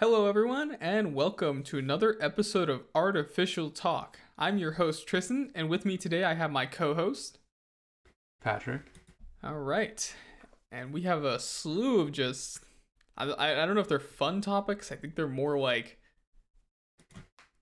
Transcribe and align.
Hello, 0.00 0.26
everyone, 0.28 0.76
and 0.80 1.12
welcome 1.12 1.64
to 1.64 1.76
another 1.76 2.16
episode 2.20 2.70
of 2.70 2.84
Artificial 2.94 3.68
Talk. 3.68 4.16
I'm 4.38 4.56
your 4.56 4.74
host, 4.74 5.08
Tristan, 5.08 5.50
and 5.56 5.68
with 5.68 5.84
me 5.84 5.96
today 5.96 6.22
I 6.22 6.34
have 6.34 6.52
my 6.52 6.66
co 6.66 6.94
host. 6.94 7.40
Patrick. 8.40 8.82
All 9.42 9.58
right. 9.58 10.14
And 10.70 10.92
we 10.92 11.02
have 11.02 11.24
a 11.24 11.40
slew 11.40 11.98
of 11.98 12.12
just. 12.12 12.60
I, 13.16 13.24
I, 13.24 13.62
I 13.64 13.66
don't 13.66 13.74
know 13.74 13.80
if 13.80 13.88
they're 13.88 13.98
fun 13.98 14.40
topics. 14.40 14.92
I 14.92 14.94
think 14.94 15.16
they're 15.16 15.26
more 15.26 15.58
like. 15.58 15.98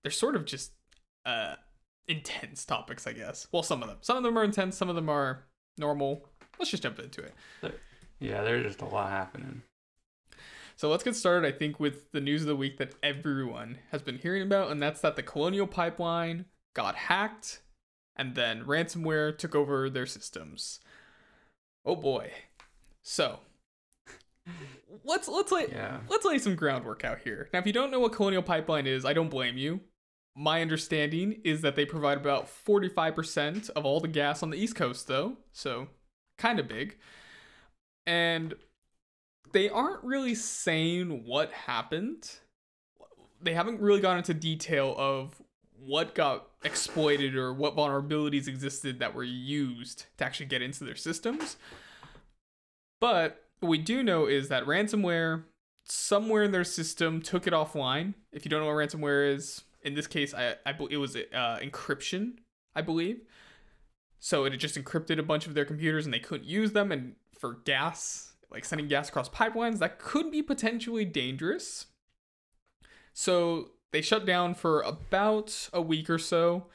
They're 0.03 0.12
sort 0.12 0.37
of 0.37 0.45
just 0.45 0.73
uh, 1.25 1.55
intense 2.07 2.66
topics, 2.66 3.07
I 3.07 3.14
guess. 3.14 3.46
Well, 3.50 3.62
some 3.62 3.82
of 3.82 3.89
them. 3.89 3.96
Some 4.03 4.18
of 4.18 4.23
them 4.23 4.37
are 4.37 4.45
intense, 4.45 4.77
some 4.77 4.91
of 4.91 4.95
them 4.95 5.09
are 5.09 5.46
normal. 5.79 6.29
Let's 6.59 6.71
just 6.71 6.82
jump 6.82 6.98
into 6.98 7.23
it. 7.23 7.80
Yeah, 8.21 8.43
there's 8.43 8.66
just 8.66 8.82
a 8.82 8.87
lot 8.87 9.09
happening. 9.09 9.62
So 10.77 10.90
let's 10.90 11.02
get 11.02 11.16
started, 11.16 11.46
I 11.46 11.56
think, 11.56 11.80
with 11.80 12.12
the 12.12 12.20
news 12.20 12.42
of 12.42 12.48
the 12.48 12.56
week 12.56 12.77
that 12.79 12.95
everyone 13.02 13.79
has 13.92 14.02
been 14.02 14.19
hearing 14.19 14.42
about, 14.42 14.70
and 14.70 14.80
that's 14.80 15.01
that 15.01 15.16
the 15.16 15.23
Colonial 15.23 15.66
Pipeline 15.66 16.45
got 16.74 16.95
hacked 16.95 17.62
and 18.14 18.34
then 18.34 18.64
ransomware 18.64 19.37
took 19.37 19.54
over 19.54 19.88
their 19.88 20.06
systems. 20.06 20.80
Oh 21.84 21.96
boy. 21.96 22.30
So 23.02 23.41
let's 25.04 25.28
let's 25.28 25.51
lay 25.52 25.66
Yeah. 25.70 26.01
let's 26.09 26.24
lay 26.24 26.38
some 26.38 26.56
groundwork 26.56 27.04
out 27.04 27.20
here. 27.20 27.48
Now 27.52 27.60
if 27.60 27.66
you 27.66 27.73
don't 27.73 27.90
know 27.90 28.01
what 28.01 28.12
Colonial 28.12 28.43
Pipeline 28.43 28.87
is, 28.87 29.04
I 29.04 29.12
don't 29.12 29.30
blame 29.30 29.56
you. 29.56 29.80
My 30.34 30.60
understanding 30.60 31.40
is 31.45 31.62
that 31.62 31.77
they 31.77 31.87
provide 31.87 32.18
about 32.18 32.46
45% 32.46 33.70
of 33.70 33.87
all 33.87 34.01
the 34.01 34.09
gas 34.09 34.43
on 34.43 34.51
the 34.51 34.59
East 34.59 34.74
Coast 34.77 35.06
though, 35.06 35.38
so 35.52 35.88
kind 36.37 36.59
of 36.59 36.68
big. 36.68 36.96
And 38.06 38.54
they 39.52 39.68
aren't 39.68 40.02
really 40.05 40.34
saying 40.34 41.24
what 41.24 41.52
happened. 41.52 42.30
They 43.41 43.54
haven't 43.54 43.80
really 43.80 44.00
gone 44.00 44.18
into 44.18 44.34
detail 44.34 44.95
of 44.96 45.41
what 45.78 46.15
got 46.15 46.48
exploited 46.65 47.37
or 47.37 47.52
what 47.52 47.76
vulnerabilities 47.76 48.48
existed 48.48 48.98
that 48.98 49.15
were 49.15 49.24
used 49.24 50.06
to 50.18 50.24
actually 50.24 50.46
get 50.46 50.62
into 50.62 50.84
their 50.84 50.96
systems. 50.96 51.56
But 53.01 53.45
what 53.60 53.68
we 53.68 53.79
do 53.79 54.02
know 54.02 54.26
is 54.26 54.48
that 54.48 54.65
ransomware 54.65 55.45
somewhere 55.84 56.43
in 56.43 56.51
their 56.51 56.65
system 56.65 57.23
took 57.23 57.46
it 57.46 57.52
offline. 57.52 58.15
If 58.32 58.45
you 58.45 58.51
don't 58.51 58.60
know 58.60 58.66
what 58.66 58.74
ransomware 58.74 59.32
is, 59.34 59.62
in 59.82 59.95
this 59.95 60.06
case, 60.06 60.34
I, 60.34 60.56
I 60.66 60.74
it 60.90 60.96
was 60.96 61.15
uh, 61.15 61.59
encryption, 61.62 62.38
I 62.74 62.82
believe. 62.82 63.21
So 64.19 64.44
it 64.44 64.56
just 64.56 64.82
encrypted 64.82 65.19
a 65.19 65.22
bunch 65.22 65.47
of 65.47 65.54
their 65.54 65.65
computers 65.65 66.04
and 66.04 66.12
they 66.12 66.19
couldn't 66.19 66.49
use 66.49 66.72
them. 66.72 66.91
And 66.91 67.15
for 67.38 67.59
gas, 67.65 68.32
like 68.50 68.65
sending 68.65 68.89
gas 68.89 69.09
across 69.09 69.28
pipelines, 69.28 69.78
that 69.78 69.99
could 69.99 70.31
be 70.31 70.43
potentially 70.43 71.05
dangerous. 71.05 71.87
So 73.12 73.71
they 73.93 74.03
shut 74.03 74.27
down 74.27 74.55
for 74.55 74.83
about 74.83 75.69
a 75.72 75.81
week 75.81 76.11
or 76.11 76.19
so, 76.19 76.67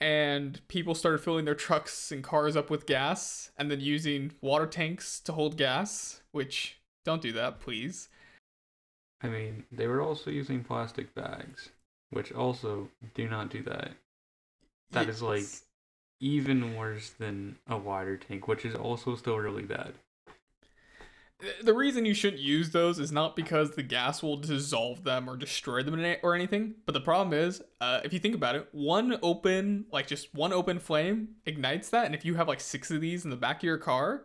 and 0.00 0.60
people 0.68 0.94
started 0.94 1.18
filling 1.22 1.44
their 1.44 1.54
trucks 1.54 2.10
and 2.12 2.22
cars 2.22 2.56
up 2.56 2.70
with 2.70 2.86
gas 2.86 3.50
and 3.56 3.70
then 3.70 3.80
using 3.80 4.32
water 4.40 4.66
tanks 4.66 5.20
to 5.20 5.32
hold 5.32 5.56
gas, 5.56 6.22
which 6.32 6.78
don't 7.04 7.22
do 7.22 7.32
that, 7.32 7.60
please. 7.60 8.08
I 9.22 9.28
mean, 9.28 9.64
they 9.70 9.86
were 9.86 10.02
also 10.02 10.30
using 10.30 10.64
plastic 10.64 11.14
bags, 11.14 11.70
which 12.10 12.32
also 12.32 12.88
do 13.14 13.28
not 13.28 13.50
do 13.50 13.62
that. 13.62 13.92
That 14.90 15.08
is 15.08 15.22
like 15.22 15.46
even 16.20 16.76
worse 16.76 17.10
than 17.10 17.56
a 17.68 17.76
water 17.76 18.16
tank, 18.16 18.46
which 18.48 18.64
is 18.64 18.74
also 18.74 19.14
still 19.16 19.38
really 19.38 19.62
bad. 19.62 19.94
The 21.62 21.74
reason 21.74 22.04
you 22.04 22.14
shouldn't 22.14 22.40
use 22.40 22.70
those 22.70 22.98
is 22.98 23.10
not 23.10 23.34
because 23.34 23.72
the 23.72 23.82
gas 23.82 24.22
will 24.22 24.36
dissolve 24.36 25.02
them 25.02 25.28
or 25.28 25.36
destroy 25.36 25.82
them 25.82 26.16
or 26.22 26.34
anything 26.34 26.74
but 26.86 26.92
the 26.92 27.00
problem 27.00 27.36
is 27.36 27.62
uh, 27.80 28.00
if 28.04 28.12
you 28.12 28.18
think 28.18 28.34
about 28.34 28.54
it 28.54 28.68
one 28.72 29.18
open 29.22 29.86
like 29.92 30.06
just 30.06 30.32
one 30.34 30.52
open 30.52 30.78
flame 30.78 31.28
ignites 31.46 31.90
that 31.90 32.06
and 32.06 32.14
if 32.14 32.24
you 32.24 32.34
have 32.34 32.46
like 32.46 32.60
six 32.60 32.90
of 32.90 33.00
these 33.00 33.24
in 33.24 33.30
the 33.30 33.36
back 33.36 33.58
of 33.58 33.64
your 33.64 33.78
car 33.78 34.22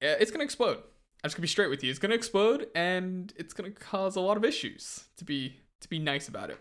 it's 0.00 0.30
gonna 0.30 0.44
explode. 0.44 0.78
I'm 0.78 1.28
just 1.28 1.36
gonna 1.36 1.42
be 1.42 1.48
straight 1.48 1.70
with 1.70 1.82
you. 1.82 1.90
It's 1.90 1.98
gonna 1.98 2.14
explode 2.14 2.68
and 2.74 3.32
it's 3.36 3.52
gonna 3.52 3.70
cause 3.70 4.16
a 4.16 4.20
lot 4.20 4.36
of 4.36 4.44
issues 4.44 5.04
to 5.16 5.24
be 5.24 5.56
to 5.80 5.88
be 5.88 5.98
nice 5.98 6.28
about 6.28 6.50
it. 6.50 6.58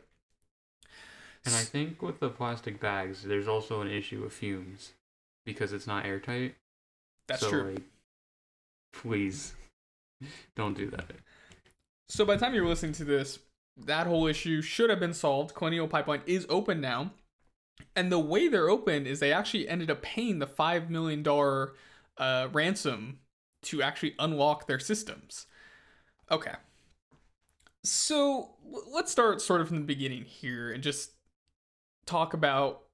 And 1.46 1.56
I 1.56 1.62
think 1.62 2.02
with 2.02 2.20
the 2.20 2.30
plastic 2.30 2.80
bags, 2.80 3.24
there's 3.24 3.48
also 3.48 3.82
an 3.82 3.90
issue 3.90 4.24
of 4.26 4.34
fumes 4.34 4.94
because 5.46 5.72
it's 5.72 5.88
not 5.88 6.06
airtight. 6.06 6.56
that's 7.28 7.42
so, 7.42 7.50
true. 7.50 7.74
Like, 7.74 7.84
please 8.98 9.54
don't 10.56 10.76
do 10.76 10.90
that. 10.90 11.12
So 12.10 12.26
by 12.26 12.36
the 12.36 12.40
time 12.40 12.54
you're 12.54 12.68
listening 12.68 12.94
to 12.94 13.04
this, 13.06 13.40
that 13.86 14.08
whole 14.08 14.28
issue 14.28 14.62
should 14.62 14.90
have 14.90 15.00
been 15.00 15.14
solved. 15.14 15.54
Colonial 15.54 15.88
Pipeline 15.88 16.22
is 16.26 16.46
open 16.50 16.82
now. 16.82 17.12
And 17.96 18.12
the 18.12 18.20
way 18.20 18.48
they're 18.48 18.70
open 18.70 19.06
is 19.06 19.20
they 19.20 19.32
actually 19.32 19.70
ended 19.70 19.92
up 19.92 20.02
paying 20.02 20.40
the 20.40 20.48
$5 20.48 20.90
million 20.90 21.26
uh, 22.18 22.48
ransom 22.52 23.20
to 23.64 23.82
actually 23.82 24.16
unlock 24.18 24.68
their 24.68 24.80
systems. 24.80 25.46
Okay. 26.32 26.54
So 27.84 28.56
let's 28.92 29.12
start 29.12 29.42
sort 29.42 29.62
of 29.62 29.68
from 29.68 29.78
the 29.78 29.86
beginning 29.86 30.24
here 30.24 30.72
and 30.72 30.84
just 30.84 31.12
talk 32.06 32.34
about 32.34 32.87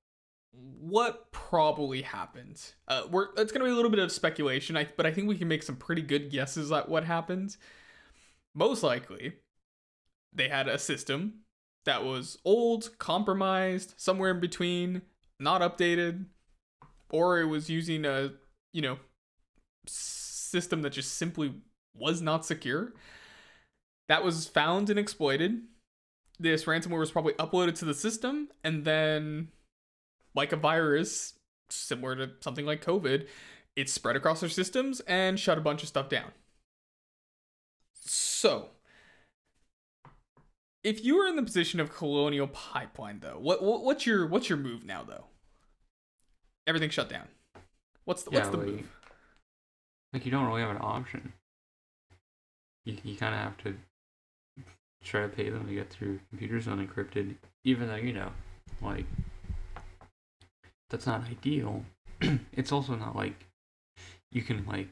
what 0.53 1.31
probably 1.31 2.01
happened. 2.01 2.61
Uh, 2.87 3.03
we're 3.09 3.27
it's 3.37 3.51
gonna 3.51 3.65
be 3.65 3.71
a 3.71 3.75
little 3.75 3.91
bit 3.91 3.99
of 3.99 4.11
speculation, 4.11 4.77
I, 4.77 4.87
but 4.95 5.05
I 5.05 5.11
think 5.11 5.27
we 5.27 5.37
can 5.37 5.47
make 5.47 5.63
some 5.63 5.75
pretty 5.75 6.01
good 6.01 6.29
guesses 6.29 6.71
at 6.71 6.89
what 6.89 7.03
happened 7.03 7.57
most 8.55 8.83
likely 8.83 9.33
they 10.33 10.49
had 10.49 10.67
a 10.67 10.79
system 10.79 11.41
that 11.85 12.03
was 12.03 12.37
old, 12.45 12.97
compromised, 12.97 13.93
somewhere 13.97 14.31
in 14.31 14.39
between, 14.39 15.01
not 15.39 15.61
updated, 15.61 16.25
or 17.11 17.39
it 17.39 17.45
was 17.45 17.69
using 17.69 18.05
a, 18.05 18.31
you 18.73 18.81
know, 18.81 18.97
system 19.85 20.81
that 20.81 20.91
just 20.91 21.15
simply 21.15 21.53
was 21.95 22.21
not 22.21 22.45
secure. 22.45 22.93
That 24.07 24.23
was 24.23 24.47
found 24.47 24.89
and 24.89 24.97
exploited. 24.97 25.61
This 26.39 26.63
ransomware 26.63 26.99
was 26.99 27.11
probably 27.11 27.33
uploaded 27.33 27.77
to 27.79 27.85
the 27.85 27.93
system 27.93 28.49
and 28.63 28.85
then 28.85 29.49
like 30.35 30.51
a 30.51 30.57
virus 30.57 31.33
similar 31.69 32.15
to 32.15 32.31
something 32.41 32.65
like 32.65 32.83
COVID, 32.83 33.27
it 33.75 33.89
spread 33.89 34.15
across 34.15 34.39
their 34.39 34.49
systems 34.49 34.99
and 35.01 35.39
shut 35.39 35.57
a 35.57 35.61
bunch 35.61 35.81
of 35.81 35.89
stuff 35.89 36.09
down. 36.09 36.31
So, 37.95 38.69
if 40.83 41.03
you 41.03 41.17
were 41.17 41.27
in 41.27 41.35
the 41.35 41.43
position 41.43 41.79
of 41.79 41.93
Colonial 41.93 42.47
Pipeline, 42.47 43.19
though, 43.21 43.39
what, 43.39 43.63
what 43.63 43.83
what's 43.83 44.05
your 44.05 44.27
what's 44.27 44.49
your 44.49 44.57
move 44.57 44.85
now, 44.85 45.03
though? 45.03 45.25
Everything 46.67 46.89
shut 46.89 47.09
down. 47.09 47.27
What's 48.05 48.23
the, 48.23 48.31
what's 48.31 48.49
the 48.49 48.57
like- 48.57 48.67
move? 48.67 48.89
Like, 50.11 50.25
you 50.25 50.31
don't 50.31 50.45
really 50.45 50.61
have 50.61 50.69
an 50.69 50.81
option. 50.81 51.33
You, 52.85 52.97
you 53.03 53.15
kind 53.15 53.33
of 53.33 53.41
have 53.41 53.57
to 53.63 53.75
try 55.03 55.21
to 55.23 55.27
pay 55.27 55.49
them 55.49 55.67
to 55.67 55.73
get 55.73 55.89
through 55.89 56.19
computers 56.29 56.67
unencrypted, 56.67 57.35
even 57.63 57.87
though, 57.87 57.95
you 57.95 58.13
know, 58.13 58.29
like, 58.81 59.05
that's 60.93 61.07
not 61.07 61.23
ideal. 61.27 61.83
it's 62.53 62.71
also 62.71 62.93
not 62.93 63.15
like 63.15 63.47
you 64.31 64.43
can, 64.43 64.63
like, 64.67 64.89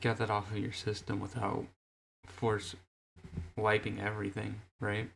get 0.00 0.18
that 0.18 0.30
off 0.30 0.50
of 0.50 0.58
your 0.58 0.72
system 0.72 1.20
without 1.20 1.64
force 2.26 2.74
wiping 3.56 4.00
everything, 4.00 4.56
right? 4.80 5.08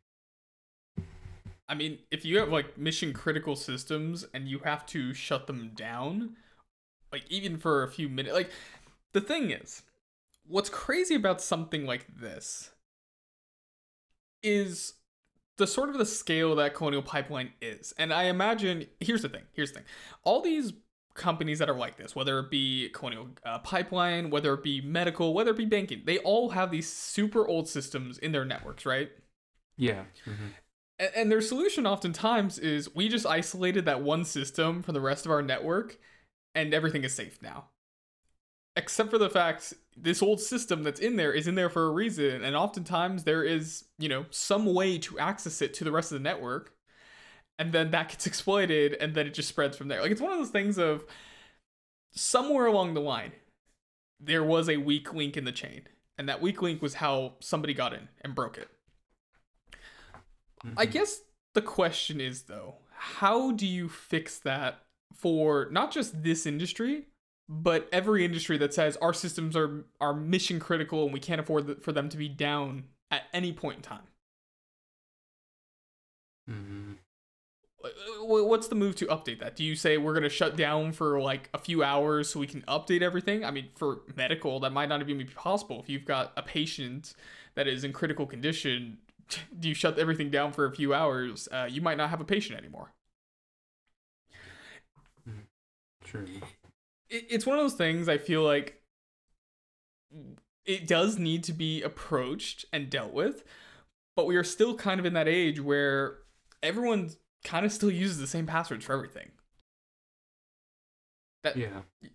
I 1.69 1.75
mean, 1.75 1.99
if 2.13 2.25
you 2.25 2.39
have 2.39 2.51
like 2.51 2.79
mission 2.79 3.13
critical 3.13 3.57
systems 3.57 4.25
and 4.33 4.47
you 4.47 4.61
have 4.61 4.87
to 4.87 5.13
shut 5.13 5.49
them 5.49 5.73
down, 5.75 6.37
like 7.11 7.25
even 7.29 7.59
for 7.59 7.83
a 7.83 7.89
few 7.89 8.09
minutes, 8.09 8.35
like 8.35 8.51
the 9.13 9.21
thing 9.21 9.51
is, 9.51 9.83
what's 10.47 10.71
crazy 10.71 11.17
about 11.17 11.43
something 11.43 11.85
like 11.85 12.07
this 12.17 12.71
is 14.41 14.93
the 15.57 15.67
sort 15.67 15.89
of 15.91 15.99
the 15.99 16.07
scale 16.07 16.55
that 16.57 16.75
Colonial 16.75 17.03
Pipeline 17.03 17.53
is. 17.61 17.93
And 17.99 18.13
I 18.13 18.25
imagine, 18.25 18.87
here's 19.01 19.23
the 19.23 19.29
thing, 19.29 19.45
here's 19.53 19.71
the 19.71 19.81
thing. 19.81 19.87
All 20.25 20.41
these 20.41 20.73
companies 21.15 21.61
that 21.61 21.71
are 21.71 21.77
like 21.77 21.97
this, 21.97 22.17
whether 22.17 22.41
it 22.41 22.51
be 22.51 22.89
Colonial 22.91 23.29
uh, 23.45 23.61
Pipeline, 23.61 24.31
whether 24.31 24.53
it 24.55 24.63
be 24.65 24.81
medical, 24.81 25.33
whether 25.33 25.53
it 25.53 25.57
be 25.57 25.65
banking, 25.65 26.03
they 26.05 26.19
all 26.19 26.51
have 26.51 26.71
these 26.71 26.93
super 26.93 27.47
old 27.47 27.69
systems 27.69 28.19
in 28.19 28.33
their 28.33 28.45
networks, 28.45 28.85
right? 28.85 29.11
Yeah. 29.77 30.05
hmm 30.25 30.49
A- 30.99 31.17
And 31.19 31.31
their 31.31 31.41
solution 31.41 31.87
oftentimes 31.87 32.59
is 32.59 32.95
we 32.95 33.09
just 33.09 33.27
isolated 33.27 33.85
that 33.85 34.03
one 34.03 34.25
system 34.25 34.83
from 34.83 34.95
the 34.95 35.01
rest 35.01 35.25
of 35.25 35.33
our 35.33 35.43
network 35.43 35.99
and 36.55 36.75
everything 36.75 37.05
is 37.05 37.15
safe 37.15 37.41
now. 37.43 37.69
Except 38.77 39.09
for 39.11 39.19
the 39.19 39.31
fact 39.31 39.73
this 39.97 40.21
old 40.23 40.41
system 40.41 40.83
that's 40.83 40.99
in 40.99 41.15
there 41.17 41.33
is 41.33 41.47
in 41.47 41.55
there 41.55 41.71
for 41.71 41.87
a 41.87 41.91
reason, 41.91 42.43
and 42.43 42.57
oftentimes 42.57 43.23
there 43.23 43.45
is, 43.45 43.85
you 43.99 44.09
know, 44.09 44.27
some 44.31 44.67
way 44.75 44.99
to 44.99 45.19
access 45.19 45.63
it 45.63 45.73
to 45.75 45.85
the 45.85 45.93
rest 45.93 46.11
of 46.11 46.19
the 46.19 46.23
network, 46.25 46.75
and 47.59 47.73
then 47.73 47.93
that 47.93 48.09
gets 48.09 48.27
exploited, 48.31 48.95
and 48.95 49.15
then 49.15 49.27
it 49.29 49.35
just 49.35 49.49
spreads 49.49 49.77
from 49.77 49.87
there. 49.89 50.03
Like 50.03 50.11
it's 50.11 50.21
one 50.21 50.33
of 50.33 50.39
those 50.39 50.51
things 50.51 50.77
of 50.79 51.05
somewhere 52.13 52.67
along 52.67 52.95
the 52.95 53.01
line, 53.01 53.33
there 54.21 54.43
was 54.45 54.69
a 54.69 54.77
weak 54.79 55.13
link 55.15 55.37
in 55.37 55.45
the 55.45 55.53
chain. 55.53 55.83
and 56.17 56.29
that 56.29 56.41
weak 56.41 56.63
link 56.63 56.81
was 56.81 56.95
how 56.95 57.35
somebody 57.41 57.75
got 57.75 57.93
in 57.93 58.09
and 58.21 58.37
broke 58.37 58.57
it. 58.57 58.69
I 60.77 60.87
Mhm. 60.87 60.91
guess 60.93 61.23
the 61.55 61.61
question 61.63 62.21
is 62.21 62.45
though, 62.45 62.77
how 62.93 63.51
do 63.51 63.67
you 63.67 63.89
fix 63.89 64.39
that 64.39 64.85
for 65.13 65.69
not 65.73 65.91
just 65.91 66.23
this 66.23 66.47
industry, 66.47 67.09
but 67.49 67.89
every 67.93 68.25
industry 68.25 68.59
that 68.59 68.75
says 68.75 68.97
our 68.99 69.13
systems 69.15 69.57
are 69.57 69.85
are 70.01 70.15
mission 70.15 70.61
critical 70.61 71.05
and 71.05 71.13
we 71.13 71.21
can't 71.21 71.41
afford 71.41 71.83
for 71.83 71.93
them 71.93 72.09
to 72.09 72.17
be 72.17 72.29
down 72.29 72.85
at 73.11 73.25
any 73.33 73.53
point 73.53 73.77
in 73.79 73.83
time? 73.83 74.07
Mhm. 76.49 76.99
Wh- 77.83 77.89
wh- 78.27 78.49
What's 78.49 78.69
the 78.69 78.75
move 78.75 78.97
to 78.97 79.07
update 79.07 79.41
that? 79.41 79.57
Do 79.57 79.65
you 79.65 79.77
say 79.77 79.99
we're 79.99 80.13
going 80.13 80.25
to 80.25 80.29
shut 80.29 80.57
down 80.57 80.93
for 80.93 81.21
like 81.21 81.51
a 81.55 81.59
few 81.59 81.83
hours 81.85 82.31
so 82.31 82.41
we 82.41 82.47
can 82.47 82.63
update 82.63 83.03
everything? 83.03 83.45
I 83.45 83.51
mean, 83.51 83.71
for 83.77 84.03
medical, 84.17 84.61
that 84.61 84.73
might 84.73 84.89
not 84.89 85.01
even 85.03 85.19
be 85.19 85.25
possible. 85.27 85.81
If 85.81 85.89
you've 85.89 86.05
got 86.05 86.33
a 86.37 86.43
patient 86.43 87.15
that 87.55 87.69
is 87.69 87.85
in 87.85 87.93
critical 87.93 88.27
condition, 88.27 88.99
do 89.61 89.69
you 89.69 89.75
shut 89.75 89.99
everything 89.99 90.31
down 90.31 90.53
for 90.53 90.67
a 90.67 90.75
few 90.75 90.95
hours? 90.95 91.49
Uh, 91.53 91.69
you 91.71 91.81
might 91.83 91.99
not 91.99 92.11
have 92.11 92.21
a 92.21 92.25
patient 92.25 92.59
anymore. 92.59 92.93
True. 96.05 96.27
It, 97.15 97.27
it's 97.31 97.47
one 97.47 97.59
of 97.59 97.65
those 97.65 97.75
things 97.75 98.09
I 98.09 98.19
feel 98.19 98.43
like 98.43 98.81
it 100.65 100.87
does 100.87 101.19
need 101.19 101.45
to 101.45 101.53
be 101.53 101.83
approached 101.83 102.65
and 102.73 102.91
dealt 102.91 103.13
with, 103.13 103.45
but 104.17 104.27
we 104.27 104.37
are 104.37 104.45
still 104.45 104.75
kind 104.77 104.99
of 105.01 105.07
in 105.07 105.13
that 105.15 105.29
age 105.29 105.61
where 105.61 106.19
everyone 106.63 107.11
kind 107.45 107.67
of 107.67 107.73
still 107.73 107.91
uses 107.91 108.19
the 108.19 108.27
same 108.27 108.47
passwords 108.47 108.85
for 108.85 108.93
everything. 108.95 109.31
That, 111.43 111.57
Yeah. 111.57 111.83
and- 112.03 112.13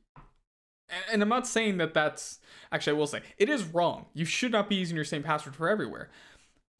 and 1.12 1.22
I'm 1.22 1.30
not 1.30 1.46
saying 1.48 1.78
that 1.78 1.94
that's 1.94 2.40
actually 2.72 2.96
I 2.96 3.00
will 3.00 3.06
say 3.08 3.22
it 3.38 3.48
is 3.50 3.64
wrong. 3.64 4.08
You 4.14 4.26
should 4.26 4.52
not 4.52 4.68
be 4.70 4.76
using 4.76 4.96
your 4.96 5.06
same 5.06 5.22
password 5.22 5.56
for 5.56 5.70
everywhere. 5.70 6.10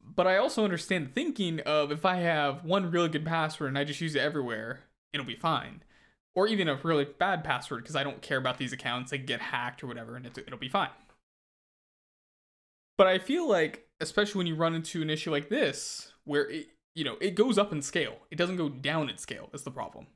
But 0.02 0.26
I 0.26 0.36
also 0.38 0.64
understand 0.64 1.14
thinking 1.14 1.60
of 1.60 1.92
if 1.92 2.04
I 2.04 2.16
have 2.16 2.64
one 2.64 2.90
really 2.90 3.08
good 3.08 3.24
password 3.24 3.68
and 3.68 3.78
I 3.78 3.84
just 3.84 4.00
use 4.00 4.16
it 4.16 4.20
everywhere, 4.20 4.80
it'll 5.12 5.26
be 5.26 5.36
fine. 5.36 5.84
Or 6.34 6.46
even 6.46 6.68
a 6.68 6.78
really 6.82 7.04
bad 7.04 7.42
password 7.42 7.82
because 7.82 7.96
I 7.96 8.04
don't 8.04 8.22
care 8.22 8.38
about 8.38 8.58
these 8.58 8.72
accounts, 8.72 9.10
they 9.10 9.18
get 9.18 9.40
hacked 9.40 9.82
or 9.82 9.88
whatever, 9.88 10.16
and 10.16 10.26
it, 10.26 10.38
it'll 10.38 10.58
be 10.58 10.68
fine. 10.68 10.90
But 12.96 13.06
I 13.06 13.18
feel 13.18 13.48
like, 13.48 13.88
especially 14.00 14.38
when 14.38 14.46
you 14.46 14.54
run 14.54 14.74
into 14.74 15.02
an 15.02 15.10
issue 15.10 15.30
like 15.30 15.48
this, 15.48 16.12
where 16.24 16.48
it, 16.48 16.68
you 16.94 17.02
know, 17.02 17.16
it 17.20 17.34
goes 17.34 17.58
up 17.58 17.72
in 17.72 17.82
scale, 17.82 18.18
it 18.30 18.36
doesn't 18.36 18.56
go 18.56 18.68
down 18.68 19.08
in 19.08 19.18
scale. 19.18 19.48
Is 19.52 19.62
the 19.62 19.70
problem. 19.70 20.06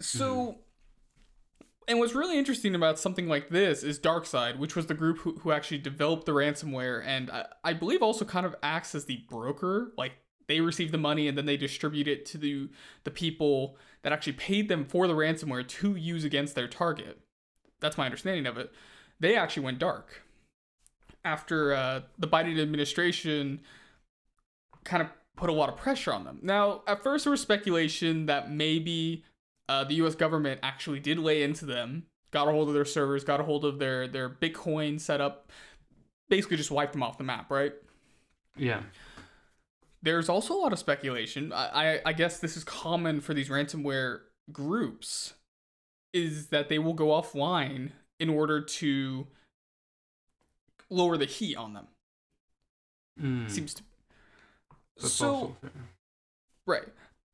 So, 0.00 0.36
mm-hmm. 0.36 1.66
and 1.88 1.98
what's 1.98 2.14
really 2.14 2.38
interesting 2.38 2.74
about 2.74 2.98
something 2.98 3.28
like 3.28 3.50
this 3.50 3.82
is 3.82 3.98
DarkSide, 3.98 4.58
which 4.58 4.74
was 4.74 4.86
the 4.86 4.94
group 4.94 5.18
who, 5.18 5.36
who 5.38 5.52
actually 5.52 5.78
developed 5.78 6.26
the 6.26 6.32
ransomware, 6.32 7.02
and 7.04 7.30
I, 7.30 7.46
I 7.62 7.72
believe 7.72 8.02
also 8.02 8.24
kind 8.24 8.46
of 8.46 8.56
acts 8.62 8.94
as 8.94 9.04
the 9.04 9.24
broker. 9.28 9.92
Like 9.96 10.12
they 10.48 10.60
receive 10.60 10.92
the 10.92 10.98
money 10.98 11.28
and 11.28 11.36
then 11.36 11.46
they 11.46 11.56
distribute 11.56 12.08
it 12.08 12.24
to 12.26 12.38
the 12.38 12.68
the 13.04 13.10
people 13.10 13.76
that 14.02 14.12
actually 14.12 14.34
paid 14.34 14.68
them 14.68 14.84
for 14.84 15.06
the 15.06 15.14
ransomware 15.14 15.66
to 15.66 15.96
use 15.96 16.24
against 16.24 16.54
their 16.54 16.68
target. 16.68 17.20
That's 17.80 17.98
my 17.98 18.04
understanding 18.04 18.46
of 18.46 18.56
it. 18.56 18.72
They 19.18 19.36
actually 19.36 19.64
went 19.64 19.78
dark 19.78 20.22
after 21.24 21.74
uh, 21.74 22.00
the 22.18 22.28
Biden 22.28 22.60
administration 22.60 23.60
kind 24.84 25.02
of 25.02 25.08
put 25.36 25.50
a 25.50 25.52
lot 25.52 25.68
of 25.68 25.76
pressure 25.76 26.12
on 26.12 26.24
them. 26.24 26.38
Now, 26.42 26.82
at 26.86 27.02
first, 27.02 27.24
there 27.24 27.32
was 27.32 27.40
speculation 27.40 28.26
that 28.26 28.50
maybe 28.50 29.24
uh, 29.68 29.84
the 29.84 29.94
U.S. 29.96 30.14
government 30.14 30.60
actually 30.62 31.00
did 31.00 31.18
lay 31.18 31.42
into 31.42 31.66
them, 31.66 32.04
got 32.30 32.48
a 32.48 32.52
hold 32.52 32.68
of 32.68 32.74
their 32.74 32.84
servers, 32.84 33.24
got 33.24 33.40
a 33.40 33.42
hold 33.42 33.64
of 33.64 33.78
their 33.78 34.06
their 34.06 34.30
Bitcoin 34.30 35.00
setup, 35.00 35.50
basically 36.28 36.56
just 36.56 36.70
wiped 36.70 36.92
them 36.92 37.02
off 37.02 37.18
the 37.18 37.24
map, 37.24 37.50
right? 37.50 37.72
Yeah. 38.56 38.82
There's 40.06 40.28
also 40.28 40.54
a 40.54 40.60
lot 40.60 40.72
of 40.72 40.78
speculation. 40.78 41.52
I, 41.52 41.94
I, 41.94 42.00
I 42.06 42.12
guess 42.12 42.38
this 42.38 42.56
is 42.56 42.62
common 42.62 43.20
for 43.20 43.34
these 43.34 43.48
ransomware 43.48 44.20
groups, 44.52 45.34
is 46.14 46.46
that 46.50 46.68
they 46.68 46.78
will 46.78 46.92
go 46.94 47.08
offline 47.08 47.90
in 48.20 48.30
order 48.30 48.60
to 48.60 49.26
lower 50.90 51.16
the 51.16 51.24
heat 51.24 51.56
on 51.56 51.74
them. 51.74 51.88
Mm. 53.20 53.50
Seems 53.50 53.74
to 53.74 53.82
That's 54.96 55.12
so 55.12 55.56
right, 56.68 56.84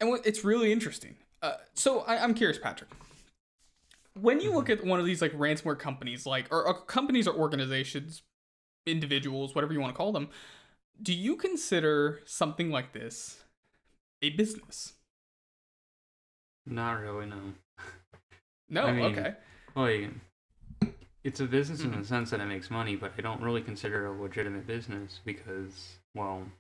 and 0.01 0.09
what, 0.09 0.27
it's 0.27 0.43
really 0.43 0.73
interesting. 0.73 1.17
Uh, 1.43 1.57
so 1.75 2.01
I, 2.01 2.25
I'm 2.25 2.33
curious, 2.33 2.59
Patrick. 2.59 2.89
When 4.19 4.41
you 4.41 4.55
look 4.55 4.71
at 4.71 4.83
one 4.83 4.99
of 4.99 5.05
these 5.05 5.21
like 5.21 5.33
ransomware 5.35 5.79
companies, 5.79 6.25
like 6.25 6.47
or, 6.51 6.67
or 6.67 6.73
companies 6.87 7.29
or 7.29 7.35
organizations, 7.35 8.23
individuals, 8.87 9.55
whatever 9.55 9.75
you 9.75 9.81
want 9.81 9.93
to 9.93 9.97
call 9.99 10.13
them, 10.13 10.31
do 11.03 11.13
you 11.13 11.37
consider 11.37 12.21
something 12.25 12.71
like 12.71 12.93
this 12.93 13.43
a 14.23 14.31
business? 14.31 14.95
Not 16.67 17.01
really, 17.01 17.27
no. 17.27 17.55
No, 18.69 18.87
I 18.87 18.93
mean- 18.93 19.19
okay. 19.19 19.35
Like, 19.75 20.11
it's 21.25 21.41
a 21.41 21.47
business 21.47 21.81
in 21.81 21.93
Mhm. 21.93 21.99
the 22.01 22.05
sense 22.07 22.31
that 22.31 22.41
it 22.41 22.47
makes 22.47 22.71
money, 22.71 22.95
but 22.97 23.13
I 23.19 23.21
don't 23.21 23.43
really 23.43 23.63
consider 23.63 24.07
it 24.07 24.11
a 24.11 24.13
legitimate 24.13 24.67
business 24.67 25.21
because, 25.25 25.99
well, 26.15 26.51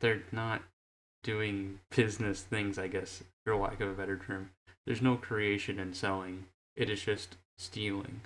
they're 0.00 0.22
not 0.32 0.62
doing 1.22 1.80
business 1.90 2.42
things, 2.42 2.78
I 2.78 2.88
guess, 2.88 3.22
for 3.44 3.54
lack 3.56 3.80
of 3.80 3.90
a 3.90 3.94
better 3.94 4.18
term. 4.18 4.52
There's 4.86 5.02
no 5.02 5.16
creation 5.16 5.78
and 5.78 5.94
selling. 5.94 6.46
It 6.76 6.88
is 6.88 7.02
just 7.02 7.36
stealing. 7.58 8.22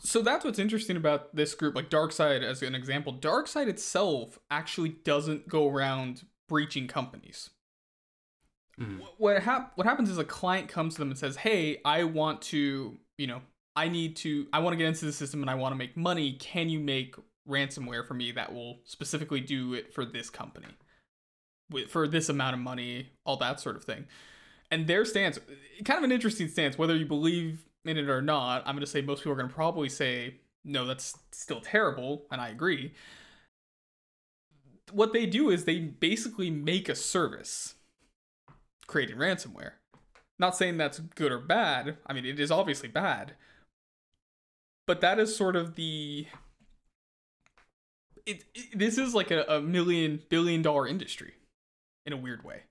So 0.00 0.22
that's 0.22 0.44
what's 0.44 0.58
interesting 0.58 0.96
about 0.96 1.34
this 1.34 1.54
group, 1.54 1.74
like 1.74 1.90
DarkSide 1.90 2.42
as 2.42 2.62
an 2.62 2.74
example. 2.74 3.12
DarkSide 3.12 3.68
itself 3.68 4.38
actually 4.50 4.90
doesn't 4.90 5.48
go 5.48 5.68
around 5.68 6.24
breaching 6.48 6.86
companies. 6.86 7.50
Mm. 8.80 9.00
What 9.18 9.42
hap- 9.42 9.76
what 9.76 9.86
happens 9.86 10.08
is 10.08 10.18
a 10.18 10.24
client 10.24 10.68
comes 10.68 10.94
to 10.94 11.00
them 11.00 11.10
and 11.10 11.18
says, 11.18 11.36
"Hey, 11.36 11.80
I 11.84 12.04
want 12.04 12.42
to, 12.42 12.96
you 13.16 13.26
know, 13.26 13.42
I 13.74 13.88
need 13.88 14.16
to, 14.16 14.46
I 14.52 14.60
want 14.60 14.74
to 14.74 14.76
get 14.76 14.86
into 14.86 15.04
the 15.04 15.12
system 15.12 15.40
and 15.40 15.50
I 15.50 15.56
want 15.56 15.72
to 15.72 15.76
make 15.76 15.96
money. 15.96 16.34
Can 16.34 16.68
you 16.68 16.78
make 16.78 17.16
ransomware 17.48 18.06
for 18.06 18.14
me 18.14 18.30
that 18.32 18.52
will 18.52 18.80
specifically 18.84 19.40
do 19.40 19.74
it 19.74 19.92
for 19.92 20.04
this 20.04 20.30
company, 20.30 20.68
for 21.88 22.06
this 22.06 22.28
amount 22.28 22.54
of 22.54 22.60
money, 22.60 23.10
all 23.24 23.36
that 23.38 23.58
sort 23.58 23.76
of 23.76 23.84
thing." 23.84 24.06
And 24.70 24.86
their 24.86 25.04
stance, 25.04 25.38
kind 25.84 25.98
of 25.98 26.04
an 26.04 26.12
interesting 26.12 26.46
stance, 26.46 26.76
whether 26.76 26.94
you 26.94 27.06
believe 27.06 27.64
in 27.88 27.96
it 27.96 28.08
or 28.08 28.22
not. 28.22 28.62
I'm 28.66 28.74
going 28.74 28.84
to 28.84 28.86
say 28.86 29.00
most 29.00 29.20
people 29.20 29.32
are 29.32 29.36
going 29.36 29.48
to 29.48 29.54
probably 29.54 29.88
say, 29.88 30.36
no, 30.64 30.86
that's 30.86 31.16
still 31.32 31.60
terrible, 31.60 32.26
and 32.30 32.40
I 32.40 32.48
agree. 32.48 32.94
What 34.92 35.12
they 35.12 35.26
do 35.26 35.50
is 35.50 35.64
they 35.64 35.80
basically 35.80 36.50
make 36.50 36.88
a 36.88 36.94
service 36.94 37.74
creating 38.86 39.16
ransomware. 39.16 39.72
Not 40.38 40.56
saying 40.56 40.76
that's 40.76 40.98
good 41.00 41.32
or 41.32 41.38
bad. 41.38 41.96
I 42.06 42.12
mean, 42.12 42.24
it 42.24 42.38
is 42.38 42.50
obviously 42.50 42.88
bad. 42.88 43.34
But 44.86 45.00
that 45.00 45.18
is 45.18 45.36
sort 45.36 45.56
of 45.56 45.74
the. 45.74 46.26
It, 48.24 48.44
it, 48.54 48.78
this 48.78 48.98
is 48.98 49.14
like 49.14 49.30
a, 49.30 49.42
a 49.44 49.60
million, 49.60 50.22
billion 50.28 50.62
dollar 50.62 50.86
industry 50.86 51.34
in 52.06 52.12
a 52.12 52.16
weird 52.16 52.44
way 52.44 52.62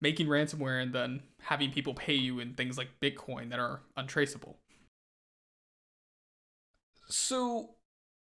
making 0.00 0.26
ransomware 0.26 0.82
and 0.82 0.94
then 0.94 1.22
having 1.40 1.70
people 1.70 1.94
pay 1.94 2.14
you 2.14 2.38
in 2.38 2.54
things 2.54 2.76
like 2.76 2.88
Bitcoin 3.00 3.50
that 3.50 3.58
are 3.58 3.80
untraceable. 3.96 4.58
So 7.08 7.76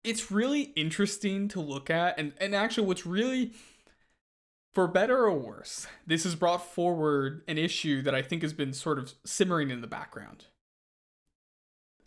it's 0.03 0.31
really 0.31 0.73
interesting 0.75 1.47
to 1.49 1.59
look 1.59 1.89
at 1.89 2.19
and, 2.19 2.33
and 2.39 2.53
actually 2.53 2.87
what's 2.87 3.05
really 3.05 3.53
for 4.75 4.87
better 4.87 5.23
or 5.23 5.31
worse, 5.31 5.87
this 6.05 6.25
has 6.25 6.35
brought 6.35 6.73
forward 6.73 7.43
an 7.47 7.57
issue 7.57 8.01
that 8.01 8.13
I 8.13 8.21
think 8.21 8.41
has 8.41 8.51
been 8.51 8.73
sort 8.73 8.99
of 8.99 9.13
simmering 9.23 9.71
in 9.71 9.79
the 9.79 9.87
background. 9.87 10.47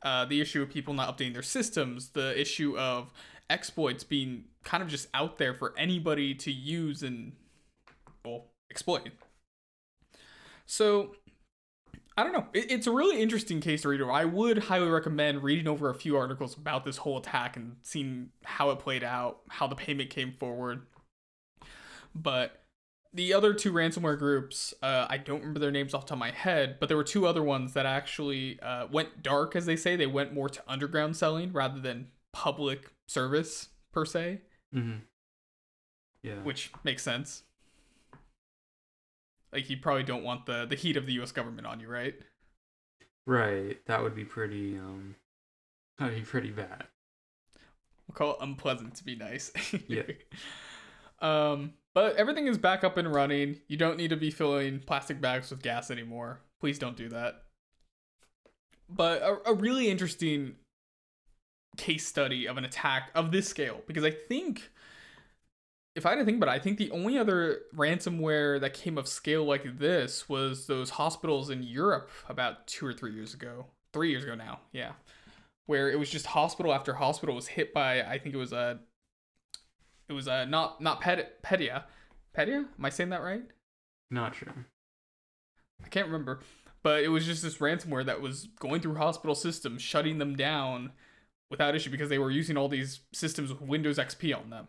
Uh, 0.02 0.26
the 0.26 0.42
issue 0.42 0.62
of 0.62 0.68
people 0.68 0.92
not 0.92 1.08
updating 1.08 1.32
their 1.32 1.42
systems, 1.42 2.10
the 2.10 2.38
issue 2.38 2.78
of 2.78 3.10
exploits 3.48 4.04
being 4.04 4.44
kind 4.64 4.82
of 4.82 4.88
just 4.90 5.08
out 5.14 5.38
there 5.38 5.54
for 5.54 5.74
anybody 5.78 6.34
to 6.34 6.52
use 6.52 7.02
and 7.02 7.32
well 8.22 8.44
exploit. 8.70 9.08
So, 10.70 11.14
I 12.16 12.22
don't 12.24 12.32
know. 12.32 12.46
It, 12.52 12.70
it's 12.70 12.86
a 12.86 12.92
really 12.92 13.20
interesting 13.22 13.60
case 13.60 13.82
to 13.82 13.88
read 13.88 14.00
over. 14.02 14.12
I 14.12 14.24
would 14.26 14.58
highly 14.64 14.88
recommend 14.88 15.42
reading 15.42 15.66
over 15.66 15.88
a 15.88 15.94
few 15.94 16.16
articles 16.16 16.56
about 16.56 16.84
this 16.84 16.98
whole 16.98 17.16
attack 17.18 17.56
and 17.56 17.76
seeing 17.82 18.28
how 18.44 18.70
it 18.70 18.78
played 18.78 19.02
out, 19.02 19.40
how 19.48 19.66
the 19.66 19.74
payment 19.76 20.10
came 20.10 20.32
forward. 20.32 20.82
But 22.14 22.60
the 23.14 23.32
other 23.32 23.54
two 23.54 23.72
ransomware 23.72 24.18
groups, 24.18 24.74
uh, 24.82 25.06
I 25.08 25.16
don't 25.16 25.40
remember 25.40 25.60
their 25.60 25.70
names 25.70 25.94
off 25.94 26.02
the 26.04 26.08
top 26.08 26.16
of 26.16 26.20
my 26.20 26.30
head, 26.32 26.76
but 26.80 26.88
there 26.88 26.96
were 26.96 27.04
two 27.04 27.26
other 27.26 27.42
ones 27.42 27.72
that 27.72 27.86
actually 27.86 28.60
uh, 28.60 28.86
went 28.90 29.22
dark, 29.22 29.56
as 29.56 29.64
they 29.64 29.76
say. 29.76 29.96
They 29.96 30.06
went 30.06 30.34
more 30.34 30.48
to 30.50 30.62
underground 30.68 31.16
selling 31.16 31.52
rather 31.52 31.80
than 31.80 32.08
public 32.32 32.92
service 33.08 33.68
per 33.92 34.04
se, 34.04 34.42
Mm-hmm. 34.74 34.98
Yeah. 36.22 36.42
which 36.42 36.72
makes 36.84 37.02
sense. 37.02 37.44
Like 39.52 39.70
you 39.70 39.78
probably 39.78 40.02
don't 40.02 40.24
want 40.24 40.46
the 40.46 40.66
the 40.66 40.76
heat 40.76 40.96
of 40.96 41.06
the 41.06 41.12
U.S. 41.14 41.32
government 41.32 41.66
on 41.66 41.80
you, 41.80 41.88
right? 41.88 42.14
Right. 43.26 43.78
That 43.86 44.02
would 44.02 44.14
be 44.14 44.24
pretty 44.24 44.78
um 44.78 45.14
that'd 45.98 46.14
be 46.14 46.22
pretty 46.22 46.50
bad. 46.50 46.84
We'll 48.06 48.14
call 48.14 48.32
it 48.32 48.38
unpleasant 48.40 48.94
to 48.96 49.04
be 49.04 49.16
nice. 49.16 49.52
Yeah. 49.88 50.02
um, 51.20 51.74
but 51.94 52.16
everything 52.16 52.46
is 52.46 52.58
back 52.58 52.84
up 52.84 52.96
and 52.96 53.12
running. 53.12 53.60
You 53.68 53.76
don't 53.76 53.98
need 53.98 54.10
to 54.10 54.16
be 54.16 54.30
filling 54.30 54.80
plastic 54.80 55.20
bags 55.20 55.50
with 55.50 55.62
gas 55.62 55.90
anymore. 55.90 56.40
Please 56.60 56.78
don't 56.78 56.96
do 56.96 57.08
that. 57.10 57.42
But 58.88 59.22
a, 59.22 59.50
a 59.50 59.54
really 59.54 59.90
interesting 59.90 60.56
case 61.76 62.06
study 62.06 62.46
of 62.46 62.56
an 62.56 62.64
attack 62.64 63.10
of 63.14 63.30
this 63.30 63.48
scale 63.48 63.82
because 63.86 64.04
I 64.04 64.10
think 64.10 64.70
if 65.98 66.06
I 66.06 66.10
had 66.10 66.16
to 66.20 66.24
think 66.24 66.36
about 66.36 66.48
it, 66.48 66.56
I 66.56 66.60
think 66.60 66.78
the 66.78 66.92
only 66.92 67.18
other 67.18 67.62
ransomware 67.76 68.60
that 68.60 68.72
came 68.72 68.96
of 68.96 69.08
scale 69.08 69.44
like 69.44 69.78
this 69.78 70.28
was 70.28 70.68
those 70.68 70.90
hospitals 70.90 71.50
in 71.50 71.64
Europe 71.64 72.10
about 72.28 72.68
two 72.68 72.86
or 72.86 72.92
three 72.92 73.12
years 73.12 73.34
ago. 73.34 73.66
Three 73.92 74.10
years 74.10 74.22
ago 74.22 74.36
now, 74.36 74.60
yeah. 74.72 74.92
Where 75.66 75.90
it 75.90 75.98
was 75.98 76.08
just 76.08 76.26
hospital 76.26 76.72
after 76.72 76.94
hospital 76.94 77.34
was 77.34 77.48
hit 77.48 77.74
by 77.74 78.02
I 78.02 78.18
think 78.18 78.34
it 78.34 78.38
was 78.38 78.52
a 78.52 78.78
it 80.08 80.12
was 80.12 80.28
a 80.28 80.46
not 80.46 80.80
not 80.80 81.00
Pet 81.00 81.42
Pedia. 81.42 81.84
Pedia? 82.36 82.58
Am 82.58 82.84
I 82.84 82.90
saying 82.90 83.10
that 83.10 83.22
right? 83.22 83.42
Not 84.10 84.36
sure. 84.36 84.66
I 85.84 85.88
can't 85.88 86.06
remember. 86.06 86.40
But 86.84 87.02
it 87.02 87.08
was 87.08 87.26
just 87.26 87.42
this 87.42 87.58
ransomware 87.58 88.06
that 88.06 88.20
was 88.20 88.46
going 88.60 88.80
through 88.80 88.94
hospital 88.94 89.34
systems, 89.34 89.82
shutting 89.82 90.18
them 90.18 90.36
down 90.36 90.92
without 91.50 91.74
issue 91.74 91.90
because 91.90 92.08
they 92.08 92.18
were 92.18 92.30
using 92.30 92.56
all 92.56 92.68
these 92.68 93.00
systems 93.12 93.50
with 93.50 93.60
Windows 93.60 93.98
XP 93.98 94.36
on 94.36 94.50
them, 94.50 94.68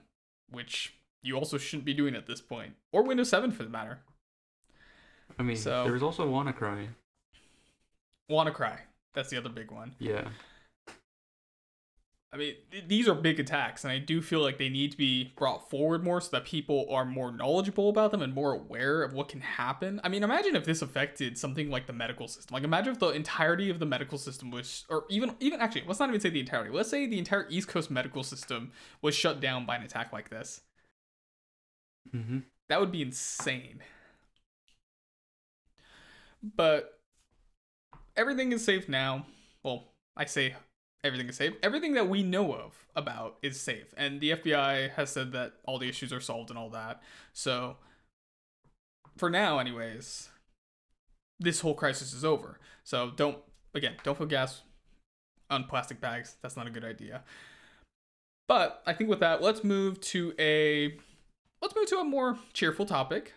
which 0.49 0.98
you 1.21 1.35
also 1.35 1.57
shouldn't 1.57 1.85
be 1.85 1.93
doing 1.93 2.15
at 2.15 2.27
this 2.27 2.41
point, 2.41 2.73
or 2.91 3.03
Windows 3.03 3.29
7 3.29 3.51
for 3.51 3.63
the 3.63 3.69
matter. 3.69 3.99
I 5.37 5.43
mean, 5.43 5.57
So- 5.57 5.83
there 5.83 5.93
was 5.93 6.03
also 6.03 6.27
WannaCry. 6.29 6.89
WannaCry, 8.29 8.79
that's 9.13 9.29
the 9.29 9.37
other 9.37 9.49
big 9.49 9.71
one. 9.71 9.95
Yeah. 9.99 10.29
I 12.31 12.37
mean, 12.37 12.53
th- 12.69 12.83
these 12.87 13.07
are 13.07 13.15
big 13.15 13.39
attacks, 13.39 13.83
and 13.83 13.91
I 13.91 13.97
do 13.97 14.21
feel 14.21 14.39
like 14.41 14.59
they 14.59 14.69
need 14.69 14.91
to 14.91 14.97
be 14.97 15.33
brought 15.35 15.67
forward 15.67 16.03
more 16.03 16.21
so 16.21 16.29
that 16.33 16.45
people 16.45 16.85
are 16.91 17.03
more 17.03 17.31
knowledgeable 17.31 17.89
about 17.89 18.11
them 18.11 18.21
and 18.21 18.35
more 18.35 18.53
aware 18.53 19.01
of 19.01 19.13
what 19.13 19.29
can 19.29 19.41
happen. 19.41 19.99
I 20.03 20.09
mean, 20.09 20.21
imagine 20.21 20.55
if 20.55 20.63
this 20.63 20.83
affected 20.83 21.39
something 21.39 21.71
like 21.71 21.87
the 21.87 21.93
medical 21.93 22.27
system. 22.27 22.53
Like, 22.53 22.63
imagine 22.63 22.93
if 22.93 22.99
the 22.99 23.09
entirety 23.09 23.71
of 23.71 23.79
the 23.79 23.87
medical 23.87 24.19
system 24.19 24.51
was, 24.51 24.85
or 24.89 25.05
even, 25.09 25.35
even 25.39 25.59
actually, 25.59 25.85
let's 25.87 25.99
not 25.99 26.09
even 26.09 26.21
say 26.21 26.29
the 26.29 26.39
entirety. 26.39 26.69
Let's 26.69 26.91
say 26.91 27.07
the 27.07 27.17
entire 27.17 27.47
East 27.49 27.67
Coast 27.67 27.89
medical 27.89 28.21
system 28.21 28.73
was 29.01 29.15
shut 29.15 29.39
down 29.39 29.65
by 29.65 29.77
an 29.77 29.81
attack 29.81 30.13
like 30.13 30.29
this. 30.29 30.61
Mm-hmm. 32.13 32.39
That 32.69 32.79
would 32.79 32.91
be 32.91 33.01
insane. 33.01 33.81
But 36.41 36.99
everything 38.15 38.51
is 38.51 38.63
safe 38.63 38.87
now. 38.87 39.25
Well, 39.63 39.85
I 40.15 40.25
say 40.25 40.55
everything 41.03 41.27
is 41.27 41.37
safe. 41.37 41.53
Everything 41.63 41.93
that 41.93 42.09
we 42.09 42.23
know 42.23 42.53
of 42.53 42.85
about 42.95 43.37
is 43.41 43.59
safe. 43.59 43.93
And 43.97 44.21
the 44.21 44.31
FBI 44.31 44.91
has 44.91 45.09
said 45.09 45.31
that 45.33 45.53
all 45.65 45.79
the 45.79 45.89
issues 45.89 46.13
are 46.13 46.19
solved 46.19 46.49
and 46.49 46.59
all 46.59 46.69
that. 46.69 47.01
So, 47.33 47.77
for 49.17 49.29
now, 49.29 49.59
anyways, 49.59 50.29
this 51.39 51.61
whole 51.61 51.73
crisis 51.73 52.13
is 52.13 52.23
over. 52.23 52.59
So, 52.83 53.11
don't, 53.15 53.37
again, 53.73 53.95
don't 54.03 54.17
put 54.17 54.29
gas 54.29 54.61
on 55.49 55.65
plastic 55.65 55.99
bags. 55.99 56.35
That's 56.41 56.55
not 56.55 56.67
a 56.67 56.71
good 56.71 56.85
idea. 56.85 57.23
But 58.47 58.81
I 58.85 58.93
think 58.93 59.09
with 59.09 59.19
that, 59.19 59.41
let's 59.41 59.63
move 59.63 60.01
to 60.01 60.33
a 60.39 60.97
let's 61.61 61.75
move 61.75 61.87
to 61.87 61.97
a 61.99 62.03
more 62.03 62.37
cheerful 62.53 62.85
topic. 62.85 63.33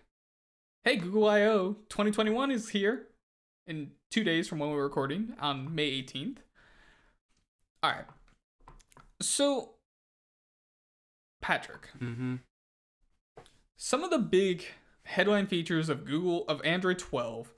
Hey, 0.85 0.97
Google 0.97 1.29
I/O 1.29 1.75
2021 1.89 2.51
is 2.51 2.71
here 2.71 3.07
in 3.67 3.93
two 4.11 4.25
days 4.25 4.49
from 4.49 4.59
when 4.59 4.71
we're 4.71 4.83
recording 4.83 5.35
on 5.41 5.75
May 5.75 5.91
18th. 6.03 6.39
All 7.83 7.91
right. 7.91 8.05
So, 9.21 9.75
Patrick, 11.41 11.89
Mm-hmm. 12.01 12.37
some 13.77 14.03
of 14.05 14.11
the 14.11 14.19
big 14.19 14.65
headline 15.05 15.47
features 15.47 15.89
of 15.89 16.05
Google 16.05 16.45
of 16.49 16.61
Android 16.65 16.99
12 16.99 17.53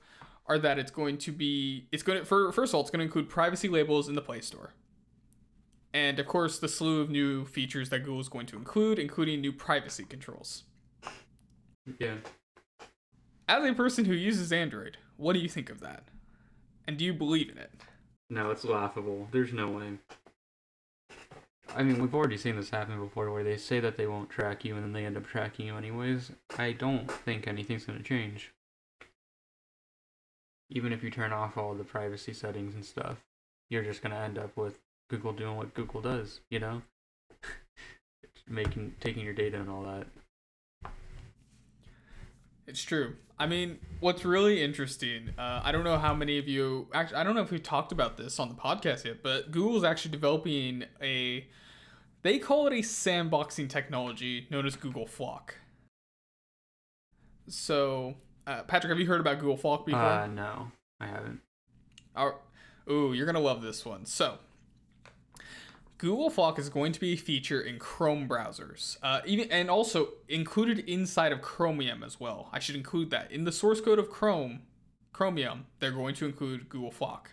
are 0.47 0.59
that 0.59 0.77
it's 0.79 0.91
going 0.91 1.17
to 1.19 1.31
be 1.31 1.87
it's 1.91 2.03
going 2.03 2.19
to 2.19 2.25
for 2.25 2.51
first 2.51 2.71
of 2.71 2.75
all 2.75 2.81
it's 2.81 2.91
going 2.91 2.99
to 2.99 3.05
include 3.05 3.29
privacy 3.29 3.67
labels 3.67 4.07
in 4.07 4.13
the 4.15 4.21
Play 4.21 4.41
Store. 4.41 4.73
And 5.95 6.19
of 6.19 6.27
course, 6.27 6.59
the 6.59 6.67
slew 6.67 6.99
of 6.99 7.09
new 7.09 7.45
features 7.45 7.87
that 7.87 7.99
Google 7.99 8.19
is 8.19 8.27
going 8.27 8.47
to 8.47 8.57
include, 8.57 8.99
including 8.99 9.39
new 9.39 9.53
privacy 9.53 10.03
controls. 10.03 10.63
Yeah. 11.99 12.15
As 13.47 13.63
a 13.63 13.73
person 13.73 14.03
who 14.03 14.13
uses 14.13 14.51
Android, 14.51 14.97
what 15.15 15.31
do 15.31 15.39
you 15.39 15.47
think 15.47 15.69
of 15.69 15.79
that? 15.79 16.03
And 16.85 16.97
do 16.97 17.05
you 17.05 17.13
believe 17.13 17.49
in 17.49 17.57
it? 17.57 17.71
No, 18.29 18.51
it's 18.51 18.65
laughable. 18.65 19.29
There's 19.31 19.53
no 19.53 19.69
way. 19.69 19.97
I 21.73 21.81
mean, 21.81 22.01
we've 22.01 22.13
already 22.13 22.35
seen 22.35 22.57
this 22.57 22.71
happen 22.71 22.99
before 22.99 23.31
where 23.31 23.45
they 23.45 23.55
say 23.55 23.79
that 23.79 23.95
they 23.95 24.05
won't 24.05 24.29
track 24.29 24.65
you 24.65 24.75
and 24.75 24.83
then 24.83 24.91
they 24.91 25.05
end 25.05 25.15
up 25.15 25.25
tracking 25.25 25.67
you 25.67 25.77
anyways. 25.77 26.29
I 26.57 26.73
don't 26.73 27.09
think 27.09 27.47
anything's 27.47 27.85
going 27.85 27.99
to 27.99 28.03
change. 28.03 28.51
Even 30.69 30.91
if 30.91 31.03
you 31.03 31.09
turn 31.09 31.31
off 31.31 31.57
all 31.57 31.73
the 31.73 31.85
privacy 31.85 32.33
settings 32.33 32.75
and 32.75 32.83
stuff, 32.83 33.23
you're 33.69 33.83
just 33.83 34.01
going 34.01 34.13
to 34.13 34.19
end 34.19 34.37
up 34.37 34.57
with 34.57 34.81
Google 35.09 35.33
doing 35.33 35.57
what 35.57 35.73
Google 35.73 36.01
does, 36.01 36.41
you 36.49 36.59
know? 36.59 36.81
Making 38.47 38.95
taking 38.99 39.23
your 39.23 39.33
data 39.33 39.59
and 39.59 39.69
all 39.69 39.83
that. 39.83 40.07
It's 42.67 42.83
true. 42.83 43.15
I 43.37 43.47
mean, 43.47 43.79
what's 43.99 44.23
really 44.25 44.63
interesting, 44.63 45.29
uh, 45.37 45.61
I 45.63 45.71
don't 45.71 45.83
know 45.83 45.97
how 45.97 46.13
many 46.13 46.37
of 46.37 46.47
you 46.47 46.87
actually, 46.93 47.17
I 47.17 47.23
don't 47.23 47.35
know 47.35 47.41
if 47.41 47.51
we've 47.51 47.61
talked 47.61 47.91
about 47.91 48.17
this 48.17 48.39
on 48.39 48.49
the 48.49 48.55
podcast 48.55 49.05
yet, 49.05 49.21
but 49.21 49.51
Google's 49.51 49.83
actually 49.83 50.11
developing 50.11 50.85
a, 51.01 51.45
they 52.21 52.39
call 52.39 52.65
it 52.67 52.73
a 52.73 52.77
sandboxing 52.77 53.69
technology 53.69 54.47
known 54.49 54.65
as 54.65 54.75
Google 54.75 55.05
FLoC. 55.05 55.49
So, 57.47 58.15
uh, 58.47 58.63
Patrick, 58.63 58.89
have 58.89 58.99
you 58.99 59.05
heard 59.05 59.21
about 59.21 59.39
Google 59.39 59.57
FLoC 59.57 59.85
before? 59.85 60.01
Uh, 60.01 60.27
no, 60.27 60.71
I 60.99 61.07
haven't. 61.07 61.41
Our, 62.15 62.35
ooh, 62.89 63.13
you're 63.13 63.25
gonna 63.25 63.39
love 63.39 63.61
this 63.61 63.85
one. 63.85 64.05
So, 64.05 64.39
Google 65.97 66.29
FLoC 66.29 66.59
is 66.59 66.69
going 66.69 66.91
to 66.91 66.99
be 66.99 67.13
a 67.13 67.15
feature 67.15 67.61
in 67.61 67.79
Chrome 67.79 68.27
browsers, 68.27 68.97
uh, 69.01 69.21
even 69.25 69.49
and 69.49 69.69
also 69.69 70.09
included 70.27 70.79
inside 70.79 71.31
of 71.31 71.41
Chromium 71.41 72.03
as 72.03 72.19
well. 72.19 72.49
I 72.51 72.59
should 72.59 72.75
include 72.75 73.11
that 73.11 73.31
in 73.31 73.45
the 73.45 73.51
source 73.51 73.79
code 73.79 73.97
of 73.97 74.09
Chrome, 74.09 74.63
Chromium. 75.13 75.67
They're 75.79 75.91
going 75.91 76.15
to 76.15 76.25
include 76.25 76.67
Google 76.67 76.91
FLoC. 76.91 77.27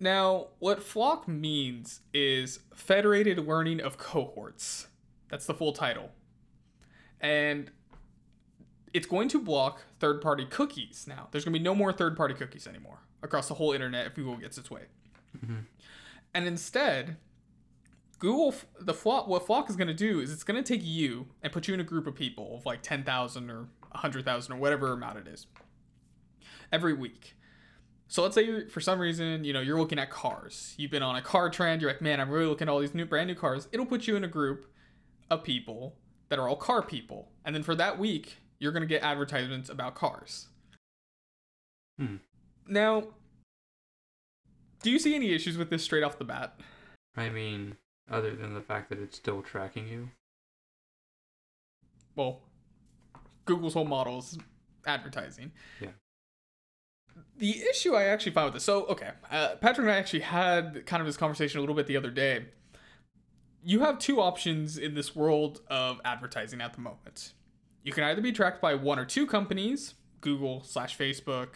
Now, 0.00 0.48
what 0.58 0.80
FLoC 0.80 1.28
means 1.28 2.00
is 2.12 2.60
Federated 2.74 3.38
Learning 3.46 3.80
of 3.80 3.96
Cohorts. 3.98 4.88
That's 5.28 5.46
the 5.46 5.54
full 5.54 5.72
title, 5.72 6.10
and 7.20 7.70
it's 8.92 9.06
going 9.06 9.28
to 9.28 9.40
block 9.40 9.82
third-party 10.00 10.46
cookies 10.46 11.06
now. 11.06 11.28
There's 11.30 11.44
going 11.44 11.52
to 11.52 11.58
be 11.60 11.62
no 11.62 11.76
more 11.76 11.92
third-party 11.92 12.34
cookies 12.34 12.66
anymore 12.66 12.98
across 13.22 13.46
the 13.46 13.54
whole 13.54 13.72
internet 13.72 14.06
if 14.08 14.14
Google 14.14 14.36
gets 14.36 14.58
its 14.58 14.68
way. 14.68 14.86
Mhm. 15.36 15.66
And 16.34 16.46
instead, 16.46 17.16
Google 18.18 18.54
the 18.78 18.92
FLoC 18.92 19.28
what 19.28 19.46
FLoC 19.46 19.70
is 19.70 19.76
going 19.76 19.88
to 19.88 19.94
do 19.94 20.20
is 20.20 20.32
it's 20.32 20.44
going 20.44 20.62
to 20.62 20.66
take 20.66 20.84
you 20.84 21.28
and 21.42 21.52
put 21.52 21.66
you 21.66 21.74
in 21.74 21.80
a 21.80 21.84
group 21.84 22.06
of 22.06 22.14
people 22.14 22.56
of 22.56 22.66
like 22.66 22.82
10,000 22.82 23.50
or 23.50 23.68
100,000 23.92 24.52
or 24.52 24.56
whatever 24.56 24.92
amount 24.92 25.18
it 25.18 25.26
is 25.26 25.46
every 26.70 26.92
week. 26.92 27.34
So 28.08 28.22
let's 28.22 28.34
say 28.34 28.42
you're, 28.42 28.68
for 28.68 28.80
some 28.80 28.98
reason, 28.98 29.44
you 29.44 29.52
know, 29.52 29.60
you're 29.60 29.78
looking 29.78 29.98
at 29.98 30.10
cars. 30.10 30.74
You've 30.76 30.90
been 30.90 31.02
on 31.02 31.16
a 31.16 31.22
car 31.22 31.48
trend, 31.48 31.80
you're 31.80 31.90
like, 31.90 32.02
"Man, 32.02 32.20
I'm 32.20 32.28
really 32.28 32.46
looking 32.46 32.68
at 32.68 32.70
all 32.70 32.80
these 32.80 32.94
new 32.94 33.06
brand 33.06 33.28
new 33.28 33.36
cars." 33.36 33.68
It'll 33.72 33.86
put 33.86 34.06
you 34.06 34.16
in 34.16 34.24
a 34.24 34.28
group 34.28 34.66
of 35.30 35.44
people 35.44 35.96
that 36.28 36.38
are 36.38 36.48
all 36.48 36.56
car 36.56 36.82
people. 36.82 37.30
And 37.44 37.54
then 37.54 37.62
for 37.62 37.74
that 37.76 37.98
week, 37.98 38.38
you're 38.58 38.72
going 38.72 38.82
to 38.82 38.86
get 38.88 39.02
advertisements 39.02 39.68
about 39.68 39.94
cars. 39.94 40.48
Hmm. 41.98 42.16
Now, 42.66 43.08
do 44.82 44.90
you 44.90 44.98
see 44.98 45.14
any 45.14 45.32
issues 45.32 45.56
with 45.56 45.70
this 45.70 45.82
straight 45.82 46.02
off 46.02 46.18
the 46.18 46.24
bat? 46.24 46.58
I 47.16 47.28
mean, 47.28 47.76
other 48.10 48.34
than 48.34 48.54
the 48.54 48.60
fact 48.60 48.88
that 48.90 48.98
it's 48.98 49.16
still 49.16 49.42
tracking 49.42 49.88
you. 49.88 50.10
Well, 52.16 52.40
Google's 53.44 53.74
whole 53.74 53.84
model 53.84 54.18
is 54.18 54.38
advertising. 54.86 55.52
Yeah. 55.80 55.90
The 57.36 57.62
issue 57.70 57.94
I 57.94 58.04
actually 58.04 58.32
found 58.32 58.46
with 58.46 58.54
this, 58.54 58.64
so 58.64 58.84
okay, 58.86 59.10
uh, 59.30 59.56
Patrick 59.60 59.86
and 59.86 59.90
I 59.90 59.98
actually 59.98 60.20
had 60.20 60.86
kind 60.86 61.00
of 61.00 61.06
this 61.06 61.16
conversation 61.16 61.58
a 61.58 61.60
little 61.60 61.74
bit 61.74 61.86
the 61.86 61.96
other 61.96 62.10
day. 62.10 62.46
You 63.62 63.80
have 63.80 63.98
two 63.98 64.20
options 64.20 64.78
in 64.78 64.94
this 64.94 65.14
world 65.14 65.60
of 65.68 66.00
advertising 66.04 66.60
at 66.60 66.72
the 66.72 66.80
moment. 66.80 67.34
You 67.82 67.92
can 67.92 68.04
either 68.04 68.22
be 68.22 68.32
tracked 68.32 68.60
by 68.62 68.74
one 68.74 68.98
or 68.98 69.04
two 69.04 69.26
companies, 69.26 69.94
Google 70.20 70.62
slash 70.64 70.96
Facebook, 70.96 71.48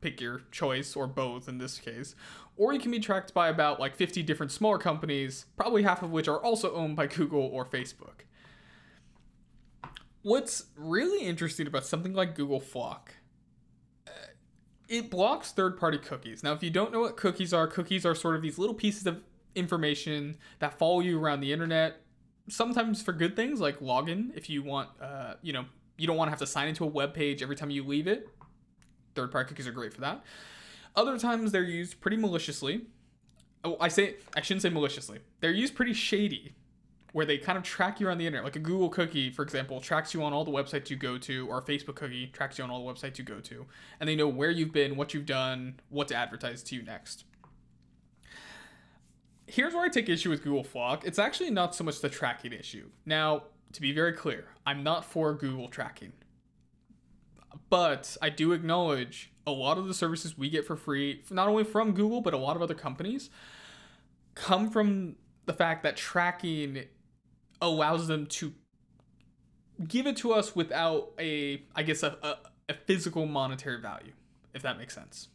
pick 0.00 0.20
your 0.20 0.42
choice, 0.50 0.96
or 0.96 1.06
both 1.06 1.48
in 1.48 1.58
this 1.58 1.78
case, 1.78 2.14
or 2.56 2.72
you 2.72 2.80
can 2.80 2.90
be 2.90 3.00
tracked 3.00 3.32
by 3.32 3.48
about 3.48 3.80
like 3.80 3.96
50 3.96 4.22
different 4.22 4.52
smaller 4.52 4.78
companies, 4.78 5.46
probably 5.56 5.82
half 5.82 6.02
of 6.02 6.10
which 6.10 6.28
are 6.28 6.38
also 6.38 6.74
owned 6.74 6.96
by 6.96 7.06
Google 7.06 7.42
or 7.42 7.64
Facebook. 7.64 8.24
What's 10.22 10.64
really 10.76 11.24
interesting 11.24 11.66
about 11.66 11.86
something 11.86 12.12
like 12.12 12.34
Google 12.34 12.60
FLoC 12.60 12.98
uh, 14.06 14.10
it 14.88 15.10
blocks 15.10 15.52
third 15.52 15.78
party 15.78 15.98
cookies. 15.98 16.42
Now, 16.42 16.52
if 16.52 16.62
you 16.62 16.70
don't 16.70 16.92
know 16.92 17.00
what 17.00 17.16
cookies 17.16 17.54
are, 17.54 17.66
cookies 17.66 18.04
are 18.04 18.14
sort 18.14 18.36
of 18.36 18.42
these 18.42 18.58
little 18.58 18.74
pieces 18.74 19.06
of 19.06 19.22
information 19.54 20.36
that 20.58 20.78
follow 20.78 21.00
you 21.00 21.18
around 21.18 21.40
the 21.40 21.52
internet, 21.52 22.02
sometimes 22.48 23.02
for 23.02 23.12
good 23.12 23.36
things 23.36 23.60
like 23.60 23.80
login. 23.80 24.36
If 24.36 24.50
you 24.50 24.62
want, 24.62 24.88
uh, 25.00 25.34
you 25.42 25.52
know, 25.52 25.64
you 25.96 26.06
don't 26.06 26.16
want 26.16 26.28
to 26.28 26.30
have 26.30 26.38
to 26.40 26.46
sign 26.46 26.68
into 26.68 26.84
a 26.84 26.88
web 26.88 27.14
page 27.14 27.42
every 27.42 27.56
time 27.56 27.70
you 27.70 27.84
leave 27.84 28.06
it. 28.06 28.28
Third 29.20 29.32
party 29.32 29.48
cookies 29.50 29.66
are 29.66 29.72
great 29.72 29.92
for 29.92 30.00
that. 30.00 30.24
Other 30.96 31.18
times 31.18 31.52
they're 31.52 31.62
used 31.62 32.00
pretty 32.00 32.16
maliciously. 32.16 32.86
Oh, 33.62 33.76
I 33.78 33.88
say 33.88 34.14
I 34.34 34.40
shouldn't 34.40 34.62
say 34.62 34.70
maliciously. 34.70 35.18
They're 35.40 35.50
used 35.50 35.74
pretty 35.74 35.92
shady, 35.92 36.54
where 37.12 37.26
they 37.26 37.36
kind 37.36 37.58
of 37.58 37.62
track 37.62 38.00
you 38.00 38.08
on 38.08 38.16
the 38.16 38.26
internet. 38.26 38.44
Like 38.44 38.56
a 38.56 38.60
Google 38.60 38.88
cookie, 38.88 39.28
for 39.30 39.42
example, 39.42 39.78
tracks 39.78 40.14
you 40.14 40.22
on 40.22 40.32
all 40.32 40.42
the 40.42 40.50
websites 40.50 40.88
you 40.88 40.96
go 40.96 41.18
to, 41.18 41.46
or 41.48 41.58
a 41.58 41.62
Facebook 41.62 41.96
cookie 41.96 42.28
tracks 42.28 42.56
you 42.56 42.64
on 42.64 42.70
all 42.70 42.82
the 42.82 42.90
websites 42.90 43.18
you 43.18 43.24
go 43.24 43.40
to, 43.40 43.66
and 44.00 44.08
they 44.08 44.16
know 44.16 44.26
where 44.26 44.50
you've 44.50 44.72
been, 44.72 44.96
what 44.96 45.12
you've 45.12 45.26
done, 45.26 45.78
what 45.90 46.08
to 46.08 46.14
advertise 46.14 46.62
to 46.62 46.74
you 46.74 46.82
next. 46.82 47.24
Here's 49.46 49.74
where 49.74 49.84
I 49.84 49.90
take 49.90 50.08
issue 50.08 50.30
with 50.30 50.42
Google 50.42 50.64
FLoC. 50.64 51.04
It's 51.04 51.18
actually 51.18 51.50
not 51.50 51.74
so 51.74 51.84
much 51.84 52.00
the 52.00 52.08
tracking 52.08 52.54
issue. 52.54 52.88
Now, 53.04 53.42
to 53.74 53.82
be 53.82 53.92
very 53.92 54.14
clear, 54.14 54.46
I'm 54.64 54.82
not 54.82 55.04
for 55.04 55.34
Google 55.34 55.68
tracking. 55.68 56.14
But 57.70 58.16
I 58.20 58.28
do 58.28 58.52
acknowledge 58.52 59.32
a 59.46 59.52
lot 59.52 59.78
of 59.78 59.86
the 59.86 59.94
services 59.94 60.36
we 60.36 60.50
get 60.50 60.66
for 60.66 60.76
free, 60.76 61.22
not 61.30 61.48
only 61.48 61.64
from 61.64 61.92
Google, 61.92 62.20
but 62.20 62.34
a 62.34 62.38
lot 62.38 62.56
of 62.56 62.62
other 62.62 62.74
companies, 62.74 63.30
come 64.34 64.70
from 64.70 65.16
the 65.46 65.52
fact 65.52 65.82
that 65.84 65.96
tracking 65.96 66.84
allows 67.62 68.08
them 68.08 68.26
to 68.26 68.52
give 69.86 70.06
it 70.06 70.16
to 70.18 70.32
us 70.32 70.54
without 70.54 71.12
a, 71.18 71.62
I 71.74 71.82
guess, 71.84 72.02
a, 72.02 72.18
a, 72.22 72.36
a 72.68 72.74
physical 72.74 73.24
monetary 73.24 73.80
value, 73.80 74.12
if 74.52 74.62
that 74.62 74.76
makes 74.76 74.94
sense. 74.94 75.28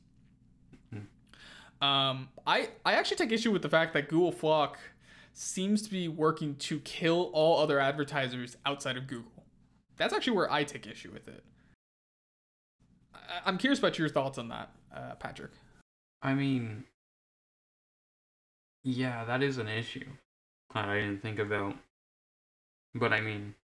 Um, 1.82 2.30
I, 2.48 2.70
I 2.86 2.94
actually 2.94 3.18
take 3.18 3.32
issue 3.32 3.52
with 3.52 3.62
the 3.62 3.70
fact 3.70 3.94
that 3.94 4.08
Google 4.08 4.32
FLoC 4.32 4.76
seems 5.34 5.82
to 5.82 5.92
be 5.92 6.08
working 6.08 6.56
to 6.56 6.80
kill 6.80 7.30
all 7.34 7.62
other 7.62 7.80
advertisers 7.80 8.56
outside 8.66 8.98
of 8.98 9.08
Google. 9.08 9.44
That's 9.98 10.14
actually 10.14 10.38
where 10.38 10.52
I 10.52 10.64
take 10.64 10.88
issue 10.88 11.12
with 11.12 11.28
it. 11.28 11.44
I- 13.30 13.42
I'm 13.46 13.58
curious 13.58 13.80
about 13.80 13.98
your 13.98 14.10
thoughts 14.10 14.38
on 14.38 14.50
that, 14.50 14.72
uh, 14.94 15.16
Patrick. 15.16 15.52
I 16.22 16.34
mean, 16.34 16.86
yeah, 18.84 19.26
that 19.26 19.42
is 19.44 19.58
an 19.58 19.68
issue 19.68 20.08
that 20.74 20.90
I 20.90 21.00
didn't 21.00 21.22
think 21.22 21.40
about. 21.40 21.76
But 22.94 23.14
I 23.14 23.22
mean, 23.22 23.56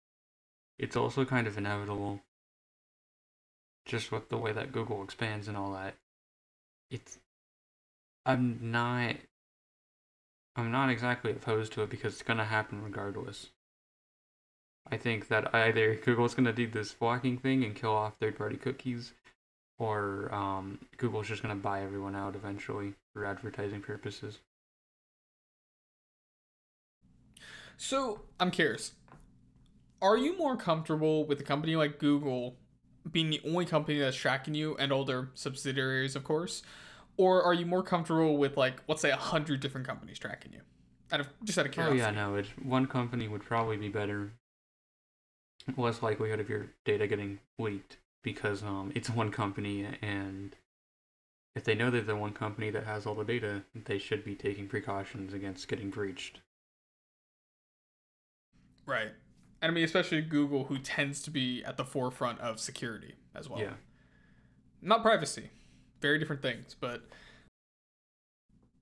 it's 0.77 0.95
also 0.95 1.25
kind 1.25 1.47
of 1.47 1.57
inevitable. 1.57 2.21
Just 3.85 4.11
with 4.11 4.29
the 4.29 4.37
way 4.37 4.51
that 4.51 4.71
Google 4.71 5.03
expands 5.03 5.47
and 5.47 5.57
all 5.57 5.73
that. 5.73 5.95
It's. 6.89 7.17
I'm 8.25 8.71
not. 8.71 9.15
I'm 10.55 10.71
not 10.71 10.89
exactly 10.89 11.31
opposed 11.31 11.73
to 11.73 11.83
it 11.83 11.89
because 11.89 12.13
it's 12.13 12.23
gonna 12.23 12.45
happen 12.45 12.83
regardless. 12.83 13.49
I 14.89 14.97
think 14.97 15.27
that 15.29 15.53
either 15.55 15.95
Google's 15.95 16.35
gonna 16.35 16.53
do 16.53 16.67
this 16.67 16.93
blocking 16.93 17.37
thing 17.37 17.63
and 17.63 17.75
kill 17.75 17.91
off 17.95 18.17
third 18.19 18.37
party 18.37 18.57
cookies, 18.57 19.13
or 19.81 20.31
um, 20.31 20.77
Google's 20.97 21.27
just 21.27 21.41
gonna 21.41 21.55
buy 21.55 21.81
everyone 21.81 22.15
out 22.15 22.35
eventually 22.35 22.93
for 23.13 23.25
advertising 23.25 23.81
purposes. 23.81 24.37
So 27.77 28.21
I'm 28.39 28.51
curious. 28.51 28.91
Are 29.99 30.17
you 30.17 30.37
more 30.37 30.55
comfortable 30.55 31.25
with 31.25 31.39
a 31.39 31.43
company 31.43 31.75
like 31.75 31.97
Google 31.97 32.57
being 33.11 33.31
the 33.31 33.41
only 33.43 33.65
company 33.65 33.97
that's 33.97 34.15
tracking 34.15 34.53
you 34.53 34.77
and 34.77 34.91
all 34.91 35.03
their 35.03 35.29
subsidiaries, 35.33 36.15
of 36.15 36.23
course? 36.23 36.61
Or 37.17 37.41
are 37.41 37.55
you 37.55 37.65
more 37.65 37.81
comfortable 37.81 38.37
with 38.37 38.57
like 38.57 38.83
let's 38.87 39.01
say 39.01 39.09
a 39.09 39.15
hundred 39.15 39.61
different 39.61 39.87
companies 39.87 40.19
tracking 40.19 40.53
you? 40.53 40.61
Out 41.11 41.21
of 41.21 41.27
just 41.43 41.57
out 41.57 41.65
of 41.65 41.71
curiosity. 41.71 42.01
Oh 42.01 42.05
yeah, 42.05 42.11
no, 42.11 42.35
it's 42.35 42.49
one 42.61 42.85
company 42.85 43.27
would 43.27 43.43
probably 43.43 43.77
be 43.77 43.89
better. 43.89 44.31
Less 45.75 46.03
likelihood 46.03 46.39
of 46.39 46.49
your 46.49 46.67
data 46.85 47.07
getting 47.07 47.39
leaked 47.57 47.97
because 48.23 48.63
um 48.63 48.91
it's 48.95 49.09
one 49.09 49.31
company 49.31 49.87
and 50.01 50.55
if 51.55 51.63
they 51.63 51.75
know 51.75 51.89
they're 51.89 52.01
the 52.01 52.15
one 52.15 52.33
company 52.33 52.69
that 52.69 52.85
has 52.85 53.05
all 53.05 53.15
the 53.15 53.25
data, 53.25 53.63
they 53.75 53.97
should 53.97 54.23
be 54.23 54.35
taking 54.35 54.67
precautions 54.67 55.33
against 55.33 55.67
getting 55.67 55.89
breached. 55.89 56.39
Right. 58.85 59.11
And 59.61 59.71
I 59.71 59.73
mean 59.73 59.83
especially 59.83 60.21
Google 60.21 60.65
who 60.65 60.77
tends 60.77 61.21
to 61.23 61.31
be 61.31 61.63
at 61.63 61.77
the 61.77 61.85
forefront 61.85 62.39
of 62.39 62.59
security 62.59 63.15
as 63.35 63.49
well. 63.49 63.59
Yeah. 63.59 63.73
Not 64.81 65.01
privacy. 65.01 65.49
Very 65.99 66.17
different 66.17 66.41
things, 66.41 66.75
but 66.79 67.03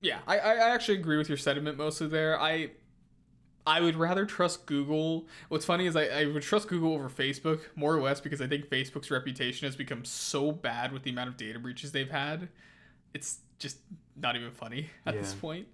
yeah, 0.01 0.19
I, 0.27 0.37
I 0.37 0.53
I 0.53 0.69
actually 0.69 0.99
agree 0.99 1.17
with 1.17 1.27
your 1.27 1.37
sentiment 1.37 1.77
mostly 1.77 2.07
there. 2.07 2.39
I 2.39 2.71
I 3.69 3.81
would 3.81 3.95
rather 3.95 4.25
trust 4.25 4.65
Google. 4.65 5.27
What's 5.49 5.63
funny 5.63 5.85
is 5.85 5.95
I, 5.95 6.05
I 6.05 6.25
would 6.25 6.41
trust 6.41 6.67
Google 6.67 6.95
over 6.95 7.07
Facebook 7.07 7.59
more 7.75 7.95
or 7.95 8.01
less 8.01 8.19
because 8.19 8.41
I 8.41 8.47
think 8.47 8.67
Facebook's 8.67 9.11
reputation 9.11 9.67
has 9.67 9.75
become 9.75 10.03
so 10.03 10.51
bad 10.51 10.91
with 10.91 11.03
the 11.03 11.11
amount 11.11 11.29
of 11.29 11.37
data 11.37 11.59
breaches 11.59 11.91
they've 11.91 12.09
had. 12.09 12.49
It's 13.13 13.37
just 13.59 13.77
not 14.15 14.35
even 14.35 14.49
funny 14.49 14.89
at 15.05 15.13
this 15.13 15.35
point. 15.35 15.67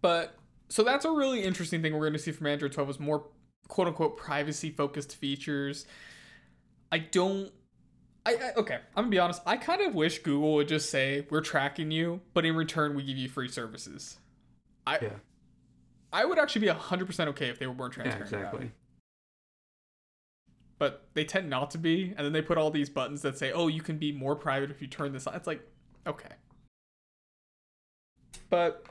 But 0.00 0.34
so 0.70 0.82
that's 0.82 1.04
a 1.04 1.10
really 1.10 1.42
interesting 1.42 1.82
thing 1.82 1.92
we're 1.92 2.00
going 2.00 2.14
to 2.14 2.18
see 2.18 2.32
from 2.32 2.46
Android 2.46 2.72
12 2.72 2.88
is 2.88 2.98
more 2.98 3.26
quote 3.68 3.88
unquote 3.88 4.16
privacy 4.16 4.70
focused 4.70 5.14
features. 5.16 5.84
I 6.90 7.00
don't 7.00 7.52
I, 8.24 8.30
I 8.30 8.52
okay, 8.60 8.76
I'm 8.96 9.04
gonna 9.04 9.08
be 9.08 9.18
honest. 9.18 9.42
I 9.44 9.58
kind 9.58 9.82
of 9.82 9.94
wish 9.94 10.20
Google 10.20 10.54
would 10.54 10.68
just 10.68 10.88
say 10.88 11.26
we're 11.28 11.42
tracking 11.42 11.90
you, 11.90 12.22
but 12.32 12.46
in 12.46 12.56
return 12.56 12.94
we 12.94 13.02
give 13.02 13.18
you 13.18 13.28
free 13.28 13.48
services. 13.48 14.16
I 14.86 14.98
Yeah. 15.00 15.10
I 16.12 16.24
would 16.24 16.38
actually 16.38 16.62
be 16.62 16.68
hundred 16.68 17.06
percent 17.06 17.30
okay 17.30 17.48
if 17.48 17.58
they 17.58 17.66
were 17.66 17.74
more 17.74 17.88
transparent. 17.88 18.30
it. 18.30 18.36
exactly. 18.36 18.72
But 20.78 21.06
they 21.14 21.24
tend 21.24 21.48
not 21.48 21.70
to 21.72 21.78
be, 21.78 22.12
and 22.16 22.26
then 22.26 22.32
they 22.32 22.42
put 22.42 22.58
all 22.58 22.70
these 22.70 22.90
buttons 22.90 23.22
that 23.22 23.38
say, 23.38 23.52
"Oh, 23.52 23.68
you 23.68 23.82
can 23.82 23.98
be 23.98 24.12
more 24.12 24.34
private 24.34 24.70
if 24.70 24.82
you 24.82 24.88
turn 24.88 25.12
this 25.12 25.26
on." 25.26 25.34
It's 25.34 25.46
like, 25.46 25.66
okay. 26.06 26.34
But 28.50 28.84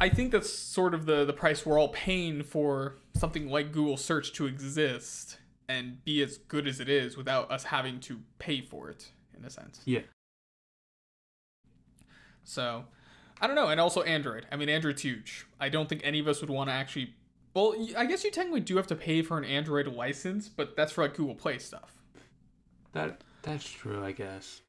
I 0.00 0.08
think 0.08 0.32
that's 0.32 0.52
sort 0.52 0.94
of 0.94 1.06
the 1.06 1.24
the 1.24 1.32
price 1.32 1.64
we're 1.64 1.78
all 1.80 1.88
paying 1.88 2.42
for 2.42 2.98
something 3.14 3.48
like 3.48 3.72
Google 3.72 3.96
Search 3.96 4.32
to 4.34 4.46
exist 4.46 5.38
and 5.68 6.04
be 6.04 6.22
as 6.22 6.38
good 6.38 6.66
as 6.66 6.80
it 6.80 6.88
is 6.88 7.16
without 7.16 7.50
us 7.50 7.64
having 7.64 7.98
to 8.00 8.20
pay 8.38 8.60
for 8.60 8.90
it 8.90 9.12
in 9.36 9.44
a 9.44 9.50
sense. 9.50 9.80
Yeah. 9.84 10.02
So, 12.44 12.84
I 13.40 13.46
don't 13.46 13.56
know, 13.56 13.68
and 13.68 13.80
also 13.80 14.02
Android. 14.02 14.46
I 14.50 14.56
mean, 14.56 14.68
Android's 14.68 15.02
huge. 15.02 15.46
I 15.60 15.68
don't 15.68 15.88
think 15.88 16.00
any 16.04 16.18
of 16.20 16.28
us 16.28 16.40
would 16.40 16.50
want 16.50 16.70
to 16.70 16.74
actually. 16.74 17.14
Well, 17.54 17.74
I 17.96 18.04
guess 18.06 18.22
you 18.24 18.30
technically 18.30 18.60
do 18.60 18.76
have 18.76 18.86
to 18.88 18.96
pay 18.96 19.22
for 19.22 19.38
an 19.38 19.44
Android 19.44 19.86
license, 19.88 20.48
but 20.48 20.76
that's 20.76 20.92
for 20.92 21.02
like 21.02 21.14
Google 21.14 21.34
Play 21.34 21.58
stuff. 21.58 22.02
That 22.92 23.20
that's 23.42 23.68
true, 23.68 24.04
I 24.04 24.12
guess. 24.12 24.62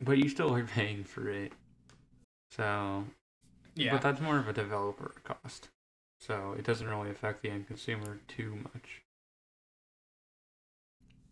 But 0.00 0.18
you 0.18 0.28
still 0.28 0.54
are 0.54 0.64
paying 0.64 1.04
for 1.04 1.28
it. 1.28 1.52
So 2.50 3.04
Yeah. 3.74 3.92
But 3.92 4.02
that's 4.02 4.20
more 4.20 4.38
of 4.38 4.48
a 4.48 4.52
developer 4.52 5.14
cost. 5.24 5.68
So 6.20 6.54
it 6.58 6.64
doesn't 6.64 6.88
really 6.88 7.10
affect 7.10 7.42
the 7.42 7.50
end 7.50 7.66
consumer 7.66 8.20
too 8.28 8.56
much. 8.74 9.02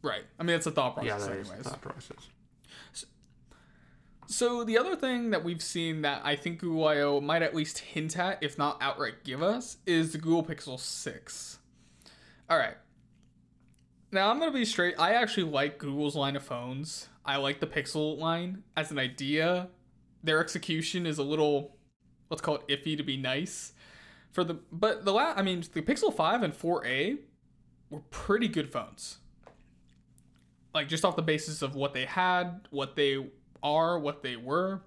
right. 0.03 0.25
I 0.39 0.43
mean, 0.43 0.57
it's 0.57 0.67
a 0.67 0.73
thought 0.73 0.95
process. 0.95 1.09
yeah, 1.09 1.19
that 1.19 1.37
is 1.39 1.49
anyways. 1.49 1.65
the 1.65 1.71
thought 1.71 1.81
process. 1.81 2.29
So 4.27 4.65
the 4.65 4.79
other 4.79 4.97
thing 4.97 5.31
that 5.31 5.45
we've 5.45 5.63
seen 5.63 6.03
that 6.03 6.23
I 6.25 6.37
think 6.37 6.61
Google 6.61 6.87
I/O 6.87 7.21
might 7.21 7.43
at 7.43 7.55
least 7.55 7.79
hint 7.79 8.19
at, 8.19 8.43
if 8.43 8.57
not 8.57 8.79
outright 8.81 9.25
give 9.25 9.43
us, 9.43 9.77
is 9.85 10.13
the 10.13 10.19
Google 10.19 10.45
Pixel 10.45 10.79
6. 10.79 11.59
All 12.49 12.57
right. 12.57 12.77
Now 14.11 14.31
I'm 14.31 14.39
gonna 14.39 14.53
be 14.53 14.65
straight. 14.65 14.95
I 14.99 15.15
actually 15.15 15.51
like 15.51 15.79
Google's 15.79 16.17
line 16.17 16.37
of 16.37 16.43
phones. 16.43 17.09
I 17.25 17.37
like 17.37 17.61
the 17.61 17.67
Pixel 17.67 18.19
line 18.19 18.63
as 18.77 18.91
an 18.91 18.99
idea. 18.99 19.69
Their 20.23 20.41
execution 20.41 21.07
is 21.07 21.19
a 21.19 21.23
little, 21.23 21.77
let's 22.31 22.41
call 22.41 22.57
it 22.57 22.69
iffy 22.69 22.97
to 22.97 23.03
be 23.03 23.17
nice. 23.17 23.73
For 24.31 24.45
the 24.45 24.61
but 24.71 25.05
the 25.05 25.13
last, 25.13 25.39
I 25.39 25.43
mean 25.43 25.63
the 25.73 25.83
Pixel 25.83 26.15
5 26.15 26.43
and 26.43 26.55
4a 26.55 27.19
were 27.91 28.01
pretty 28.11 28.49
good 28.49 28.73
phones. 28.73 29.19
Like 30.75 30.89
just 30.89 31.05
off 31.05 31.17
the 31.17 31.23
basis 31.23 31.61
of 31.61 31.75
what 31.75 31.93
they 31.93 32.07
had, 32.07 32.67
what 32.71 32.97
they 32.97 33.27
are 33.63 33.99
what 33.99 34.23
they 34.23 34.37
were, 34.37 34.83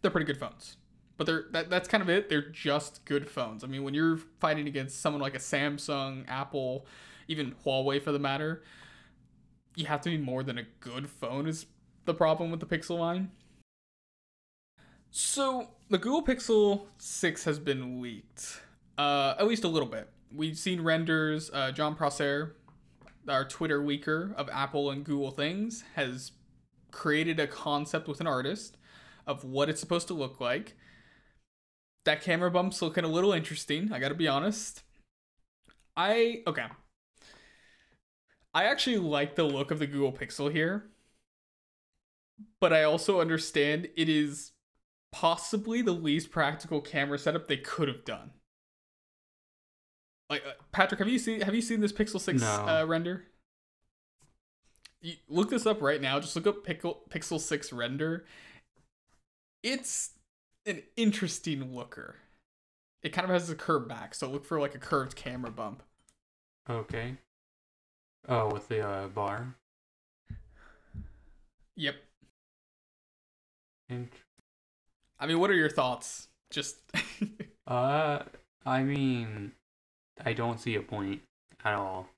they're 0.00 0.10
pretty 0.10 0.26
good 0.26 0.38
phones. 0.38 0.76
But 1.16 1.26
they're 1.26 1.44
that, 1.52 1.70
that's 1.70 1.88
kind 1.88 2.02
of 2.02 2.08
it. 2.08 2.28
They're 2.28 2.50
just 2.50 3.04
good 3.04 3.28
phones. 3.28 3.62
I 3.62 3.66
mean, 3.66 3.84
when 3.84 3.94
you're 3.94 4.18
fighting 4.40 4.66
against 4.66 5.00
someone 5.00 5.22
like 5.22 5.34
a 5.34 5.38
Samsung, 5.38 6.24
Apple, 6.28 6.86
even 7.28 7.54
Huawei 7.64 8.02
for 8.02 8.12
the 8.12 8.18
matter, 8.18 8.62
you 9.76 9.86
have 9.86 10.00
to 10.02 10.10
be 10.10 10.18
more 10.18 10.42
than 10.42 10.58
a 10.58 10.64
good 10.80 11.08
phone 11.08 11.46
is 11.46 11.66
the 12.04 12.14
problem 12.14 12.50
with 12.50 12.60
the 12.60 12.66
Pixel 12.66 12.98
line. 12.98 13.30
So 15.10 15.68
the 15.90 15.98
Google 15.98 16.24
Pixel 16.24 16.86
6 16.98 17.44
has 17.44 17.58
been 17.58 18.00
leaked. 18.00 18.62
Uh, 18.96 19.34
at 19.38 19.46
least 19.46 19.64
a 19.64 19.68
little 19.68 19.88
bit. 19.88 20.08
We've 20.34 20.58
seen 20.58 20.80
renders. 20.80 21.50
Uh, 21.52 21.70
Jon 21.70 21.94
Prosser, 21.94 22.56
our 23.28 23.44
Twitter 23.44 23.80
leaker 23.80 24.34
of 24.34 24.48
Apple 24.50 24.90
and 24.90 25.04
Google 25.04 25.30
things, 25.30 25.84
has 25.94 26.32
created 26.92 27.40
a 27.40 27.46
concept 27.46 28.06
with 28.06 28.20
an 28.20 28.26
artist 28.26 28.76
of 29.26 29.44
what 29.44 29.68
it's 29.68 29.80
supposed 29.80 30.08
to 30.08 30.14
look 30.14 30.40
like. 30.40 30.76
That 32.04 32.22
camera 32.22 32.50
bump's 32.50 32.82
looking 32.82 33.04
a 33.04 33.08
little 33.08 33.32
interesting, 33.32 33.92
I 33.92 33.98
gotta 33.98 34.14
be 34.14 34.28
honest. 34.28 34.82
I, 35.96 36.42
okay. 36.46 36.66
I 38.54 38.64
actually 38.64 38.98
like 38.98 39.34
the 39.34 39.44
look 39.44 39.70
of 39.70 39.78
the 39.78 39.86
Google 39.86 40.12
Pixel 40.12 40.52
here, 40.52 40.90
but 42.60 42.72
I 42.72 42.82
also 42.82 43.20
understand 43.20 43.88
it 43.96 44.08
is 44.08 44.52
possibly 45.10 45.82
the 45.82 45.92
least 45.92 46.30
practical 46.30 46.80
camera 46.80 47.18
setup 47.18 47.46
they 47.48 47.56
could 47.56 47.88
have 47.88 48.04
done. 48.04 48.32
Like 50.28 50.42
uh, 50.46 50.52
Patrick, 50.72 50.98
have 50.98 51.08
you 51.08 51.18
seen 51.18 51.42
have 51.42 51.54
you 51.54 51.62
seen 51.62 51.80
this 51.80 51.92
Pixel 51.92 52.20
Six 52.20 52.40
No. 52.40 52.48
uh, 52.48 52.84
render? 52.86 53.24
You, 55.02 55.14
look 55.28 55.50
this 55.50 55.66
up 55.66 55.82
right 55.82 56.00
now. 56.00 56.18
Just 56.20 56.34
look 56.36 56.46
up 56.46 56.64
Pixel 56.64 56.96
Pixel 57.10 57.38
Six 57.40 57.72
render. 57.72 58.24
It's 59.62 60.10
an 60.64 60.82
interesting 60.96 61.74
looker. 61.74 62.16
It 63.02 63.12
kind 63.12 63.24
of 63.24 63.30
has 63.30 63.50
a 63.50 63.54
curved 63.54 63.88
back, 63.88 64.14
so 64.14 64.28
look 64.30 64.44
for 64.44 64.60
like 64.60 64.74
a 64.74 64.78
curved 64.78 65.16
camera 65.16 65.50
bump. 65.50 65.82
Okay. 66.70 67.16
Oh, 68.28 68.48
with 68.52 68.68
the 68.68 68.80
uh, 68.86 69.08
bar. 69.08 69.56
Yep. 71.76 71.96
Int- 73.88 74.12
I 75.18 75.26
mean, 75.26 75.40
what 75.40 75.50
are 75.50 75.54
your 75.54 75.68
thoughts? 75.68 76.28
Just 76.50 76.76
Uh, 77.66 78.22
I 78.66 78.82
mean, 78.82 79.52
I 80.24 80.32
don't 80.32 80.60
see 80.60 80.74
a 80.74 80.82
point 80.82 81.22
at 81.64 81.74
all. 81.74 82.08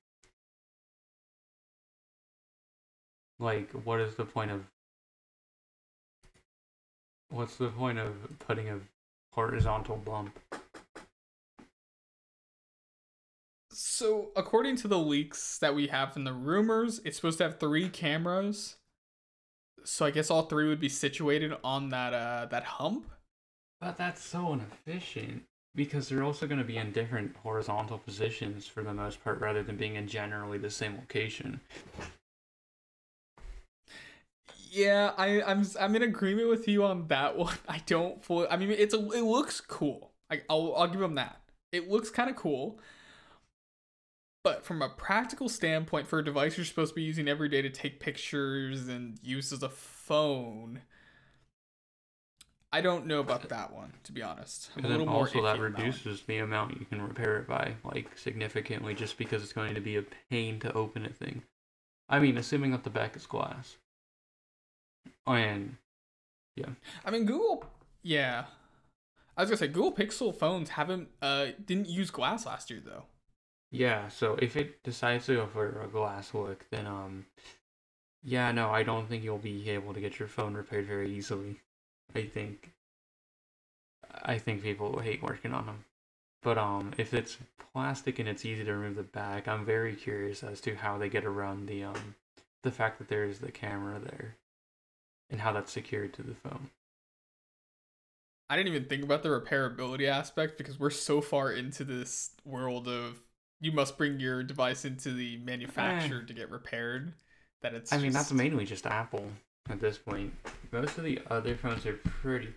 Like, 3.39 3.71
what 3.71 3.99
is 3.99 4.15
the 4.15 4.25
point 4.25 4.51
of? 4.51 4.63
What's 7.29 7.57
the 7.57 7.69
point 7.69 7.99
of 7.99 8.13
putting 8.39 8.69
a 8.69 8.79
horizontal 9.31 9.97
bump? 9.97 10.39
So, 13.71 14.31
according 14.37 14.77
to 14.77 14.87
the 14.87 14.99
leaks 14.99 15.57
that 15.57 15.75
we 15.75 15.87
have 15.87 16.13
from 16.13 16.23
the 16.23 16.31
rumors, 16.31 17.01
it's 17.03 17.17
supposed 17.17 17.39
to 17.39 17.43
have 17.43 17.59
three 17.59 17.89
cameras. 17.89 18.77
So 19.83 20.05
I 20.05 20.11
guess 20.11 20.31
all 20.31 20.43
three 20.43 20.67
would 20.67 20.79
be 20.79 20.89
situated 20.89 21.53
on 21.63 21.89
that 21.89 22.13
uh 22.13 22.45
that 22.51 22.63
hump. 22.63 23.11
But 23.81 23.97
that's 23.97 24.23
so 24.23 24.53
inefficient 24.53 25.43
because 25.75 26.07
they're 26.07 26.23
also 26.23 26.47
going 26.47 26.59
to 26.59 26.65
be 26.65 26.77
in 26.77 26.91
different 26.91 27.35
horizontal 27.35 27.97
positions 27.97 28.65
for 28.65 28.81
the 28.81 28.93
most 28.93 29.23
part, 29.23 29.41
rather 29.41 29.61
than 29.61 29.75
being 29.75 29.95
in 29.95 30.07
generally 30.07 30.57
the 30.57 30.71
same 30.71 30.95
location. 30.95 31.59
Yeah, 34.75 35.13
I 35.17 35.41
I'm 35.41 35.65
I'm 35.79 35.95
in 35.95 36.03
agreement 36.03 36.49
with 36.49 36.67
you 36.67 36.83
on 36.83 37.07
that 37.07 37.37
one. 37.37 37.55
I 37.67 37.79
don't 37.85 38.23
fully. 38.23 38.47
I 38.49 38.57
mean, 38.57 38.71
it's 38.71 38.93
a 38.93 38.97
it 39.11 39.21
looks 39.23 39.61
cool. 39.61 40.11
I 40.29 40.41
I'll 40.49 40.73
I'll 40.75 40.87
give 40.87 40.99
them 40.99 41.15
that. 41.15 41.41
It 41.71 41.89
looks 41.89 42.09
kind 42.09 42.29
of 42.29 42.35
cool. 42.35 42.79
But 44.43 44.65
from 44.65 44.81
a 44.81 44.89
practical 44.89 45.49
standpoint, 45.49 46.07
for 46.07 46.19
a 46.19 46.23
device 46.23 46.57
you're 46.57 46.65
supposed 46.65 46.91
to 46.91 46.95
be 46.95 47.01
using 47.03 47.27
every 47.27 47.49
day 47.49 47.61
to 47.63 47.69
take 47.69 47.99
pictures 47.99 48.87
and 48.87 49.17
use 49.23 49.51
as 49.51 49.63
a 49.63 49.69
phone, 49.69 50.81
I 52.71 52.81
don't 52.81 53.07
know 53.07 53.19
about 53.19 53.49
that 53.49 53.73
one. 53.73 53.93
To 54.03 54.11
be 54.11 54.21
honest, 54.21 54.69
I'm 54.75 54.83
And 54.83 54.85
a 54.85 54.89
then 54.89 54.99
little 54.99 55.13
also 55.15 55.41
that 55.43 55.59
reduces 55.59 56.21
the 56.23 56.37
amount 56.37 56.79
you 56.79 56.85
can 56.85 57.01
repair 57.01 57.37
it 57.39 57.47
by, 57.47 57.75
like 57.83 58.17
significantly, 58.17 58.93
just 58.93 59.17
because 59.17 59.41
it's 59.43 59.53
going 59.53 59.73
to 59.75 59.81
be 59.81 59.95
a 59.95 60.03
pain 60.29 60.59
to 60.59 60.71
open 60.73 61.05
a 61.05 61.09
thing. 61.09 61.43
I 62.09 62.19
mean, 62.19 62.37
assuming 62.37 62.71
that 62.71 62.83
the 62.83 62.89
back 62.89 63.15
is 63.15 63.25
glass. 63.25 63.77
And 65.27 65.77
yeah. 66.55 66.69
I 67.03 67.11
mean, 67.11 67.25
Google. 67.25 67.65
Yeah, 68.03 68.45
I 69.35 69.41
was 69.41 69.49
gonna 69.49 69.57
say 69.57 69.67
Google 69.67 69.91
Pixel 69.93 70.35
phones 70.35 70.69
haven't 70.69 71.09
uh 71.21 71.47
didn't 71.65 71.89
use 71.89 72.11
glass 72.11 72.45
last 72.45 72.69
year 72.69 72.81
though. 72.85 73.03
yeah, 73.71 74.07
so 74.09 74.37
if 74.41 74.55
it 74.55 74.83
decides 74.83 75.25
to 75.25 75.35
go 75.35 75.47
for 75.47 75.81
a 75.81 75.87
glass 75.87 76.33
look, 76.33 76.65
then 76.71 76.85
um, 76.87 77.25
yeah, 78.23 78.51
no, 78.51 78.69
I 78.69 78.83
don't 78.83 79.07
think 79.09 79.23
you'll 79.23 79.37
be 79.37 79.69
able 79.69 79.93
to 79.93 79.99
get 80.01 80.19
your 80.19 80.27
phone 80.27 80.53
repaired 80.53 80.85
very 80.87 81.11
easily. 81.15 81.59
I 82.15 82.23
think. 82.23 82.71
I 84.23 84.37
think 84.37 84.63
people 84.63 84.99
hate 84.99 85.21
working 85.21 85.53
on 85.53 85.65
them. 85.65 85.85
But 86.41 86.57
um, 86.57 86.91
if 86.97 87.13
it's 87.13 87.37
plastic 87.73 88.19
and 88.19 88.29
it's 88.29 88.45
easy 88.45 88.63
to 88.63 88.73
remove 88.73 88.95
the 88.95 89.03
back, 89.03 89.47
I'm 89.47 89.65
very 89.65 89.95
curious 89.95 90.43
as 90.43 90.61
to 90.61 90.75
how 90.75 90.97
they 90.97 91.09
get 91.09 91.25
around 91.25 91.67
the 91.67 91.83
um, 91.85 92.15
the 92.63 92.71
fact 92.71 92.97
that 92.99 93.09
there's 93.09 93.39
the 93.39 93.51
camera 93.51 93.99
there, 93.99 94.35
and 95.29 95.41
how 95.41 95.51
that's 95.51 95.71
secured 95.71 96.13
to 96.13 96.23
the 96.23 96.35
phone. 96.35 96.69
I 98.49 98.55
didn't 98.55 98.73
even 98.73 98.85
think 98.85 99.03
about 99.03 99.23
the 99.23 99.29
repairability 99.29 100.07
aspect 100.07 100.57
because 100.57 100.79
we're 100.79 100.91
so 100.91 101.19
far 101.19 101.51
into 101.51 101.83
this 101.83 102.31
world 102.43 102.87
of 102.87 103.19
you 103.59 103.71
must 103.71 103.97
bring 103.97 104.19
your 104.19 104.43
device 104.43 104.85
into 104.85 105.13
the 105.13 105.37
manufacturer 105.37 106.21
eh. 106.21 106.27
to 106.27 106.33
get 106.33 106.51
repaired 106.51 107.13
that 107.63 107.73
it's. 107.73 107.91
I 107.91 107.97
mean, 107.97 108.11
that's 108.11 108.31
mainly 108.31 108.65
just 108.65 108.85
Apple 108.85 109.25
at 109.69 109.79
this 109.79 109.97
point. 109.97 110.33
Most 110.71 110.97
of 110.97 111.03
the 111.03 111.19
other 111.31 111.55
phones 111.55 111.85
are 111.85 111.93
pretty 112.03 112.53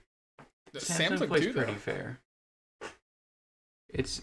Samsung, 0.76 1.18
Samsung 1.18 1.28
plays 1.28 1.44
too, 1.44 1.52
pretty 1.52 1.72
though. 1.72 1.78
fair. 1.78 2.20
It's 3.88 4.20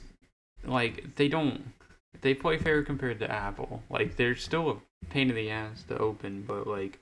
like 0.63 1.15
they 1.15 1.27
don't 1.27 1.73
they 2.21 2.33
play 2.33 2.57
fair 2.57 2.83
compared 2.83 3.19
to 3.19 3.31
Apple. 3.31 3.83
Like 3.89 4.15
they're 4.15 4.35
still 4.35 4.69
a 4.69 5.07
pain 5.09 5.29
in 5.29 5.35
the 5.35 5.49
ass 5.49 5.83
to 5.89 5.97
open, 5.97 6.43
but 6.47 6.67
like 6.67 6.99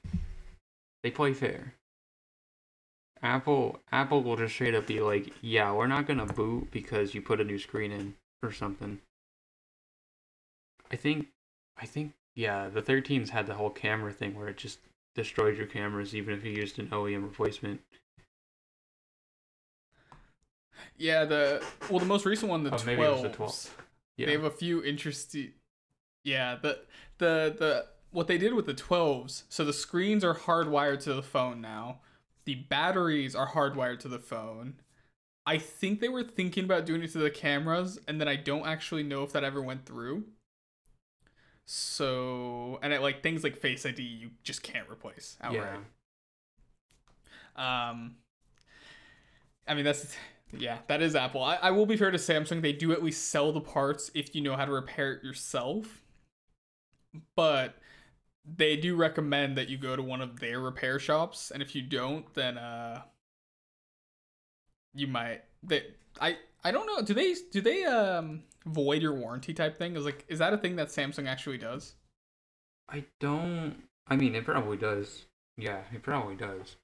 they 1.04 1.12
play 1.12 1.34
fair. 1.34 1.76
Apple 3.22 3.80
Apple 3.92 4.24
will 4.24 4.36
just 4.36 4.54
straight 4.54 4.76
up 4.76 4.88
be 4.88 5.00
like, 5.00 5.34
"Yeah, 5.42 5.72
we're 5.72 5.88
not 5.88 6.08
gonna 6.08 6.26
boot 6.26 6.72
because 6.72 7.14
you 7.14 7.22
put 7.22 7.40
a 7.40 7.44
new 7.44 7.60
screen 7.60 7.92
in 7.92 8.16
or 8.42 8.52
something." 8.52 9.02
I 10.92 10.96
think, 10.96 11.28
I 11.78 11.86
think, 11.86 12.14
yeah, 12.36 12.70
the 12.70 12.82
13s 12.82 13.30
had 13.30 13.48
the 13.48 13.56
whole 13.56 13.70
camera 13.70 14.12
thing 14.12 14.36
where 14.36 14.48
it 14.48 14.58
just 14.58 14.80
destroyed 15.16 15.58
your 15.58 15.68
cameras 15.68 16.14
even 16.16 16.34
if 16.34 16.44
you 16.44 16.52
used 16.52 16.80
an 16.80 16.90
OEM 16.92 17.24
replacement. 17.24 17.82
Yeah, 20.98 21.26
the 21.26 21.66
well, 21.90 22.00
the 22.00 22.06
most 22.06 22.26
recent 22.26 22.50
one, 22.50 22.64
the 22.64 22.74
Oh, 22.74 22.84
maybe 22.86 23.02
it 23.02 23.10
was 23.10 23.22
the 23.22 23.30
12s. 23.30 23.36
12. 23.36 23.78
Yeah. 24.18 24.26
They 24.28 24.32
have 24.34 24.44
a 24.44 24.52
few 24.52 24.84
interesting. 24.84 25.54
Yeah, 26.24 26.56
the 26.56 26.80
the 27.18 27.56
the 27.58 27.88
what 28.14 28.28
they 28.28 28.38
did 28.38 28.54
with 28.54 28.66
the 28.66 28.74
12s. 28.74 29.44
So 29.50 29.66
the 29.66 29.74
screens 29.74 30.24
are 30.24 30.36
hardwired 30.36 31.02
to 31.04 31.14
the 31.14 31.24
phone 31.24 31.62
now. 31.62 32.00
The 32.46 32.56
batteries 32.56 33.36
are 33.36 33.50
hardwired 33.50 34.00
to 34.00 34.08
the 34.08 34.20
phone. 34.20 34.76
I 35.46 35.58
think 35.58 36.00
they 36.00 36.10
were 36.10 36.24
thinking 36.24 36.64
about 36.64 36.86
doing 36.86 37.02
it 37.02 37.12
to 37.12 37.18
the 37.18 37.30
cameras, 37.30 38.00
and 38.08 38.20
then 38.22 38.28
I 38.28 38.38
don't 38.38 38.66
actually 38.66 39.04
know 39.04 39.24
if 39.24 39.34
that 39.34 39.44
ever 39.44 39.62
went 39.62 39.86
through. 39.86 40.24
So, 41.66 42.80
and 42.82 42.94
it, 42.94 43.02
like 43.02 43.24
things 43.24 43.44
like 43.44 43.58
Face 43.58 43.86
ID, 43.86 44.02
you 44.02 44.32
just 44.44 44.64
can't 44.64 44.90
replace 44.90 45.38
outright. 45.42 45.80
yeah. 47.58 47.90
Um, 47.90 48.16
I 49.68 49.74
mean 49.76 49.86
that's 49.86 50.16
yeah, 50.52 50.80
that 50.88 51.02
is 51.02 51.16
Apple. 51.16 51.44
I, 51.44 51.56
I 51.56 51.72
will 51.72 51.86
be 51.86 51.98
fair 51.98 52.12
to 52.12 52.18
Samsung; 52.18 52.62
they 52.62 52.74
do 52.74 52.92
at 52.92 53.04
least 53.04 53.30
sell 53.30 53.52
the 53.52 53.62
parts 53.62 54.12
if 54.14 54.36
you 54.36 54.42
know 54.42 54.56
how 54.56 54.66
to 54.66 54.72
repair 54.72 55.14
it 55.14 55.24
yourself. 55.24 56.02
But 57.36 57.76
they 58.46 58.76
do 58.76 58.96
recommend 58.96 59.58
that 59.58 59.70
you 59.70 59.78
go 59.78 59.96
to 59.96 60.04
one 60.04 60.22
of 60.22 60.40
their 60.40 60.60
repair 60.60 61.00
shops, 61.00 61.52
and 61.52 61.62
if 61.62 61.76
you 61.76 61.82
don't, 61.82 62.32
then 62.34 62.58
uh, 62.58 63.02
you 64.94 65.08
might. 65.08 65.42
They 65.62 65.84
I 66.20 66.38
I 66.64 66.72
don't 66.72 66.86
know. 66.86 67.02
Do 67.02 67.14
they 67.14 67.36
do 67.52 67.62
they 67.62 67.86
um 67.86 68.44
void 68.66 69.02
your 69.02 69.14
warranty 69.14 69.54
type 69.54 69.78
thing? 69.78 69.96
Is 69.96 70.06
like 70.06 70.26
is 70.28 70.40
that 70.40 70.54
a 70.54 70.58
thing 70.58 70.76
that 70.76 70.90
Samsung 70.90 71.28
actually 71.28 71.58
does? 71.58 71.96
I 72.90 73.06
don't. 73.20 73.84
I 74.08 74.16
mean, 74.16 74.36
it 74.36 74.46
probably 74.46 74.78
does. 74.78 75.26
Yeah, 75.58 75.82
it 75.94 76.04
probably 76.04 76.36
does. 76.36 76.76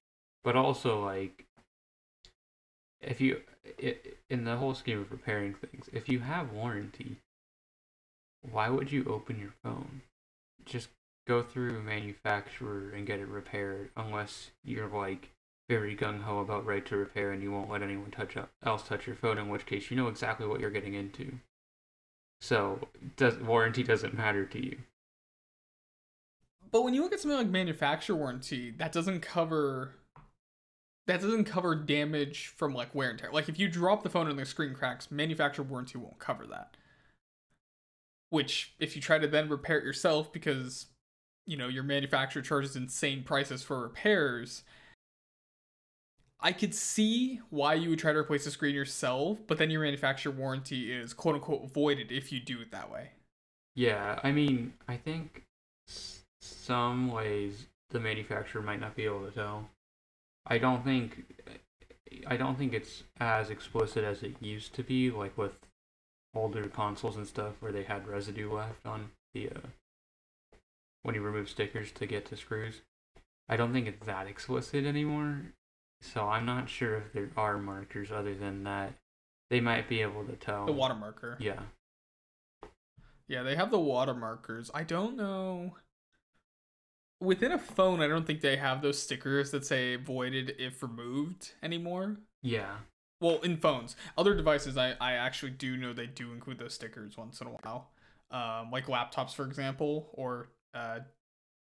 But 0.43 0.55
also, 0.55 1.03
like, 1.03 1.45
if 3.01 3.19
you, 3.19 3.41
it, 3.77 4.17
in 4.29 4.45
the 4.45 4.55
whole 4.55 4.73
scheme 4.73 5.01
of 5.01 5.11
repairing 5.11 5.53
things, 5.55 5.89
if 5.91 6.07
you 6.07 6.19
have 6.19 6.53
warranty, 6.53 7.17
why 8.49 8.69
would 8.69 8.91
you 8.91 9.03
open 9.05 9.39
your 9.39 9.53
phone? 9.63 10.01
Just 10.65 10.89
go 11.29 11.43
through 11.43 11.77
a 11.77 11.83
manufacturer 11.83 12.91
and 12.95 13.05
get 13.05 13.19
it 13.19 13.27
repaired, 13.27 13.91
unless 13.95 14.49
you're 14.63 14.87
like 14.87 15.29
very 15.69 15.95
gung 15.95 16.23
ho 16.23 16.39
about 16.39 16.65
right 16.65 16.83
to 16.87 16.97
repair 16.97 17.31
and 17.31 17.43
you 17.43 17.51
won't 17.51 17.69
let 17.69 17.83
anyone 17.83 18.09
touch 18.09 18.35
up, 18.35 18.49
else 18.65 18.81
touch 18.81 19.05
your 19.05 19.15
phone. 19.15 19.37
In 19.37 19.47
which 19.47 19.67
case, 19.67 19.91
you 19.91 19.95
know 19.95 20.07
exactly 20.07 20.47
what 20.47 20.59
you're 20.59 20.71
getting 20.71 20.95
into. 20.95 21.33
So, 22.41 22.87
does 23.15 23.37
warranty 23.37 23.83
doesn't 23.83 24.17
matter 24.17 24.45
to 24.45 24.65
you. 24.65 24.79
But 26.71 26.83
when 26.83 26.95
you 26.95 27.03
look 27.03 27.13
at 27.13 27.19
something 27.19 27.37
like 27.37 27.47
manufacturer 27.47 28.15
warranty, 28.15 28.71
that 28.77 28.91
doesn't 28.91 29.21
cover 29.21 29.93
that 31.05 31.21
doesn't 31.21 31.45
cover 31.45 31.75
damage 31.75 32.47
from 32.55 32.73
like 32.73 32.93
wear 32.93 33.11
and 33.11 33.19
tear. 33.19 33.31
Like 33.31 33.49
if 33.49 33.59
you 33.59 33.67
drop 33.67 34.01
the 34.01 34.09
phone 34.09 34.27
and 34.27 34.37
the 34.37 34.45
screen 34.45 34.73
cracks, 34.73 35.11
manufacturer 35.11 35.65
warranty 35.65 35.99
won't 35.99 36.19
cover 36.19 36.47
that. 36.47 36.75
Which 38.31 38.73
if 38.79 38.95
you 38.95 39.01
try 39.01 39.19
to 39.19 39.27
then 39.27 39.49
repair 39.49 39.77
it 39.77 39.83
yourself 39.83 40.31
because 40.31 40.87
you 41.49 41.57
know, 41.57 41.67
your 41.67 41.83
manufacturer 41.83 42.43
charges 42.43 42.75
insane 42.75 43.23
prices 43.23 43.63
for 43.63 43.81
repairs. 43.81 44.63
I 46.39 46.51
could 46.51 46.75
see 46.75 47.41
why 47.49 47.73
you 47.73 47.89
would 47.89 47.97
try 47.97 48.13
to 48.13 48.19
replace 48.19 48.45
the 48.45 48.51
screen 48.51 48.75
yourself, 48.75 49.39
but 49.47 49.57
then 49.57 49.71
your 49.71 49.81
manufacturer 49.81 50.31
warranty 50.31 50.93
is 50.93 51.11
quote 51.11 51.35
unquote 51.35 51.73
voided 51.73 52.11
if 52.11 52.31
you 52.31 52.39
do 52.39 52.61
it 52.61 52.71
that 52.71 52.91
way. 52.91 53.09
Yeah, 53.75 54.19
I 54.23 54.31
mean, 54.31 54.73
I 54.87 54.97
think 54.97 55.45
some 56.39 57.09
ways 57.11 57.65
the 57.89 57.99
manufacturer 57.99 58.61
might 58.61 58.79
not 58.79 58.95
be 58.95 59.05
able 59.05 59.25
to 59.25 59.31
tell. 59.31 59.69
I 60.45 60.59
don't 60.59 60.83
think 60.83 61.25
I 62.27 62.37
don't 62.37 62.59
think 62.59 62.73
it's 62.73 63.03
as 63.19 63.49
explicit 63.49 64.03
as 64.03 64.21
it 64.21 64.35
used 64.39 64.75
to 64.75 64.83
be, 64.83 65.09
like 65.09 65.35
with 65.35 65.53
older 66.35 66.67
consoles 66.67 67.17
and 67.17 67.25
stuff 67.25 67.53
where 67.59 67.71
they 67.71 67.83
had 67.83 68.07
residue 68.07 68.53
left 68.53 68.85
on 68.85 69.09
the 69.33 69.49
uh, 69.49 69.59
when 71.03 71.15
you 71.15 71.21
remove 71.21 71.49
stickers 71.49 71.91
to 71.93 72.05
get 72.05 72.25
to 72.27 72.37
screws. 72.37 72.81
I 73.47 73.55
don't 73.55 73.73
think 73.73 73.87
it's 73.87 74.05
that 74.05 74.27
explicit 74.27 74.85
anymore. 74.85 75.53
So 76.01 76.27
I'm 76.27 76.45
not 76.45 76.69
sure 76.69 76.95
if 76.95 77.13
there 77.13 77.29
are 77.35 77.57
markers 77.57 78.11
other 78.11 78.35
than 78.35 78.63
that. 78.63 78.93
They 79.49 79.59
might 79.59 79.89
be 79.89 80.01
able 80.01 80.23
to 80.25 80.33
tell. 80.33 80.65
The 80.65 80.71
water 80.71 80.93
marker. 80.93 81.37
Yeah. 81.39 81.59
Yeah, 83.27 83.43
they 83.43 83.55
have 83.55 83.71
the 83.71 83.79
water 83.79 84.13
markers. 84.13 84.71
I 84.73 84.83
don't 84.83 85.17
know. 85.17 85.75
Within 87.21 87.51
a 87.51 87.59
phone, 87.59 88.01
I 88.01 88.07
don't 88.07 88.25
think 88.25 88.41
they 88.41 88.55
have 88.55 88.81
those 88.81 89.01
stickers 89.01 89.51
that 89.51 89.65
say 89.65 89.95
voided 89.97 90.55
if 90.57 90.81
removed 90.81 91.51
anymore. 91.61 92.17
Yeah. 92.41 92.77
Well, 93.19 93.39
in 93.41 93.57
phones. 93.57 93.95
Other 94.17 94.35
devices, 94.35 94.77
I, 94.77 94.95
I 95.01 95.13
actually 95.13 95.51
do 95.51 95.75
know 95.75 95.91
they 95.91 96.07
do 96.07 96.31
include 96.31 96.59
those 96.59 96.73
stickers 96.73 97.17
once 97.17 97.41
in 97.41 97.47
a 97.47 97.49
while. 97.49 97.89
Um, 98.31 98.71
like 98.71 98.85
laptops, 98.85 99.33
for 99.33 99.45
example, 99.45 100.09
or 100.13 100.49
uh, 100.73 100.99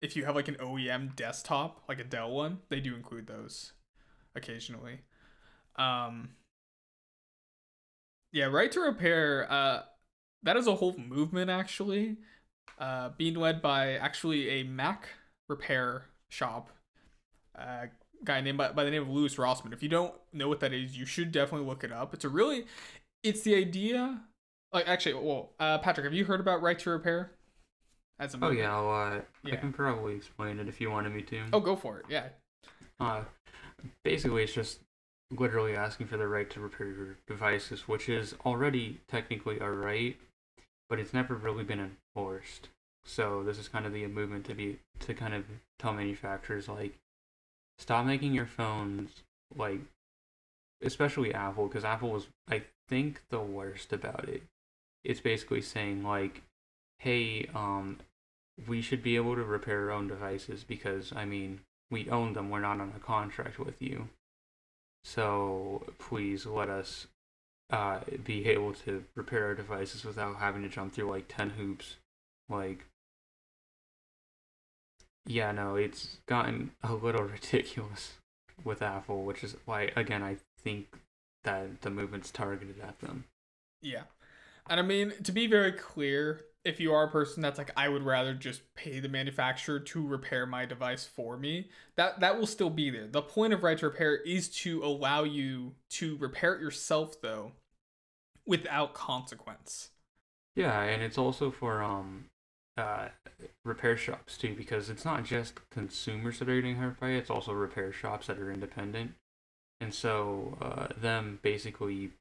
if 0.01 0.17
you 0.17 0.25
have 0.25 0.35
like 0.35 0.49
an 0.49 0.57
OEM 0.57 1.15
desktop, 1.17 1.83
like 1.89 2.01
a 2.01 2.05
Dell 2.05 2.31
one, 2.31 2.59
they 2.69 2.81
do 2.81 2.95
include 2.95 3.27
those 3.27 3.73
occasionally. 4.35 5.01
Um, 5.77 6.31
yeah, 8.33 8.47
right 8.47 8.71
to 8.73 8.81
repair. 8.81 9.51
Uh, 9.51 9.83
that 10.43 10.57
is 10.57 10.67
a 10.67 10.75
whole 10.75 10.97
movement 10.97 11.51
actually, 11.51 12.17
uh, 12.79 13.11
being 13.17 13.35
led 13.35 13.63
by 13.63 13.95
actually 13.95 14.49
a 14.49 14.63
Mac 14.65 15.09
repair 15.49 16.07
shop, 16.29 16.71
uh, 17.57 17.87
guy 18.25 18.41
named 18.41 18.59
by, 18.59 18.73
by 18.73 18.85
the 18.85 18.91
name 18.91 19.03
of 19.03 19.09
Louis 19.09 19.35
Rossmann. 19.37 19.73
If 19.73 19.83
you 19.83 19.89
don't 19.89 20.15
know 20.33 20.49
what 20.49 20.61
that 20.61 20.73
is, 20.73 20.97
you 20.97 21.07
should 21.07 21.31
definitely 21.31 21.67
look 21.67 21.85
it 21.85 21.93
up. 21.93 22.15
It's 22.15 22.25
a 22.25 22.29
really, 22.29 22.65
it's 23.23 23.43
the 23.43 23.55
idea. 23.55 24.21
Like 24.73 24.89
actually, 24.89 25.15
well, 25.15 25.53
uh, 25.61 25.79
Patrick, 25.79 26.05
have 26.05 26.15
you 26.15 26.25
heard 26.25 26.41
about 26.41 26.63
right 26.63 26.79
to 26.81 26.91
repair? 26.91 27.33
As 28.23 28.35
a 28.35 28.39
Oh 28.41 28.51
yeah, 28.51 28.73
I'll, 28.73 28.89
uh, 28.89 29.21
Yeah. 29.43 29.55
I 29.55 29.57
can 29.57 29.73
probably 29.73 30.15
explain 30.15 30.61
it 30.61 30.69
if 30.69 30.81
you 30.81 30.93
wanted 30.93 31.13
me 31.13 31.23
to. 31.23 31.43
Oh, 31.53 31.59
go 31.59 31.75
for 31.75 31.99
it. 31.99 32.07
Yeah. 32.09 32.29
Uh, 33.01 33.25
basically, 34.05 34.45
it's 34.45 34.53
just 34.53 34.79
literally 35.33 35.75
asking 35.75 36.07
for 36.07 36.17
the 36.17 36.29
right 36.29 36.49
to 36.51 36.61
repair 36.61 36.87
your 36.87 37.17
devices, 37.27 37.89
which 37.89 38.09
is 38.09 38.37
already 38.47 39.01
technically 39.09 39.59
a 39.59 39.69
right, 39.69 40.17
but 40.89 41.01
it's 41.01 41.13
never 41.13 41.35
really 41.35 41.65
been 41.65 41.81
enforced. 41.81 42.69
So 43.05 43.43
this 43.43 43.59
is 43.59 43.67
kind 43.67 43.87
of 43.87 43.93
the 43.93 44.07
movement 44.07 44.45
to 44.47 44.55
be 44.55 44.79
to 45.01 45.15
kind 45.15 45.35
of 45.35 45.45
tell 45.81 45.93
manufacturers 45.93 46.69
like, 46.69 46.97
stop 47.77 48.07
making 48.07 48.35
your 48.35 48.47
phones 48.47 49.25
like, 49.57 49.81
especially 50.81 51.35
Apple, 51.35 51.67
because 51.67 51.85
Apple 51.85 52.11
was 52.11 52.29
I 52.49 52.63
think 52.89 53.23
the 53.31 53.41
worst 53.41 53.93
about 53.93 54.29
it. 54.29 54.45
It's 55.03 55.19
basically 55.19 55.61
saying 55.61 56.05
like, 56.05 56.43
hey, 57.01 57.49
um, 57.53 57.99
we 58.67 58.83
should 58.83 59.03
be 59.03 59.17
able 59.17 59.35
to 59.35 59.45
repair 59.45 59.85
our 59.85 59.91
own 59.91 60.09
devices 60.09 60.65
because 60.65 61.13
I 61.15 61.25
mean 61.25 61.61
we 61.91 62.09
own 62.09 62.33
them. 62.33 62.51
We're 62.51 62.61
not 62.61 62.81
on 62.81 62.93
a 62.97 63.01
contract 63.01 63.59
with 63.59 63.81
you. 63.81 64.09
So 65.05 65.85
please 65.99 66.47
let 66.47 66.69
us 66.69 67.07
uh, 67.71 68.01
be 68.25 68.47
able 68.47 68.73
to 68.73 69.05
repair 69.15 69.47
our 69.47 69.55
devices 69.55 70.05
without 70.05 70.37
having 70.37 70.63
to 70.63 70.69
jump 70.69 70.93
through 70.93 71.11
like 71.11 71.27
10 71.29 71.51
hoops. 71.51 71.97
Like, 72.49 72.87
yeah, 75.27 75.53
no, 75.53 75.77
it's 75.77 76.19
gotten 76.27 76.73
a 76.83 76.95
little 76.95 77.23
ridiculous 77.25 78.15
with 78.65 78.83
Apple, 78.83 79.25
which 79.25 79.43
is 79.43 79.57
why, 79.65 79.91
again, 79.97 80.23
I 80.23 80.37
think 80.59 80.99
that 81.45 81.83
the 81.83 81.91
movement's 81.91 82.31
targeted 82.31 82.81
at 82.81 83.01
them. 83.01 83.25
Yeah. 83.81 84.03
And 84.69 84.79
I 84.79 84.83
mean, 84.83 85.13
to 85.25 85.33
be 85.33 85.47
very 85.47 85.73
clear, 85.73 86.43
if 86.65 86.79
you 86.79 86.93
are 86.93 87.05
a 87.05 87.11
person 87.11 87.43
that's 87.43 87.59
like, 87.59 87.73
I 87.77 87.89
would 87.89 88.05
rather 88.05 88.35
just 88.35 88.63
pay 88.75 89.01
the 89.01 89.09
manufacturer 89.09 89.81
to 89.81 90.07
repair 90.07 90.47
my 90.47 90.65
device 90.65 91.05
for 91.05 91.37
me, 91.37 91.71
that 91.97 92.21
that 92.21 92.39
will 92.39 92.47
still 92.47 92.71
be 92.71 92.91
there. 92.91 93.09
The 93.09 93.23
point 93.23 93.53
of 93.53 93.63
right 93.63 93.79
to 93.79 93.87
repair 93.87 94.17
is 94.17 94.49
to 94.61 94.85
allow 94.85 95.25
you 95.25 95.75
to 95.91 96.17
repair 96.19 96.55
it 96.55 96.61
yourself, 96.61 97.21
though, 97.21 97.53
without 98.47 98.95
consequence. 98.95 99.91
Yeah, 100.55 100.83
and 100.83 101.03
it's 101.03 101.19
also 101.19 101.51
for 101.51 101.83
um 101.83 102.27
uh 102.77 103.09
repair 103.65 103.97
shops 103.97 104.39
too 104.39 104.55
because 104.55 104.89
it's 104.89 105.05
not 105.05 105.25
just 105.25 105.55
consumers 105.71 106.39
that 106.39 106.49
are 106.49 106.55
getting 106.55 106.77
hurt 106.77 107.01
by 107.01 107.11
it, 107.11 107.19
it's 107.19 107.31
also 107.31 107.53
repair 107.53 107.93
shops 107.93 108.29
that 108.29 108.39
are 108.39 108.53
independent. 108.53 109.15
And 109.81 109.93
so 109.93 110.57
uh 110.61 110.89
them 110.97 111.41
basically 111.43 112.13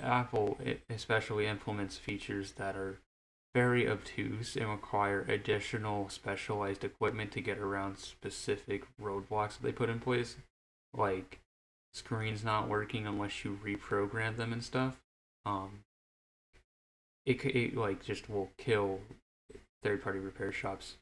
Apple 0.00 0.58
especially 0.88 1.46
implements 1.46 1.96
features 1.96 2.52
that 2.52 2.76
are 2.76 2.98
very 3.54 3.88
obtuse 3.88 4.56
and 4.56 4.68
require 4.68 5.24
additional 5.28 6.08
specialized 6.08 6.82
equipment 6.82 7.30
to 7.32 7.40
get 7.40 7.58
around 7.58 7.98
specific 7.98 8.84
roadblocks 9.00 9.54
that 9.54 9.62
they 9.62 9.72
put 9.72 9.88
in 9.88 10.00
place 10.00 10.36
like 10.96 11.40
screens 11.92 12.44
not 12.44 12.68
working 12.68 13.06
unless 13.06 13.44
you 13.44 13.58
reprogram 13.64 14.36
them 14.36 14.52
and 14.52 14.64
stuff. 14.64 14.96
Um 15.46 15.80
it, 17.24 17.44
it 17.44 17.76
like 17.76 18.04
just 18.04 18.28
will 18.28 18.50
kill 18.58 19.00
third 19.82 20.02
party 20.02 20.18
repair 20.18 20.52
shops. 20.52 20.96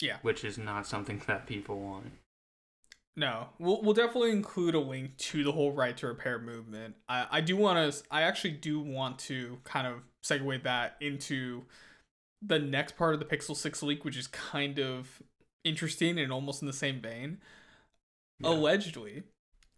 Yeah. 0.00 0.16
Which 0.22 0.44
is 0.44 0.56
not 0.56 0.86
something 0.86 1.20
that 1.26 1.46
people 1.46 1.78
want. 1.80 2.12
No, 3.16 3.48
we'll 3.58 3.82
we'll 3.82 3.92
definitely 3.92 4.30
include 4.30 4.74
a 4.74 4.80
link 4.80 5.16
to 5.18 5.44
the 5.44 5.52
whole 5.52 5.72
right 5.72 5.96
to 5.98 6.06
repair 6.06 6.38
movement. 6.38 6.94
I 7.08 7.26
I 7.30 7.40
do 7.42 7.56
want 7.56 7.92
to 7.92 8.02
I 8.10 8.22
actually 8.22 8.52
do 8.52 8.80
want 8.80 9.18
to 9.20 9.58
kind 9.64 9.86
of 9.86 10.00
segue 10.24 10.62
that 10.62 10.96
into 11.00 11.64
the 12.42 12.58
next 12.58 12.96
part 12.96 13.14
of 13.14 13.20
the 13.20 13.26
Pixel 13.26 13.56
6 13.56 13.82
leak, 13.82 14.04
which 14.04 14.16
is 14.16 14.26
kind 14.26 14.78
of 14.78 15.22
interesting 15.64 16.18
and 16.18 16.32
almost 16.32 16.62
in 16.62 16.66
the 16.66 16.72
same 16.72 17.00
vein. 17.00 17.38
Yeah. 18.38 18.50
Allegedly, 18.50 19.24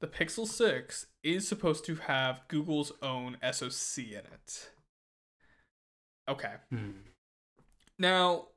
the 0.01 0.07
Pixel 0.07 0.47
6 0.47 1.07
is 1.23 1.47
supposed 1.47 1.85
to 1.87 1.97
have 1.97 2.43
Google's 2.49 2.93
own 3.03 3.37
SoC 3.53 4.05
in 4.05 4.23
it. 4.33 4.71
Okay. 6.29 6.55
Hmm. 6.71 6.91
Now, 7.99 8.49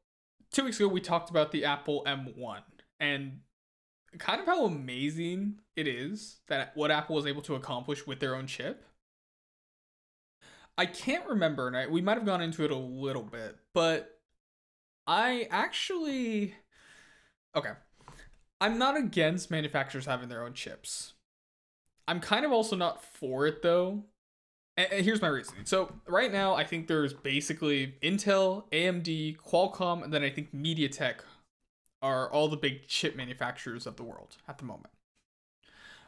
two 0.52 0.64
weeks 0.64 0.80
ago, 0.80 0.88
we 0.88 1.02
talked 1.02 1.30
about 1.30 1.52
the 1.52 1.66
Apple 1.66 2.04
M1 2.06 2.62
and 3.00 3.40
kind 4.18 4.40
of 4.40 4.46
how 4.46 4.66
amazing 4.66 5.60
it 5.76 5.88
is 5.88 6.38
that 6.48 6.72
what 6.76 6.92
Apple 6.92 7.16
was 7.16 7.26
able 7.26 7.42
to 7.44 7.56
accomplish 7.56 8.08
with 8.08 8.20
their 8.20 8.36
own 8.36 8.48
chip. 8.48 8.86
I 10.78 10.86
can't 10.86 11.26
remember, 11.28 11.68
and 11.68 11.78
I, 11.78 11.88
we 11.88 12.02
might 12.02 12.18
have 12.18 12.26
gone 12.26 12.42
into 12.42 12.64
it 12.66 12.72
a 12.72 12.76
little 12.76 13.24
bit, 13.24 13.58
but 13.74 14.20
I 15.08 15.48
actually. 15.50 16.56
Okay. 17.56 17.72
I'm 18.60 18.78
not 18.78 18.98
against 18.98 19.52
manufacturers 19.52 20.06
having 20.06 20.30
their 20.30 20.44
own 20.44 20.54
chips. 20.54 21.14
I'm 22.08 22.20
kind 22.20 22.46
of 22.46 22.52
also 22.52 22.76
not 22.76 23.04
for 23.04 23.48
it, 23.48 23.62
though. 23.62 24.06
And, 24.78 25.06
here's 25.06 25.22
my 25.22 25.28
reasoning. 25.28 25.66
So, 25.66 25.94
right 26.08 26.32
now, 26.32 26.56
I 26.56 26.64
think 26.64 26.88
there's 26.88 27.14
basically 27.14 27.96
Intel, 28.02 28.70
AMD, 28.72 29.38
Qualcomm, 29.38 30.04
and 30.04 30.14
then 30.14 30.24
I 30.24 30.30
think 30.30 30.54
MediaTek 30.54 31.16
are 32.02 32.30
all 32.32 32.48
the 32.48 32.58
big 32.58 32.88
chip 32.88 33.16
manufacturers 33.16 33.88
of 33.88 33.96
the 33.96 34.04
world 34.04 34.38
at 34.48 34.58
the 34.58 34.66
moment. 34.66 34.94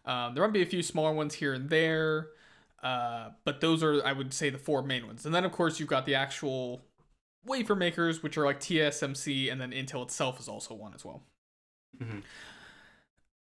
Um, 0.05 0.33
there 0.33 0.43
might 0.43 0.53
be 0.53 0.61
a 0.61 0.65
few 0.65 0.83
smaller 0.83 1.13
ones 1.13 1.35
here 1.35 1.53
and 1.53 1.69
there, 1.69 2.29
uh, 2.83 3.29
but 3.43 3.61
those 3.61 3.83
are, 3.83 4.03
I 4.05 4.13
would 4.13 4.33
say, 4.33 4.49
the 4.49 4.57
four 4.57 4.83
main 4.83 5.07
ones. 5.07 5.25
And 5.25 5.33
then, 5.33 5.45
of 5.45 5.51
course, 5.51 5.79
you've 5.79 5.89
got 5.89 6.05
the 6.05 6.15
actual 6.15 6.85
wafer 7.45 7.75
makers, 7.75 8.21
which 8.21 8.37
are 8.37 8.45
like 8.45 8.59
TSMC, 8.59 9.51
and 9.51 9.59
then 9.59 9.71
Intel 9.71 10.03
itself 10.03 10.39
is 10.39 10.47
also 10.47 10.73
one 10.73 10.93
as 10.93 11.03
well. 11.03 11.23
Mhm. 11.97 12.23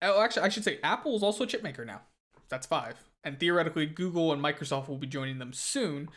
Oh, 0.01 0.21
actually, 0.21 0.43
I 0.43 0.49
should 0.49 0.63
say 0.63 0.79
Apple 0.83 1.15
is 1.15 1.23
also 1.23 1.45
a 1.45 1.47
chip 1.47 1.63
maker 1.63 1.85
now. 1.85 2.01
That's 2.49 2.67
five. 2.67 2.97
And 3.23 3.39
theoretically, 3.39 3.85
Google 3.85 4.33
and 4.33 4.43
Microsoft 4.43 4.89
will 4.89 4.97
be 4.97 5.07
joining 5.07 5.39
them 5.39 5.53
soon. 5.53 6.09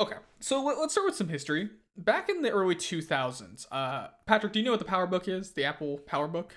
Okay, 0.00 0.16
so 0.40 0.62
let, 0.64 0.76
us 0.78 0.92
start 0.92 1.06
with 1.06 1.16
some 1.16 1.28
history. 1.28 1.70
Back 1.96 2.28
in 2.28 2.42
the 2.42 2.50
early 2.50 2.74
2000s, 2.74 3.66
uh, 3.70 4.08
Patrick, 4.26 4.52
do 4.52 4.58
you 4.58 4.64
know 4.64 4.72
what 4.72 4.80
the 4.80 4.86
PowerBook 4.86 5.28
is? 5.28 5.52
The 5.52 5.64
Apple 5.64 6.00
PowerBook? 6.06 6.50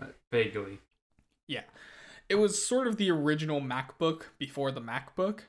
Uh, 0.00 0.06
vaguely. 0.30 0.80
It 2.28 2.36
was 2.36 2.64
sort 2.64 2.86
of 2.86 2.96
the 2.96 3.10
original 3.10 3.60
MacBook 3.60 4.24
before 4.38 4.70
the 4.70 4.80
MacBook. 4.80 5.40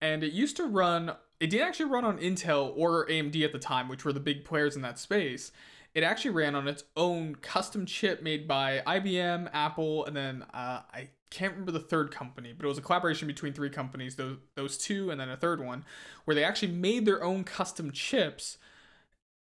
And 0.00 0.22
it 0.22 0.32
used 0.32 0.56
to 0.56 0.64
run, 0.64 1.12
it 1.40 1.48
didn't 1.50 1.66
actually 1.66 1.90
run 1.90 2.04
on 2.04 2.18
Intel 2.18 2.72
or 2.76 3.06
AMD 3.06 3.42
at 3.44 3.52
the 3.52 3.58
time, 3.58 3.88
which 3.88 4.04
were 4.04 4.12
the 4.12 4.20
big 4.20 4.44
players 4.44 4.76
in 4.76 4.82
that 4.82 4.98
space. 4.98 5.52
it 5.94 6.02
actually 6.02 6.32
ran 6.32 6.54
on 6.54 6.68
its 6.68 6.84
own 6.94 7.36
custom 7.36 7.86
chip 7.86 8.22
made 8.22 8.46
by 8.46 8.82
IBM, 8.86 9.48
Apple, 9.54 10.04
and 10.04 10.14
then 10.14 10.44
uh, 10.52 10.82
I 10.92 11.08
can't 11.30 11.52
remember 11.52 11.72
the 11.72 11.80
third 11.80 12.10
company, 12.10 12.52
but 12.52 12.66
it 12.66 12.68
was 12.68 12.76
a 12.76 12.82
collaboration 12.82 13.26
between 13.26 13.54
three 13.54 13.70
companies, 13.70 14.16
those, 14.16 14.36
those 14.56 14.76
two, 14.76 15.10
and 15.10 15.18
then 15.18 15.30
a 15.30 15.36
third 15.36 15.64
one, 15.64 15.86
where 16.26 16.34
they 16.34 16.44
actually 16.44 16.72
made 16.72 17.06
their 17.06 17.24
own 17.24 17.44
custom 17.44 17.90
chips 17.90 18.58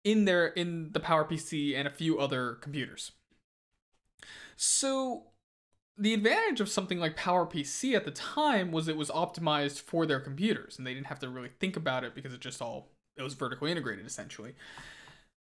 in 0.04 0.26
their 0.26 0.48
in 0.48 0.91
the 0.91 1.00
PowerPC 1.00 1.76
and 1.76 1.88
a 1.88 1.91
few 1.91 2.20
other 2.20 2.56
computers. 2.56 3.12
So 4.56 5.31
the 6.02 6.16
advantage 6.16 6.60
of 6.60 6.68
something 6.68 7.00
like 7.00 7.16
PowerPC 7.16 7.94
at 7.94 8.06
the 8.06 8.12
time 8.12 8.72
was 8.72 8.88
it 8.88 8.98
was 8.98 9.12
optimized 9.12 9.82
for 9.82 10.08
their 10.08 10.20
computers 10.20 10.78
and 10.78 10.88
they 10.88 10.96
didn't 10.96 11.06
have 11.06 11.20
to 11.20 11.30
really 11.30 11.52
think 11.60 11.78
about 11.78 12.04
it 12.04 12.16
because 12.16 12.34
it 12.34 12.40
just 12.40 12.60
all 12.60 12.90
it 13.16 13.22
was 13.22 13.36
vertically 13.36 13.70
integrated 13.70 14.06
essentially. 14.06 14.56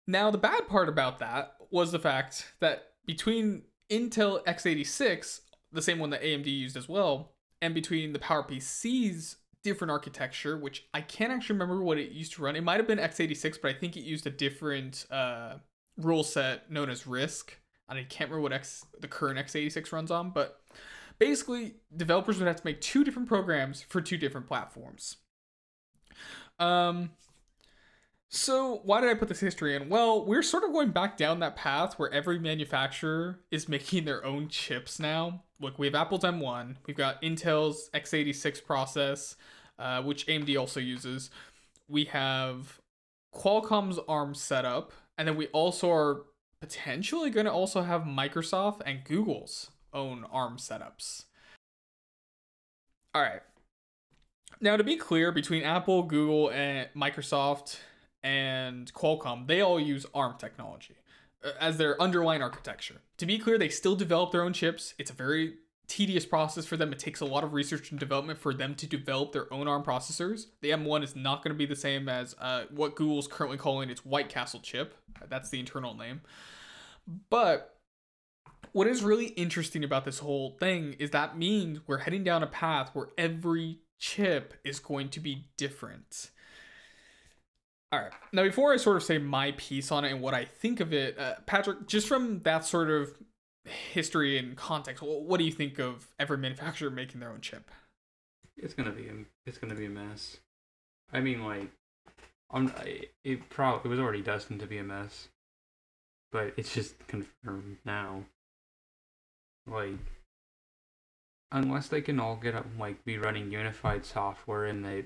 Now 0.09 0.33
the 0.33 0.39
bad 0.39 0.67
part 0.67 0.89
about 0.89 1.21
that 1.21 1.55
was 1.71 1.93
the 1.93 2.01
fact 2.01 2.55
that 2.59 2.89
between 3.07 3.63
Intel 3.89 4.45
x86, 4.45 5.43
the 5.71 5.81
same 5.81 6.01
one 6.01 6.11
that 6.11 6.23
AMD 6.23 6.47
used 6.47 6.77
as 6.77 6.89
well, 6.89 7.35
and 7.61 7.73
between 7.73 8.13
the 8.13 8.19
PowerPC's 8.19 9.37
different 9.63 9.93
architecture, 9.93 10.59
which 10.59 10.87
I 10.93 11.03
can't 11.03 11.33
actually 11.33 11.55
remember 11.55 11.85
what 11.85 11.99
it 11.99 12.11
used 12.11 12.33
to 12.33 12.43
run. 12.43 12.57
It 12.57 12.65
might 12.65 12.79
have 12.79 12.89
been 12.89 12.99
x86, 12.99 13.61
but 13.63 13.71
I 13.71 13.79
think 13.79 13.97
it 13.97 14.03
used 14.03 14.27
a 14.27 14.31
different 14.31 15.07
uh, 15.09 15.59
rule 15.97 16.25
set 16.25 16.69
known 16.69 16.91
as 16.91 17.05
RISC 17.05 17.51
I 17.89 17.95
can't 18.05 18.31
remember 18.31 18.41
what 18.41 18.53
X 18.53 18.85
the 19.01 19.09
current 19.09 19.39
x86 19.39 19.93
runs 19.93 20.11
on, 20.11 20.31
but 20.31 20.61
basically 21.19 21.75
developers 21.97 22.39
would 22.39 22.47
have 22.47 22.57
to 22.57 22.67
make 22.67 22.81
two 22.81 23.05
different 23.05 23.29
programs 23.29 23.83
for 23.83 24.01
two 24.01 24.17
different 24.17 24.47
platforms. 24.47 25.17
Um 26.59 27.11
so 28.35 28.81
why 28.85 29.03
did 29.03 29.11
I 29.11 29.15
put 29.15 29.29
this 29.29 29.41
history 29.41 29.77
in? 29.77 29.91
Well, 29.91 30.25
we're 30.25 30.43
sort 30.43 30.65
of 30.65 30.73
going 30.73 30.91
back 30.91 31.19
down 31.19 31.41
that 31.41 31.55
path 31.55 31.99
where 31.99 32.11
every 32.11 32.39
manufacturer 32.39 33.41
is 33.51 33.69
making 33.69 34.07
their 34.07 34.25
own 34.25 34.49
chips 34.49 34.99
now. 34.99 35.43
Look, 35.61 35.79
we 35.79 35.87
have 35.87 35.95
Apple's 35.95 36.23
M1, 36.23 36.77
we've 36.87 36.97
got 36.97 37.21
Intel's 37.23 37.91
x86 37.95 38.65
process, 38.65 39.37
uh, 39.79 40.03
which 40.03 40.27
AMD 40.27 40.59
also 40.59 40.81
uses. 40.81 41.31
We 41.89 42.07
have 42.07 42.81
Qualcomm's 43.35 43.99
ARM 44.09 44.35
setup, 44.35 44.93
and 45.19 45.29
then 45.29 45.37
we 45.37 45.49
also 45.49 45.91
are 45.91 46.23
potentially 46.63 47.29
going 47.29 47.45
to 47.45 47.53
also 47.53 47.83
have 47.83 48.03
Microsoft 48.03 48.83
and 48.87 49.03
Google's 49.03 49.73
own 49.93 50.25
ARM 50.31 50.59
setups. 50.59 51.25
All 53.13 53.21
right. 53.21 53.43
Now, 54.61 54.77
to 54.77 54.85
be 54.85 54.97
clear, 54.97 55.33
between 55.33 55.65
Apple, 55.65 56.05
Google, 56.05 56.53
and 56.53 56.87
Microsoft 56.95 57.79
and 58.23 58.95
Qualcomm, 58.95 59.49
they 59.49 59.61
all 59.61 59.81
use 59.81 60.07
ARM 60.15 60.37
technology 60.39 60.95
uh, 61.45 61.51
as 61.61 61.79
their 61.79 62.01
underlying 62.01 62.43
architecture. 62.43 63.01
To 63.17 63.27
be 63.27 63.39
clear, 63.39 63.59
they 63.59 63.69
still 63.69 63.97
develop 63.97 64.31
their 64.31 64.45
own 64.45 64.53
chips. 64.53 64.95
It's 65.01 65.11
a 65.11 65.15
very 65.15 65.55
tedious 65.89 66.25
process 66.25 66.67
for 66.67 66.77
them. 66.77 66.93
It 66.93 66.99
takes 66.99 67.21
a 67.21 67.25
lot 67.25 67.45
of 67.45 67.53
research 67.53 67.91
and 67.91 68.01
development 68.01 68.39
for 68.39 68.55
them 68.55 68.75
to 68.77 68.87
develop 68.87 69.33
their 69.33 69.53
own 69.53 69.69
ARM 69.69 69.83
processors. 69.83 70.47
The 70.61 70.71
M1 70.71 71.05
is 71.05 71.15
not 71.15 71.43
going 71.43 71.55
to 71.55 71.59
be 71.59 71.67
the 71.67 71.77
same 71.77 72.09
as 72.09 72.35
uh, 72.41 72.65
what 72.71 72.95
Google's 72.95 73.29
currently 73.29 73.59
calling 73.59 73.91
its 73.91 74.05
White 74.05 74.29
Castle 74.29 74.61
chip. 74.61 74.95
That's 75.29 75.51
the 75.51 75.61
internal 75.61 75.95
name. 75.95 76.23
But 77.31 77.77
what 78.73 78.87
is 78.87 79.03
really 79.03 79.27
interesting 79.27 79.85
about 79.85 80.05
this 80.05 80.21
whole 80.21 80.57
thing 80.59 80.95
is 80.99 81.11
that 81.11 81.37
means 81.37 81.81
we're 81.87 81.99
heading 81.99 82.25
down 82.25 82.43
a 82.43 82.47
path 82.47 82.91
where 82.95 83.09
every 83.19 83.81
chip 83.99 84.55
is 84.65 84.79
going 84.79 85.11
to 85.11 85.21
be 85.21 85.49
different. 85.57 86.31
All 87.93 88.01
right. 88.01 88.13
Now, 88.33 88.43
before 88.45 88.73
I 88.73 88.79
sort 88.79 88.97
of 88.97 89.03
say 89.03 89.19
my 89.19 89.53
piece 89.53 89.93
on 89.93 90.07
it 90.07 90.13
and 90.13 90.23
what 90.23 90.33
I 90.33 90.47
think 90.47 90.81
of 90.81 90.95
it, 90.95 91.19
uh, 91.19 91.35
Patrick, 91.45 91.87
just 91.87 92.09
from 92.09 92.41
that 92.41 92.65
sort 92.65 92.91
of 92.91 93.11
history 93.65 94.39
and 94.39 94.57
context, 94.57 95.03
what 95.03 95.39
do 95.39 95.45
you 95.45 95.53
think 95.53 95.79
of 95.79 96.09
every 96.19 96.39
manufacturer 96.39 96.91
making 96.91 97.21
their 97.21 97.31
own 97.31 97.41
chip? 97.41 97.71
It's 98.57 98.75
gonna 98.75 98.93
be 98.93 99.09
a, 99.09 99.15
it's 99.47 99.59
gonna 99.59 99.75
be 99.75 99.87
a 99.87 99.91
mess. 99.91 100.39
I 101.13 101.21
mean, 101.21 101.45
like, 101.45 101.71
I'm, 102.51 102.73
it 103.25 103.49
probably 103.51 103.89
it 103.89 103.91
was 103.91 104.01
already 104.01 104.23
destined 104.23 104.61
to 104.61 104.67
be 104.67 104.79
a 104.79 104.85
mess 104.85 105.29
but 106.33 106.55
it's 106.57 106.75
just 106.75 107.07
confirmed 107.07 107.77
now. 107.85 108.25
Like, 109.67 109.99
unless 111.53 111.89
they 111.89 112.01
can 112.01 112.19
all 112.19 112.37
get 112.37 112.55
up, 112.57 112.67
like, 112.79 113.05
be 113.05 113.19
running 113.19 113.53
unified 113.53 114.05
software 114.05 114.65
and 114.65 114.85
they 114.85 115.05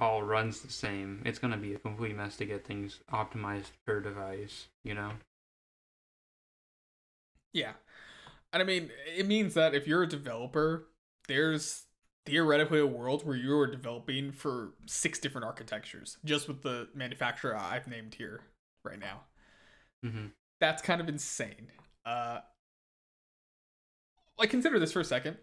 all 0.00 0.22
runs 0.22 0.60
the 0.60 0.72
same, 0.72 1.22
it's 1.24 1.38
gonna 1.38 1.58
be 1.58 1.74
a 1.74 1.78
complete 1.78 2.16
mess 2.16 2.36
to 2.38 2.46
get 2.46 2.66
things 2.66 3.00
optimized 3.12 3.72
per 3.86 4.00
device, 4.00 4.68
you 4.82 4.94
know? 4.94 5.12
Yeah. 7.52 7.74
And 8.54 8.62
I 8.62 8.64
mean, 8.64 8.90
it 9.14 9.26
means 9.26 9.52
that 9.54 9.74
if 9.74 9.86
you're 9.86 10.04
a 10.04 10.08
developer, 10.08 10.86
there's 11.28 11.84
theoretically 12.24 12.80
a 12.80 12.86
world 12.86 13.26
where 13.26 13.36
you 13.36 13.54
are 13.58 13.66
developing 13.66 14.32
for 14.32 14.72
six 14.86 15.18
different 15.18 15.44
architectures, 15.44 16.16
just 16.24 16.48
with 16.48 16.62
the 16.62 16.88
manufacturer 16.94 17.54
I've 17.54 17.86
named 17.86 18.14
here 18.14 18.40
right 18.82 18.98
now. 18.98 19.24
Mm-hmm 20.06 20.28
that's 20.64 20.82
kind 20.82 21.00
of 21.00 21.08
insane. 21.08 21.70
Uh, 22.06 22.38
like 24.38 24.50
consider 24.50 24.78
this 24.78 24.92
for 24.92 25.00
a 25.00 25.04
second. 25.04 25.36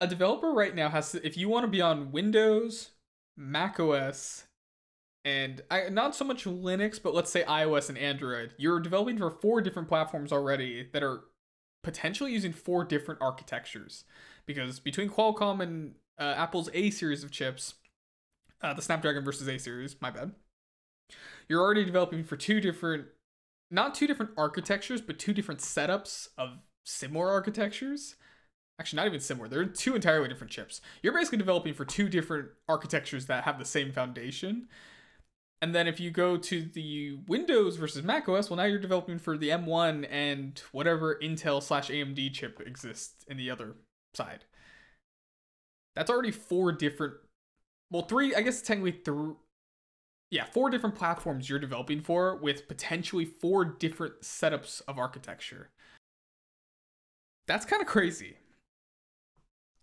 A 0.00 0.06
developer 0.06 0.52
right 0.52 0.74
now 0.74 0.88
has 0.88 1.12
to, 1.12 1.26
if 1.26 1.36
you 1.36 1.48
want 1.48 1.64
to 1.64 1.68
be 1.68 1.80
on 1.80 2.12
Windows, 2.12 2.90
Mac 3.36 3.78
OS, 3.80 4.44
and 5.24 5.60
I, 5.70 5.88
not 5.90 6.14
so 6.14 6.24
much 6.24 6.44
Linux, 6.44 7.02
but 7.02 7.14
let's 7.14 7.30
say 7.30 7.44
iOS 7.44 7.88
and 7.88 7.98
Android, 7.98 8.52
you're 8.56 8.80
developing 8.80 9.18
for 9.18 9.30
four 9.30 9.60
different 9.60 9.88
platforms 9.88 10.32
already 10.32 10.88
that 10.92 11.02
are 11.02 11.24
potentially 11.88 12.30
using 12.30 12.52
four 12.52 12.84
different 12.84 13.18
architectures. 13.22 14.04
Because 14.44 14.78
between 14.78 15.08
Qualcomm 15.08 15.62
and 15.62 15.94
uh, 16.18 16.34
Apple's 16.36 16.68
A 16.74 16.90
series 16.90 17.24
of 17.24 17.30
chips, 17.30 17.74
uh, 18.60 18.74
the 18.74 18.82
Snapdragon 18.82 19.24
versus 19.24 19.48
A 19.48 19.56
series, 19.56 19.96
my 20.02 20.10
bad, 20.10 20.32
you're 21.48 21.62
already 21.62 21.86
developing 21.86 22.24
for 22.24 22.36
two 22.36 22.60
different 22.60 23.06
not 23.70 23.94
two 23.94 24.06
different 24.06 24.32
architectures, 24.36 25.00
but 25.00 25.18
two 25.18 25.32
different 25.32 25.60
setups 25.60 26.28
of 26.36 26.58
similar 26.84 27.30
architectures. 27.30 28.16
Actually, 28.78 28.98
not 28.98 29.06
even 29.06 29.20
similar. 29.20 29.48
They're 29.48 29.64
two 29.64 29.94
entirely 29.94 30.28
different 30.28 30.50
chips. 30.50 30.82
You're 31.02 31.14
basically 31.14 31.38
developing 31.38 31.72
for 31.72 31.86
two 31.86 32.10
different 32.10 32.48
architectures 32.68 33.26
that 33.26 33.44
have 33.44 33.58
the 33.58 33.64
same 33.64 33.92
foundation. 33.92 34.68
And 35.60 35.74
then 35.74 35.88
if 35.88 35.98
you 35.98 36.10
go 36.10 36.36
to 36.36 36.62
the 36.62 37.18
Windows 37.26 37.76
versus 37.76 38.04
Mac 38.04 38.28
OS, 38.28 38.48
well, 38.48 38.56
now 38.58 38.64
you're 38.64 38.78
developing 38.78 39.18
for 39.18 39.36
the 39.36 39.48
M1 39.48 40.06
and 40.10 40.62
whatever 40.70 41.18
Intel 41.20 41.62
slash 41.62 41.88
AMD 41.88 42.32
chip 42.32 42.60
exists 42.64 43.24
in 43.26 43.36
the 43.36 43.50
other 43.50 43.74
side. 44.14 44.44
That's 45.96 46.10
already 46.10 46.30
four 46.30 46.70
different, 46.70 47.14
well, 47.90 48.02
three, 48.02 48.34
I 48.36 48.42
guess 48.42 48.62
technically 48.62 49.00
three 49.04 49.34
yeah, 50.30 50.44
four 50.44 50.68
different 50.68 50.94
platforms 50.94 51.48
you're 51.48 51.58
developing 51.58 52.00
for 52.00 52.36
with 52.36 52.68
potentially 52.68 53.24
four 53.24 53.64
different 53.64 54.20
setups 54.22 54.82
of 54.86 54.98
architecture. 54.98 55.70
That's 57.46 57.64
kind 57.64 57.80
of 57.80 57.88
crazy. 57.88 58.36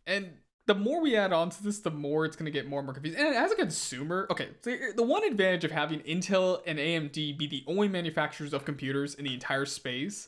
And 0.05 0.33
the 0.67 0.75
more 0.75 1.01
we 1.01 1.15
add 1.15 1.31
on 1.31 1.49
to 1.51 1.63
this, 1.63 1.79
the 1.79 1.91
more 1.91 2.25
it's 2.25 2.35
going 2.35 2.45
to 2.45 2.51
get 2.51 2.67
more 2.67 2.79
and 2.79 2.87
more 2.87 2.93
confusing. 2.93 3.23
And 3.23 3.35
as 3.35 3.51
a 3.51 3.55
consumer, 3.55 4.27
okay, 4.31 4.49
the 4.63 5.03
one 5.03 5.23
advantage 5.23 5.63
of 5.63 5.71
having 5.71 5.99
Intel 6.01 6.61
and 6.65 6.79
AMD 6.79 7.37
be 7.37 7.47
the 7.47 7.63
only 7.67 7.87
manufacturers 7.87 8.53
of 8.53 8.65
computers 8.65 9.13
in 9.13 9.25
the 9.25 9.33
entire 9.33 9.65
space, 9.65 10.27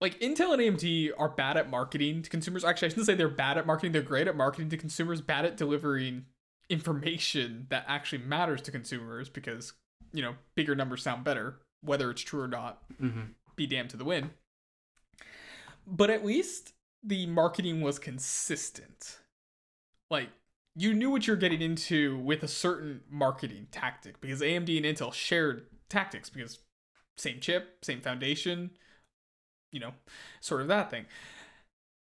like 0.00 0.20
Intel 0.20 0.52
and 0.52 0.78
AMD 0.78 1.10
are 1.18 1.28
bad 1.28 1.56
at 1.56 1.68
marketing 1.68 2.22
to 2.22 2.30
consumers. 2.30 2.64
Actually, 2.64 2.86
I 2.86 2.88
shouldn't 2.90 3.06
say 3.06 3.14
they're 3.14 3.28
bad 3.28 3.58
at 3.58 3.66
marketing. 3.66 3.90
They're 3.90 4.02
great 4.02 4.28
at 4.28 4.36
marketing 4.36 4.70
to 4.70 4.76
consumers, 4.76 5.20
bad 5.20 5.44
at 5.44 5.56
delivering 5.56 6.26
information 6.68 7.66
that 7.70 7.84
actually 7.88 8.22
matters 8.22 8.62
to 8.62 8.70
consumers 8.70 9.28
because 9.28 9.72
you 10.12 10.22
know 10.22 10.34
bigger 10.54 10.74
numbers 10.74 11.02
sound 11.02 11.24
better 11.24 11.60
whether 11.82 12.10
it's 12.10 12.22
true 12.22 12.40
or 12.40 12.48
not 12.48 12.82
mm-hmm. 13.00 13.20
be 13.56 13.66
damned 13.66 13.88
to 13.88 13.96
the 13.96 14.04
win 14.04 14.30
but 15.86 16.10
at 16.10 16.24
least 16.24 16.74
the 17.02 17.26
marketing 17.26 17.80
was 17.80 17.98
consistent 17.98 19.18
like 20.10 20.28
you 20.74 20.94
knew 20.94 21.10
what 21.10 21.26
you're 21.26 21.36
getting 21.36 21.60
into 21.60 22.18
with 22.18 22.42
a 22.42 22.48
certain 22.48 23.00
marketing 23.10 23.66
tactic 23.70 24.20
because 24.20 24.40
AMD 24.40 24.76
and 24.76 24.86
Intel 24.86 25.12
shared 25.12 25.66
tactics 25.88 26.30
because 26.30 26.60
same 27.16 27.40
chip, 27.40 27.84
same 27.84 28.00
foundation, 28.00 28.70
you 29.72 29.80
know, 29.80 29.92
sort 30.40 30.60
of 30.60 30.68
that 30.68 30.90
thing. 30.90 31.06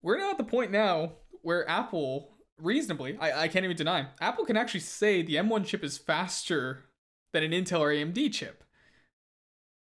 We're 0.02 0.18
now 0.18 0.32
at 0.32 0.38
the 0.38 0.44
point 0.44 0.72
now 0.72 1.12
where 1.42 1.68
Apple 1.68 2.30
reasonably, 2.58 3.16
I, 3.20 3.42
I 3.42 3.48
can't 3.48 3.64
even 3.64 3.76
deny, 3.76 4.08
Apple 4.20 4.44
can 4.44 4.56
actually 4.56 4.80
say 4.80 5.22
the 5.22 5.36
M1 5.36 5.64
chip 5.66 5.84
is 5.84 5.96
faster 5.96 6.84
than 7.32 7.42
an 7.44 7.52
Intel 7.52 7.80
or 7.80 7.90
AMD 7.90 8.32
chip. 8.32 8.63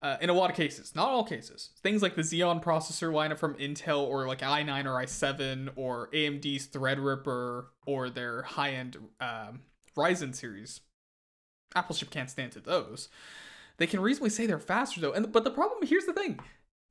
Uh, 0.00 0.16
in 0.20 0.30
a 0.30 0.32
lot 0.32 0.48
of 0.48 0.54
cases, 0.56 0.94
not 0.94 1.08
all 1.08 1.24
cases. 1.24 1.70
Things 1.82 2.02
like 2.02 2.14
the 2.14 2.22
Xeon 2.22 2.62
processor 2.62 3.12
lineup 3.12 3.38
from 3.38 3.54
Intel, 3.54 4.06
or 4.06 4.28
like 4.28 4.42
i9 4.42 4.84
or 4.84 5.02
i7, 5.02 5.70
or 5.74 6.08
AMD's 6.12 6.68
Threadripper, 6.68 7.64
or 7.84 8.08
their 8.08 8.42
high 8.42 8.70
end 8.70 8.96
um, 9.20 9.62
Ryzen 9.96 10.34
series. 10.34 10.82
Apple 11.74 11.96
chip 11.96 12.10
can't 12.10 12.30
stand 12.30 12.52
to 12.52 12.60
those. 12.60 13.08
They 13.78 13.86
can 13.86 14.00
reasonably 14.00 14.30
say 14.30 14.46
they're 14.46 14.58
faster 14.58 15.00
though. 15.00 15.12
And 15.12 15.32
but 15.32 15.44
the 15.44 15.50
problem 15.50 15.86
here's 15.86 16.06
the 16.06 16.12
thing. 16.12 16.38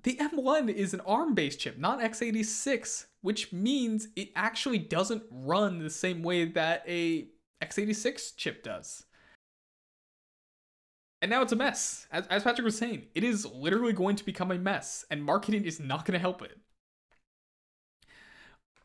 The 0.04 0.18
M1 0.18 0.70
is 0.70 0.94
an 0.94 1.02
ARM-based 1.02 1.60
chip, 1.60 1.78
not 1.78 2.00
x86, 2.00 3.08
which 3.22 3.52
means 3.52 4.10
it 4.16 4.30
actually 4.36 4.78
doesn't 4.78 5.24
run 5.32 5.80
the 5.80 5.90
same 5.90 6.24
way 6.24 6.46
that 6.46 6.84
a 6.88 7.30
x86 7.62 8.36
chip 8.38 8.64
does. 8.64 9.04
And 11.22 11.32
now 11.32 11.42
it's 11.42 11.52
a 11.52 11.56
mess. 11.56 12.08
As, 12.12 12.28
as 12.28 12.44
Patrick 12.44 12.66
was 12.66 12.78
saying, 12.78 13.08
it 13.16 13.24
is 13.24 13.46
literally 13.46 13.94
going 13.94 14.16
to 14.18 14.26
become 14.26 14.52
a 14.52 14.58
mess, 14.58 15.06
and 15.10 15.24
marketing 15.24 15.66
is 15.66 15.80
not 15.80 16.06
going 16.06 16.14
to 16.14 16.20
help 16.20 16.42
it. 16.42 16.60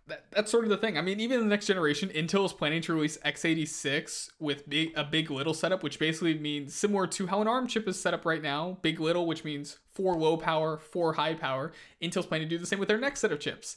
That, 0.09 0.24
that's 0.33 0.51
sort 0.51 0.64
of 0.64 0.70
the 0.70 0.76
thing. 0.76 0.99
I 0.99 1.01
mean, 1.01 1.20
even 1.20 1.41
the 1.41 1.47
next 1.47 1.66
generation, 1.66 2.09
Intel 2.09 2.45
is 2.45 2.53
planning 2.53 2.83
to 2.83 2.95
release 2.95 3.18
x86 3.18 4.30
with 4.41 4.68
big, 4.68 4.93
a 4.97 5.05
big 5.05 5.30
little 5.30 5.55
setup, 5.55 5.83
which 5.83 5.99
basically 5.99 6.37
means 6.39 6.74
similar 6.74 7.07
to 7.09 7.26
how 7.28 7.41
an 7.41 7.49
ARM 7.49 7.68
chip 7.68 7.87
is 7.87 8.01
set 8.01 8.14
up 8.14 8.26
right 8.26 8.43
now. 8.43 8.78
Big 8.83 8.99
little, 8.99 9.26
which 9.26 9.45
means 9.45 9.78
four 9.95 10.14
low 10.14 10.37
power, 10.37 10.78
four 10.78 11.12
high 11.12 11.35
power. 11.35 11.72
Intel's 12.03 12.26
planning 12.26 12.49
to 12.49 12.55
do 12.55 12.59
the 12.59 12.66
same 12.66 12.80
with 12.80 12.89
their 12.89 12.99
next 12.99 13.20
set 13.20 13.30
of 13.30 13.39
chips, 13.39 13.76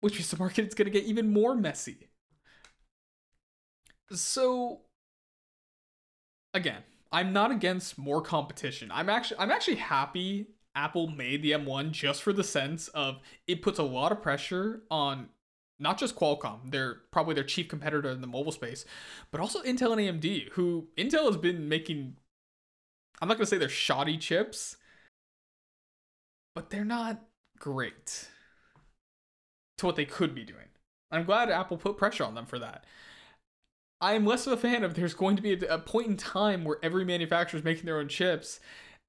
which 0.00 0.14
means 0.14 0.30
the 0.30 0.36
market 0.36 0.66
is 0.66 0.74
going 0.74 0.86
to 0.86 0.90
get 0.90 1.04
even 1.04 1.32
more 1.32 1.54
messy. 1.54 2.08
So, 4.10 4.80
again, 6.54 6.82
I'm 7.10 7.32
not 7.32 7.50
against 7.50 7.98
more 7.98 8.20
competition. 8.20 8.90
I'm 8.92 9.08
actually 9.08 9.38
I'm 9.38 9.50
actually 9.50 9.76
happy 9.76 10.48
Apple 10.74 11.08
made 11.08 11.42
the 11.42 11.52
M1 11.52 11.90
just 11.92 12.22
for 12.22 12.32
the 12.32 12.44
sense 12.44 12.88
of 12.88 13.18
it 13.46 13.62
puts 13.62 13.78
a 13.78 13.84
lot 13.84 14.12
of 14.12 14.22
pressure 14.22 14.82
on 14.90 15.28
not 15.80 15.98
just 15.98 16.16
Qualcomm, 16.16 16.70
they're 16.70 17.02
probably 17.12 17.34
their 17.34 17.44
chief 17.44 17.68
competitor 17.68 18.10
in 18.10 18.20
the 18.20 18.26
mobile 18.26 18.52
space, 18.52 18.84
but 19.30 19.40
also 19.40 19.62
Intel 19.62 19.96
and 19.96 20.22
AMD, 20.22 20.50
who 20.50 20.88
Intel 20.96 21.26
has 21.26 21.36
been 21.36 21.68
making 21.68 22.16
I'm 23.20 23.28
not 23.28 23.36
going 23.36 23.46
to 23.46 23.50
say 23.50 23.58
they're 23.58 23.68
shoddy 23.68 24.16
chips, 24.16 24.76
but 26.54 26.70
they're 26.70 26.84
not 26.84 27.20
great 27.58 28.28
to 29.78 29.86
what 29.86 29.96
they 29.96 30.04
could 30.04 30.34
be 30.34 30.44
doing. 30.44 30.68
I'm 31.10 31.24
glad 31.24 31.50
Apple 31.50 31.78
put 31.78 31.96
pressure 31.96 32.24
on 32.24 32.34
them 32.34 32.46
for 32.46 32.58
that. 32.58 32.84
I 34.00 34.14
am 34.14 34.24
less 34.24 34.46
of 34.46 34.52
a 34.52 34.56
fan 34.56 34.84
of 34.84 34.94
there's 34.94 35.14
going 35.14 35.36
to 35.36 35.42
be 35.42 35.54
a, 35.54 35.74
a 35.74 35.78
point 35.78 36.06
in 36.06 36.16
time 36.16 36.64
where 36.64 36.78
every 36.82 37.04
manufacturer 37.04 37.58
is 37.58 37.64
making 37.64 37.84
their 37.84 37.98
own 37.98 38.08
chips. 38.08 38.60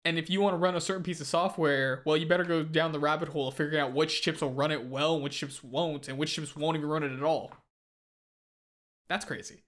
And 0.06 0.18
if 0.18 0.30
you 0.30 0.42
want 0.42 0.54
to 0.54 0.58
run 0.58 0.76
a 0.76 0.82
certain 0.82 1.04
piece 1.04 1.22
of 1.22 1.28
software, 1.28 2.02
well, 2.06 2.18
you 2.18 2.26
better 2.26 2.46
go 2.46 2.64
down 2.64 2.92
the 2.92 3.00
rabbit 3.00 3.30
hole 3.30 3.50
of 3.50 3.56
figuring 3.56 3.80
out 3.80 3.94
which 3.94 4.22
chips 4.22 4.42
will 4.42 4.54
run 4.54 4.72
it 4.72 4.86
well 4.86 5.16
and 5.16 5.24
which 5.24 5.38
chips 5.38 5.64
won't, 5.64 6.08
and 6.08 6.18
which 6.18 6.34
chips 6.34 6.56
won't 6.56 6.78
even 6.78 6.90
run 6.90 7.04
it 7.04 7.12
at 7.12 7.24
all. 7.24 7.52
That's 9.10 9.26
crazy. 9.26 9.64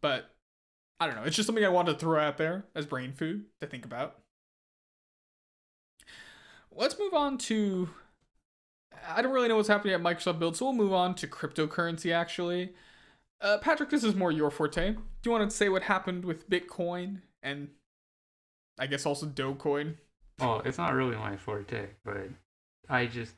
But 0.00 0.30
I 0.98 1.06
don't 1.06 1.16
know. 1.16 1.24
It's 1.24 1.36
just 1.36 1.46
something 1.46 1.64
I 1.64 1.68
wanted 1.68 1.92
to 1.92 1.98
throw 1.98 2.20
out 2.20 2.38
there 2.38 2.64
as 2.74 2.86
brain 2.86 3.12
food 3.12 3.44
to 3.60 3.66
think 3.66 3.84
about. 3.84 4.16
Let's 6.72 6.98
move 6.98 7.14
on 7.14 7.38
to. 7.38 7.90
I 9.08 9.20
don't 9.20 9.32
really 9.32 9.48
know 9.48 9.56
what's 9.56 9.68
happening 9.68 9.94
at 9.94 10.00
Microsoft 10.00 10.38
Build, 10.38 10.56
so 10.56 10.66
we'll 10.66 10.74
move 10.74 10.92
on 10.92 11.14
to 11.16 11.26
cryptocurrency 11.26 12.12
actually. 12.12 12.72
Uh, 13.40 13.58
Patrick, 13.58 13.90
this 13.90 14.04
is 14.04 14.14
more 14.14 14.32
your 14.32 14.50
forte. 14.50 14.92
Do 14.92 15.00
you 15.24 15.30
want 15.30 15.48
to 15.48 15.56
say 15.56 15.68
what 15.68 15.82
happened 15.82 16.24
with 16.24 16.50
Bitcoin 16.50 17.20
and 17.42 17.68
I 18.78 18.86
guess 18.86 19.06
also 19.06 19.26
Dogecoin? 19.26 19.94
Well, 20.40 20.62
it's 20.64 20.78
not 20.78 20.94
really 20.94 21.16
my 21.16 21.36
forte, 21.36 21.88
but 22.04 22.28
I 22.88 23.06
just 23.06 23.34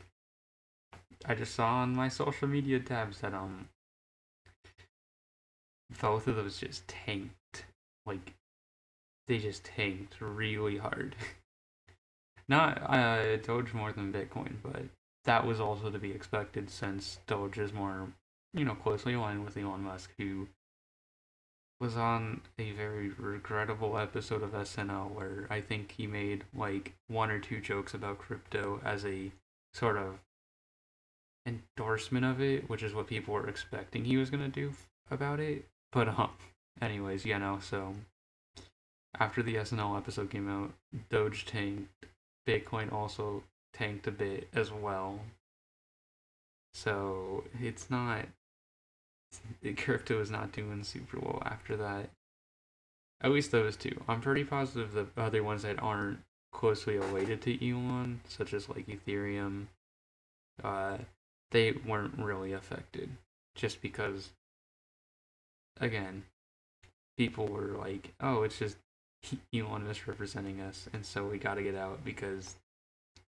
I 1.27 1.35
just 1.35 1.55
saw 1.55 1.77
on 1.77 1.95
my 1.95 2.09
social 2.09 2.49
media 2.49 2.81
tabs 2.81 3.21
that 3.21 3.35
um 3.35 3.69
both 6.01 6.27
of 6.27 6.37
those 6.37 6.59
just 6.59 6.87
tanked. 6.89 7.65
Like 8.07 8.35
they 9.29 9.39
just 9.39 9.65
tanked 9.65 10.21
really 10.21 10.79
hard. 10.79 11.17
Not 12.49 12.83
uh 12.83 13.37
Doge 13.37 13.75
more 13.75 13.93
than 13.93 14.13
Bitcoin, 14.13 14.55
but 14.63 14.85
that 15.25 15.47
was 15.47 15.61
also 15.61 15.91
to 15.91 15.99
be 15.99 16.11
expected 16.11 16.71
since 16.71 17.19
Doge 17.27 17.59
is 17.59 17.73
more 17.73 18.09
you 18.53 18.65
know, 18.65 18.75
closely 18.75 19.15
aligned 19.15 19.45
with 19.45 19.57
Elon 19.57 19.83
Musk, 19.83 20.11
who 20.19 20.49
was 21.81 21.97
on 21.97 22.43
a 22.59 22.73
very 22.73 23.09
regrettable 23.09 23.97
episode 23.97 24.43
of 24.43 24.53
SNL 24.53 25.13
where 25.13 25.47
I 25.49 25.61
think 25.61 25.95
he 25.97 26.07
made 26.07 26.45
like 26.55 26.95
one 27.09 27.31
or 27.31 27.39
two 27.39 27.61
jokes 27.61 27.95
about 27.95 28.19
crypto 28.19 28.81
as 28.85 29.07
a 29.07 29.33
sort 29.73 29.97
of 29.97 30.19
endorsement 31.47 32.27
of 32.27 32.41
it, 32.41 32.69
which 32.69 32.83
is 32.83 32.93
what 32.93 33.07
people 33.07 33.33
were 33.33 33.49
expecting 33.49 34.05
he 34.05 34.19
was 34.19 34.31
gonna 34.31 34.49
do 34.49 34.75
about 35.11 35.41
it. 35.41 35.65
But 35.93 36.09
um, 36.09 36.31
anyways, 36.83 37.25
you 37.25 37.39
know, 37.39 37.59
So 37.63 37.95
after 39.19 39.43
the 39.43 39.57
SNL 39.57 39.97
episode 39.97 40.31
came 40.31 40.49
out, 40.49 40.73
Doge 41.09 41.47
tanked, 41.47 42.07
Bitcoin 42.47 42.93
also 42.93 43.43
tanked 43.73 44.07
a 44.07 44.11
bit 44.11 44.49
as 44.53 44.71
well. 44.71 45.21
So 46.75 47.45
it's 47.61 47.91
not 47.91 48.27
crypto 49.77 50.21
is 50.21 50.31
not 50.31 50.53
doing 50.53 50.83
super 50.85 51.19
well 51.19 51.43
after 51.45 51.77
that. 51.77 52.11
At 53.23 53.31
least 53.31 53.53
those 53.53 53.77
two. 53.77 54.03
I'm 54.09 54.21
pretty 54.21 54.45
positive 54.45 54.93
the 54.93 55.07
other 55.17 55.43
ones 55.43 55.63
that 55.63 55.83
aren't 55.83 56.21
closely 56.53 56.97
related 56.97 57.43
to 57.43 57.71
Elon, 57.71 58.21
such 58.27 58.55
as 58.55 58.69
like 58.69 58.87
Ethereum, 58.87 59.67
uh, 60.65 60.99
they 61.51 61.73
weren't 61.73 62.19
really 62.19 62.53
affected. 62.53 63.11
Just 63.55 63.83
because, 63.83 64.31
again, 65.81 66.25
people 67.19 67.47
were 67.47 67.77
like, 67.79 68.15
oh, 68.21 68.43
it's 68.43 68.59
just 68.59 68.79
Elon 69.55 69.87
misrepresenting 69.87 70.61
us, 70.61 70.89
and 70.93 71.05
so 71.05 71.27
we 71.27 71.39
gotta 71.39 71.63
get 71.63 71.75
out 71.75 72.05
because 72.05 72.57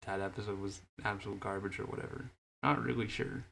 that 0.04 0.20
episode 0.20 0.60
was 0.60 0.82
absolute 1.04 1.40
garbage 1.40 1.78
or 1.78 1.84
whatever. 1.84 2.26
Not 2.62 2.82
really 2.82 3.08
sure 3.08 3.44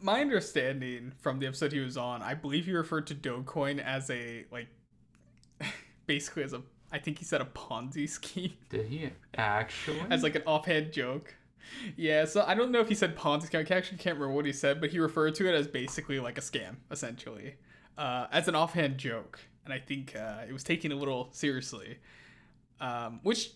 my 0.00 0.20
understanding 0.20 1.12
from 1.20 1.38
the 1.38 1.46
episode 1.46 1.72
he 1.72 1.80
was 1.80 1.96
on, 1.96 2.22
I 2.22 2.34
believe 2.34 2.66
he 2.66 2.72
referred 2.72 3.06
to 3.08 3.14
Dogecoin 3.14 3.82
as 3.82 4.10
a 4.10 4.44
like 4.50 4.68
basically 6.06 6.42
as 6.42 6.52
a 6.52 6.62
I 6.92 6.98
think 6.98 7.18
he 7.18 7.24
said 7.24 7.40
a 7.40 7.46
Ponzi 7.46 8.08
scheme. 8.08 8.54
Did 8.70 8.86
he 8.86 9.10
actually? 9.36 10.00
As 10.10 10.22
like 10.22 10.34
an 10.34 10.42
offhand 10.46 10.92
joke. 10.92 11.34
Yeah, 11.96 12.24
so 12.26 12.44
I 12.46 12.54
don't 12.54 12.70
know 12.70 12.80
if 12.80 12.88
he 12.88 12.94
said 12.94 13.16
Ponzi 13.16 13.46
scheme. 13.46 13.64
I 13.68 13.74
actually 13.74 13.98
can't 13.98 14.16
remember 14.16 14.34
what 14.34 14.46
he 14.46 14.52
said, 14.52 14.80
but 14.80 14.90
he 14.90 14.98
referred 14.98 15.34
to 15.36 15.48
it 15.48 15.54
as 15.54 15.66
basically 15.66 16.20
like 16.20 16.38
a 16.38 16.42
scam, 16.42 16.76
essentially, 16.90 17.54
uh, 17.98 18.26
as 18.30 18.48
an 18.48 18.54
offhand 18.54 18.98
joke. 18.98 19.40
And 19.64 19.72
I 19.72 19.78
think 19.78 20.14
uh, 20.14 20.42
it 20.46 20.52
was 20.52 20.62
taken 20.62 20.92
a 20.92 20.94
little 20.94 21.30
seriously. 21.32 21.98
Um, 22.80 23.20
which, 23.22 23.52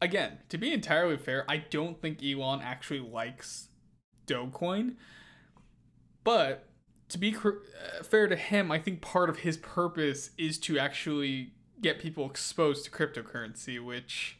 again, 0.00 0.38
to 0.48 0.58
be 0.58 0.72
entirely 0.72 1.16
fair, 1.16 1.44
I 1.48 1.56
don't 1.56 2.00
think 2.00 2.22
Elon 2.22 2.60
actually 2.62 3.00
likes 3.00 3.68
Dogecoin. 4.26 4.94
But 6.28 6.64
to 7.08 7.16
be 7.16 7.32
cr- 7.32 7.48
uh, 7.48 8.02
fair 8.02 8.28
to 8.28 8.36
him, 8.36 8.70
I 8.70 8.78
think 8.78 9.00
part 9.00 9.30
of 9.30 9.38
his 9.38 9.56
purpose 9.56 10.28
is 10.36 10.58
to 10.58 10.78
actually 10.78 11.52
get 11.80 11.98
people 11.98 12.26
exposed 12.28 12.84
to 12.84 12.90
cryptocurrency, 12.90 13.82
which 13.82 14.36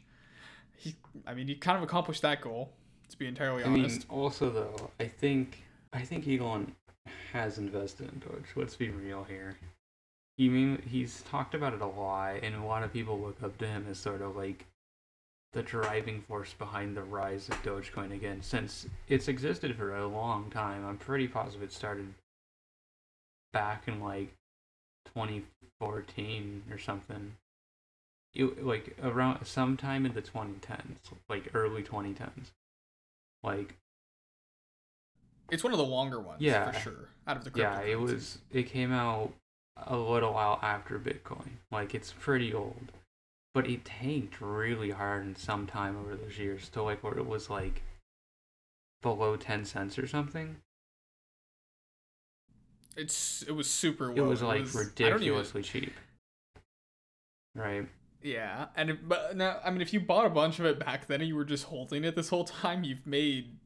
he, 0.77 0.93
I 1.25 1.33
mean, 1.33 1.47
he 1.47 1.55
kind 1.55 1.77
of 1.77 1.83
accomplished 1.83 2.21
that 2.21 2.41
goal. 2.41 2.73
To 3.09 3.17
be 3.17 3.25
entirely 3.25 3.63
I 3.63 3.65
honest. 3.65 4.07
mean, 4.07 4.19
also 4.19 4.51
though, 4.51 4.91
I 4.99 5.05
think 5.05 5.63
I 5.91 6.01
think 6.01 6.27
Elon 6.27 6.75
has 7.33 7.57
invested 7.57 8.11
in 8.13 8.19
Doge. 8.19 8.45
Let's 8.55 8.75
be 8.75 8.89
real 8.89 9.23
here. 9.23 9.57
He 10.37 10.47
mean 10.47 10.83
he's 10.87 11.23
talked 11.23 11.55
about 11.55 11.73
it 11.73 11.81
a 11.81 11.87
lot, 11.87 12.35
and 12.43 12.53
a 12.53 12.63
lot 12.63 12.83
of 12.83 12.93
people 12.93 13.19
look 13.19 13.41
up 13.41 13.57
to 13.57 13.65
him 13.65 13.87
as 13.89 13.97
sort 13.97 14.21
of 14.21 14.35
like 14.35 14.67
the 15.53 15.63
driving 15.63 16.21
force 16.21 16.53
behind 16.53 16.95
the 16.95 17.01
rise 17.03 17.49
of 17.49 17.55
Dogecoin 17.63 18.13
again, 18.13 18.41
since 18.41 18.85
it's 19.07 19.27
existed 19.27 19.75
for 19.75 19.95
a 19.95 20.07
long 20.07 20.49
time. 20.51 20.85
I'm 20.85 20.97
pretty 20.97 21.27
positive 21.27 21.63
it 21.63 21.73
started 21.73 22.13
back 23.51 23.87
in 23.87 23.99
like 23.99 24.33
2014 25.15 26.63
or 26.71 26.77
something. 26.77 27.33
It, 28.35 28.63
like 28.63 28.95
around 29.01 29.43
sometime 29.45 30.05
in 30.05 30.13
the 30.13 30.21
2010s, 30.21 30.97
like 31.29 31.49
early 31.55 31.81
2010s. 31.81 32.51
Like 33.43 33.75
it's 35.49 35.63
one 35.63 35.73
of 35.73 35.79
the 35.79 35.85
longer 35.85 36.19
ones, 36.19 36.41
Yeah. 36.41 36.71
for 36.71 36.79
sure. 36.79 37.09
Out 37.25 37.37
of 37.37 37.43
the 37.43 37.51
yeah, 37.59 37.81
it 37.81 37.99
was 37.99 38.37
it 38.51 38.63
came 38.69 38.91
out 38.93 39.33
a 39.77 39.97
little 39.97 40.33
while 40.33 40.59
after 40.61 40.99
Bitcoin. 40.99 41.49
Like 41.71 41.95
it's 41.95 42.13
pretty 42.19 42.53
old. 42.53 42.91
But 43.59 43.69
it 43.69 43.83
tanked 43.83 44.39
really 44.39 44.91
hard 44.91 45.25
in 45.25 45.35
some 45.35 45.67
time 45.67 45.97
over 45.97 46.15
those 46.15 46.37
years 46.37 46.69
to 46.69 46.81
like 46.81 47.03
where 47.03 47.17
it 47.17 47.27
was 47.27 47.49
like 47.49 47.83
below 49.01 49.35
10 49.35 49.65
cents 49.65 49.99
or 49.99 50.07
something. 50.07 50.55
It's 52.95 53.41
it 53.41 53.51
was 53.51 53.69
super. 53.69 54.15
it 54.15 54.21
was 54.21 54.41
like 54.41 54.61
I 54.61 54.63
don't 54.63 54.69
even- 54.69 54.79
ridiculously 54.79 55.61
cheap. 55.61 55.93
Right. 57.53 57.85
Yeah, 58.23 58.67
and 58.77 58.91
if, 58.91 58.99
but 59.05 59.35
now 59.35 59.59
I 59.61 59.71
mean, 59.71 59.81
if 59.81 59.91
you 59.91 59.99
bought 59.99 60.25
a 60.25 60.29
bunch 60.29 60.59
of 60.59 60.65
it 60.65 60.79
back 60.79 61.07
then 61.07 61.19
and 61.19 61.27
you 61.27 61.35
were 61.35 61.43
just 61.43 61.65
holding 61.65 62.05
it 62.05 62.15
this 62.15 62.29
whole 62.29 62.45
time, 62.45 62.85
you've 62.85 63.05
made, 63.05 63.57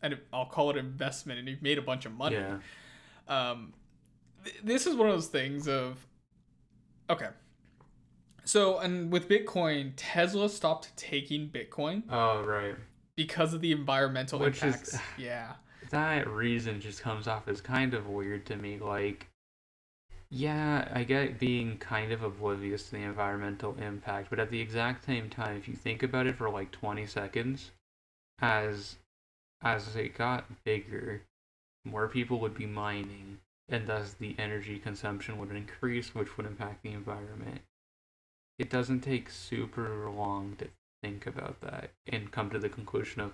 and 0.00 0.16
I'll 0.32 0.46
call 0.46 0.70
it 0.70 0.76
investment, 0.76 1.40
and 1.40 1.48
you've 1.48 1.62
made 1.62 1.78
a 1.78 1.82
bunch 1.82 2.06
of 2.06 2.12
money. 2.12 2.36
Yeah. 2.36 2.58
Um, 3.26 3.72
th- 4.44 4.58
this 4.62 4.86
is 4.86 4.94
one 4.94 5.08
of 5.08 5.14
those 5.16 5.26
things 5.26 5.66
of 5.66 6.06
okay. 7.10 7.30
So, 8.44 8.78
and 8.78 9.12
with 9.12 9.28
Bitcoin, 9.28 9.92
Tesla 9.96 10.48
stopped 10.48 10.96
taking 10.96 11.48
Bitcoin 11.48 12.02
Oh 12.10 12.42
right. 12.42 12.74
because 13.16 13.54
of 13.54 13.60
the 13.60 13.72
environmental 13.72 14.38
Which 14.40 14.56
is- 14.62 14.74
impacts. 14.74 14.98
yeah. 15.18 15.52
That 15.90 16.28
reason 16.28 16.80
just 16.80 17.02
comes 17.02 17.26
off 17.26 17.48
as 17.48 17.60
kind 17.60 17.94
of 17.94 18.06
weird 18.06 18.46
to 18.46 18.56
me. 18.56 18.78
Like, 18.78 19.26
yeah, 20.30 20.86
I 20.94 21.02
get 21.02 21.40
being 21.40 21.78
kind 21.78 22.12
of 22.12 22.22
oblivious 22.22 22.84
to 22.84 22.90
the 22.92 22.98
environmental 23.02 23.74
impact, 23.80 24.30
but 24.30 24.38
at 24.38 24.50
the 24.50 24.60
exact 24.60 25.04
same 25.04 25.28
time, 25.28 25.56
if 25.56 25.66
you 25.66 25.74
think 25.74 26.04
about 26.04 26.26
it 26.28 26.36
for 26.36 26.48
like 26.48 26.70
20 26.70 27.06
seconds, 27.06 27.72
as 28.40 28.96
as 29.62 29.96
it 29.96 30.16
got 30.16 30.44
bigger, 30.64 31.22
more 31.84 32.06
people 32.08 32.38
would 32.40 32.54
be 32.54 32.66
mining, 32.66 33.38
and 33.68 33.86
thus 33.88 34.12
the 34.14 34.34
energy 34.38 34.78
consumption 34.78 35.38
would 35.38 35.50
increase, 35.50 36.14
which 36.14 36.36
would 36.36 36.46
impact 36.46 36.82
the 36.84 36.92
environment. 36.92 37.60
It 38.60 38.68
doesn't 38.68 39.00
take 39.00 39.30
super 39.30 40.10
long 40.10 40.56
to 40.58 40.68
think 41.02 41.26
about 41.26 41.62
that 41.62 41.92
and 42.06 42.30
come 42.30 42.50
to 42.50 42.58
the 42.58 42.68
conclusion 42.68 43.22
of, 43.22 43.32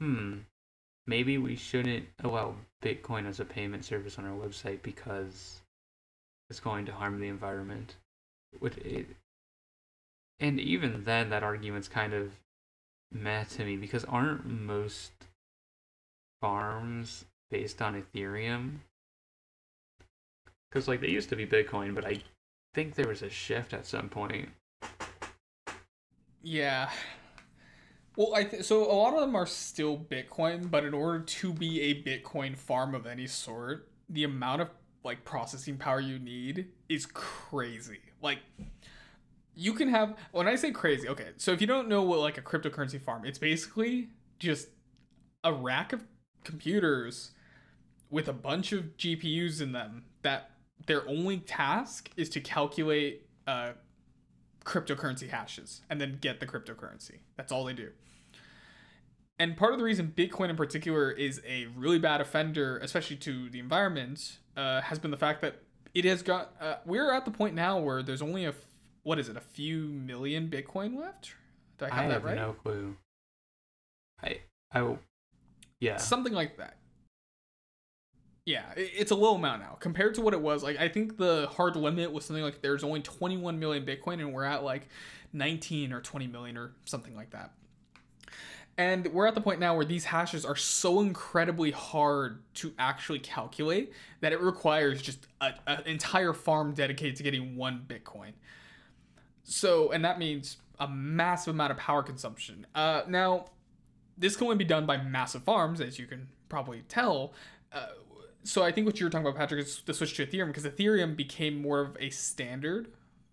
hmm, 0.00 0.38
maybe 1.06 1.36
we 1.36 1.56
shouldn't 1.56 2.06
allow 2.24 2.54
Bitcoin 2.82 3.26
as 3.26 3.38
a 3.38 3.44
payment 3.44 3.84
service 3.84 4.18
on 4.18 4.24
our 4.24 4.34
website 4.34 4.80
because 4.80 5.60
it's 6.48 6.58
going 6.58 6.86
to 6.86 6.92
harm 6.92 7.20
the 7.20 7.28
environment. 7.28 7.96
With 8.60 8.78
it, 8.78 9.08
and 10.40 10.58
even 10.58 11.04
then, 11.04 11.28
that 11.28 11.42
argument's 11.42 11.86
kind 11.86 12.14
of 12.14 12.32
meh 13.12 13.44
to 13.44 13.64
me 13.66 13.76
because 13.76 14.06
aren't 14.06 14.46
most 14.46 15.12
farms 16.40 17.26
based 17.50 17.82
on 17.82 18.02
Ethereum? 18.02 18.78
Because 20.70 20.88
like 20.88 21.02
they 21.02 21.10
used 21.10 21.28
to 21.28 21.36
be 21.36 21.46
Bitcoin, 21.46 21.94
but 21.94 22.06
I 22.06 22.22
think 22.74 22.94
there 22.94 23.08
was 23.08 23.22
a 23.22 23.30
shift 23.30 23.72
at 23.72 23.86
some 23.86 24.08
point. 24.08 24.48
Yeah. 26.42 26.90
Well, 28.16 28.34
I 28.34 28.44
th- 28.44 28.64
so 28.64 28.90
a 28.90 28.92
lot 28.92 29.14
of 29.14 29.20
them 29.20 29.34
are 29.36 29.46
still 29.46 29.96
Bitcoin, 29.96 30.70
but 30.70 30.84
in 30.84 30.94
order 30.94 31.20
to 31.20 31.52
be 31.52 31.80
a 31.82 32.02
Bitcoin 32.02 32.56
farm 32.56 32.94
of 32.94 33.06
any 33.06 33.26
sort, 33.26 33.88
the 34.08 34.24
amount 34.24 34.62
of 34.62 34.70
like 35.04 35.24
processing 35.24 35.76
power 35.76 36.00
you 36.00 36.18
need 36.18 36.68
is 36.88 37.06
crazy. 37.06 38.00
Like 38.20 38.40
you 39.54 39.72
can 39.74 39.88
have 39.88 40.16
when 40.32 40.48
I 40.48 40.56
say 40.56 40.70
crazy, 40.70 41.08
okay. 41.08 41.28
So 41.36 41.52
if 41.52 41.60
you 41.60 41.66
don't 41.66 41.88
know 41.88 42.02
what 42.02 42.18
like 42.18 42.38
a 42.38 42.42
cryptocurrency 42.42 43.00
farm, 43.00 43.24
it's 43.24 43.38
basically 43.38 44.08
just 44.38 44.68
a 45.44 45.52
rack 45.52 45.92
of 45.92 46.04
computers 46.44 47.32
with 48.10 48.28
a 48.28 48.32
bunch 48.32 48.72
of 48.72 48.96
GPUs 48.96 49.60
in 49.60 49.72
them 49.72 50.04
that 50.22 50.49
their 50.86 51.06
only 51.08 51.38
task 51.38 52.10
is 52.16 52.28
to 52.30 52.40
calculate 52.40 53.26
uh 53.46 53.72
cryptocurrency 54.64 55.28
hashes 55.28 55.80
and 55.88 56.00
then 56.00 56.18
get 56.20 56.38
the 56.40 56.46
cryptocurrency. 56.46 57.18
That's 57.36 57.50
all 57.50 57.64
they 57.64 57.72
do. 57.72 57.90
And 59.38 59.56
part 59.56 59.72
of 59.72 59.78
the 59.78 59.84
reason 59.84 60.12
Bitcoin 60.14 60.50
in 60.50 60.56
particular 60.56 61.10
is 61.10 61.40
a 61.48 61.66
really 61.74 61.98
bad 61.98 62.20
offender, 62.20 62.76
especially 62.82 63.16
to 63.16 63.48
the 63.48 63.58
environment, 63.58 64.38
uh, 64.56 64.82
has 64.82 64.98
been 64.98 65.10
the 65.10 65.16
fact 65.16 65.40
that 65.40 65.62
it 65.94 66.04
has 66.04 66.22
got. 66.22 66.54
Uh, 66.60 66.74
we're 66.84 67.10
at 67.10 67.24
the 67.24 67.30
point 67.30 67.54
now 67.54 67.78
where 67.78 68.02
there's 68.02 68.20
only 68.20 68.44
a 68.44 68.50
f- 68.50 68.66
what 69.02 69.18
is 69.18 69.30
it, 69.30 69.36
a 69.38 69.40
few 69.40 69.84
million 69.84 70.48
Bitcoin 70.48 70.94
left? 71.00 71.32
Do 71.78 71.86
I 71.86 71.88
have 71.88 71.96
that 71.96 71.96
right? 71.96 72.04
I 72.04 72.08
that 72.08 72.12
have 72.12 72.24
right? 72.24 72.36
no 72.36 72.52
clue. 72.52 72.96
I 74.22 74.40
I 74.72 74.82
will- 74.82 74.98
yeah. 75.80 75.96
Something 75.96 76.34
like 76.34 76.58
that. 76.58 76.76
Yeah, 78.50 78.64
it's 78.74 79.12
a 79.12 79.14
low 79.14 79.36
amount 79.36 79.62
now 79.62 79.76
compared 79.78 80.16
to 80.16 80.22
what 80.22 80.34
it 80.34 80.40
was. 80.40 80.64
Like 80.64 80.76
I 80.80 80.88
think 80.88 81.16
the 81.16 81.46
hard 81.52 81.76
limit 81.76 82.10
was 82.10 82.24
something 82.24 82.42
like 82.42 82.60
there's 82.60 82.82
only 82.82 83.00
21 83.00 83.60
million 83.60 83.86
Bitcoin, 83.86 84.14
and 84.14 84.32
we're 84.32 84.42
at 84.42 84.64
like 84.64 84.88
19 85.32 85.92
or 85.92 86.00
20 86.00 86.26
million 86.26 86.56
or 86.56 86.72
something 86.84 87.14
like 87.14 87.30
that. 87.30 87.52
And 88.76 89.06
we're 89.12 89.28
at 89.28 89.36
the 89.36 89.40
point 89.40 89.60
now 89.60 89.76
where 89.76 89.84
these 89.84 90.04
hashes 90.04 90.44
are 90.44 90.56
so 90.56 91.00
incredibly 91.00 91.70
hard 91.70 92.42
to 92.54 92.72
actually 92.76 93.20
calculate 93.20 93.92
that 94.20 94.32
it 94.32 94.40
requires 94.40 95.00
just 95.00 95.28
an 95.40 95.54
entire 95.86 96.32
farm 96.32 96.74
dedicated 96.74 97.14
to 97.16 97.22
getting 97.22 97.54
one 97.54 97.84
Bitcoin. 97.86 98.32
So, 99.44 99.92
and 99.92 100.04
that 100.04 100.18
means 100.18 100.56
a 100.80 100.88
massive 100.88 101.54
amount 101.54 101.70
of 101.70 101.78
power 101.78 102.02
consumption. 102.02 102.66
Uh, 102.74 103.02
now, 103.06 103.46
this 104.18 104.34
can 104.34 104.46
only 104.46 104.56
be 104.56 104.64
done 104.64 104.86
by 104.86 104.96
massive 104.96 105.44
farms, 105.44 105.80
as 105.80 106.00
you 106.00 106.06
can 106.06 106.26
probably 106.48 106.82
tell. 106.88 107.32
Uh, 107.72 107.86
so 108.44 108.62
I 108.62 108.72
think 108.72 108.86
what 108.86 108.98
you 108.98 109.06
were 109.06 109.10
talking 109.10 109.26
about, 109.26 109.38
Patrick, 109.38 109.60
is 109.64 109.82
the 109.84 109.94
switch 109.94 110.16
to 110.16 110.26
Ethereum 110.26 110.48
because 110.48 110.64
Ethereum 110.64 111.16
became 111.16 111.60
more 111.60 111.80
of 111.80 111.96
a 112.00 112.10
standard 112.10 112.88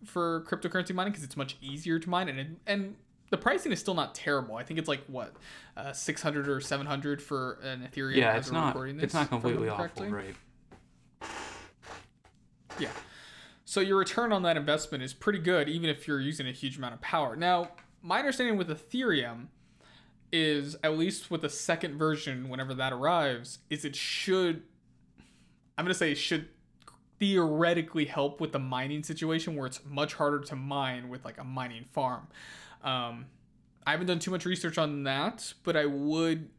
for 0.05 0.43
cryptocurrency 0.47 0.93
mining 0.93 1.11
because 1.11 1.23
it's 1.23 1.37
much 1.37 1.57
easier 1.61 1.97
to 1.99 2.09
mine 2.09 2.29
and 2.29 2.39
it, 2.39 2.47
and 2.67 2.95
the 3.29 3.37
pricing 3.37 3.71
is 3.71 3.79
still 3.79 3.93
not 3.93 4.15
terrible. 4.15 4.55
I 4.55 4.63
think 4.63 4.79
it's 4.79 4.87
like 4.87 5.03
what 5.07 5.33
uh, 5.75 5.91
six 5.91 6.21
hundred 6.21 6.47
or 6.47 6.61
seven 6.61 6.85
hundred 6.85 7.21
for 7.21 7.59
an 7.63 7.87
Ethereum. 7.91 8.15
yeah, 8.15 8.37
it's 8.37 8.51
not 8.51 8.77
it's 8.77 9.13
not 9.13 9.29
completely 9.29 9.69
awful, 9.69 10.05
right? 10.07 10.35
Yeah. 12.79 12.89
So 13.65 13.81
your 13.81 13.97
return 13.97 14.31
on 14.31 14.43
that 14.43 14.55
investment 14.55 15.03
is 15.03 15.13
pretty 15.13 15.39
good, 15.39 15.67
even 15.67 15.89
if 15.89 16.07
you're 16.07 16.21
using 16.21 16.47
a 16.47 16.53
huge 16.53 16.77
amount 16.77 16.93
of 16.93 17.01
power. 17.01 17.35
Now, 17.35 17.71
my 18.01 18.19
understanding 18.19 18.57
with 18.57 18.69
Ethereum 18.69 19.47
is, 20.31 20.77
at 20.83 20.97
least 20.97 21.29
with 21.29 21.41
the 21.41 21.49
second 21.49 21.97
version, 21.97 22.47
whenever 22.47 22.73
that 22.75 22.93
arrives, 22.93 23.59
is 23.69 23.83
it 23.83 23.95
should, 23.95 24.63
I'm 25.77 25.85
going 25.85 25.93
to 25.93 25.97
say, 25.97 26.11
it 26.11 26.17
should 26.17 26.49
theoretically 27.19 28.05
help 28.05 28.39
with 28.39 28.51
the 28.51 28.59
mining 28.59 29.03
situation 29.03 29.55
where 29.55 29.67
it's 29.67 29.81
much 29.85 30.13
harder 30.13 30.39
to 30.39 30.55
mine 30.55 31.09
with 31.09 31.25
like 31.25 31.37
a 31.39 31.43
mining 31.43 31.85
farm. 31.91 32.27
Um, 32.83 33.25
I 33.85 33.91
haven't 33.91 34.07
done 34.07 34.19
too 34.19 34.31
much 34.31 34.45
research 34.45 34.77
on 34.77 35.03
that, 35.03 35.53
but 35.63 35.75
I 35.75 35.85
would 35.85 36.49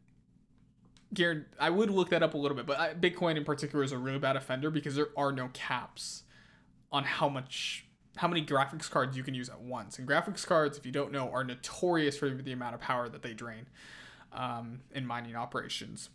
I 1.58 1.70
would 1.70 1.90
look 1.90 2.10
that 2.10 2.22
up 2.22 2.34
a 2.34 2.36
little 2.36 2.56
bit. 2.56 2.66
But 2.66 3.00
Bitcoin 3.00 3.36
in 3.36 3.44
particular 3.44 3.82
is 3.82 3.92
a 3.92 3.98
really 3.98 4.18
bad 4.18 4.36
offender 4.36 4.70
because 4.70 4.94
there 4.94 5.08
are 5.16 5.32
no 5.32 5.48
caps 5.52 6.24
on 6.92 7.04
how 7.04 7.28
much 7.28 7.86
how 8.16 8.28
many 8.28 8.44
graphics 8.44 8.90
cards 8.90 9.16
you 9.16 9.22
can 9.22 9.34
use 9.34 9.48
at 9.48 9.60
once. 9.60 9.98
And 9.98 10.08
graphics 10.08 10.44
cards, 10.44 10.76
if 10.76 10.84
you 10.84 10.92
don't 10.92 11.12
know, 11.12 11.30
are 11.30 11.44
notorious 11.44 12.18
for 12.18 12.28
the 12.28 12.52
amount 12.52 12.74
of 12.74 12.80
power 12.80 13.08
that 13.08 13.22
they 13.22 13.32
drain 13.32 13.66
um, 14.32 14.80
in 14.92 15.06
mining 15.06 15.36
operations. 15.36 16.10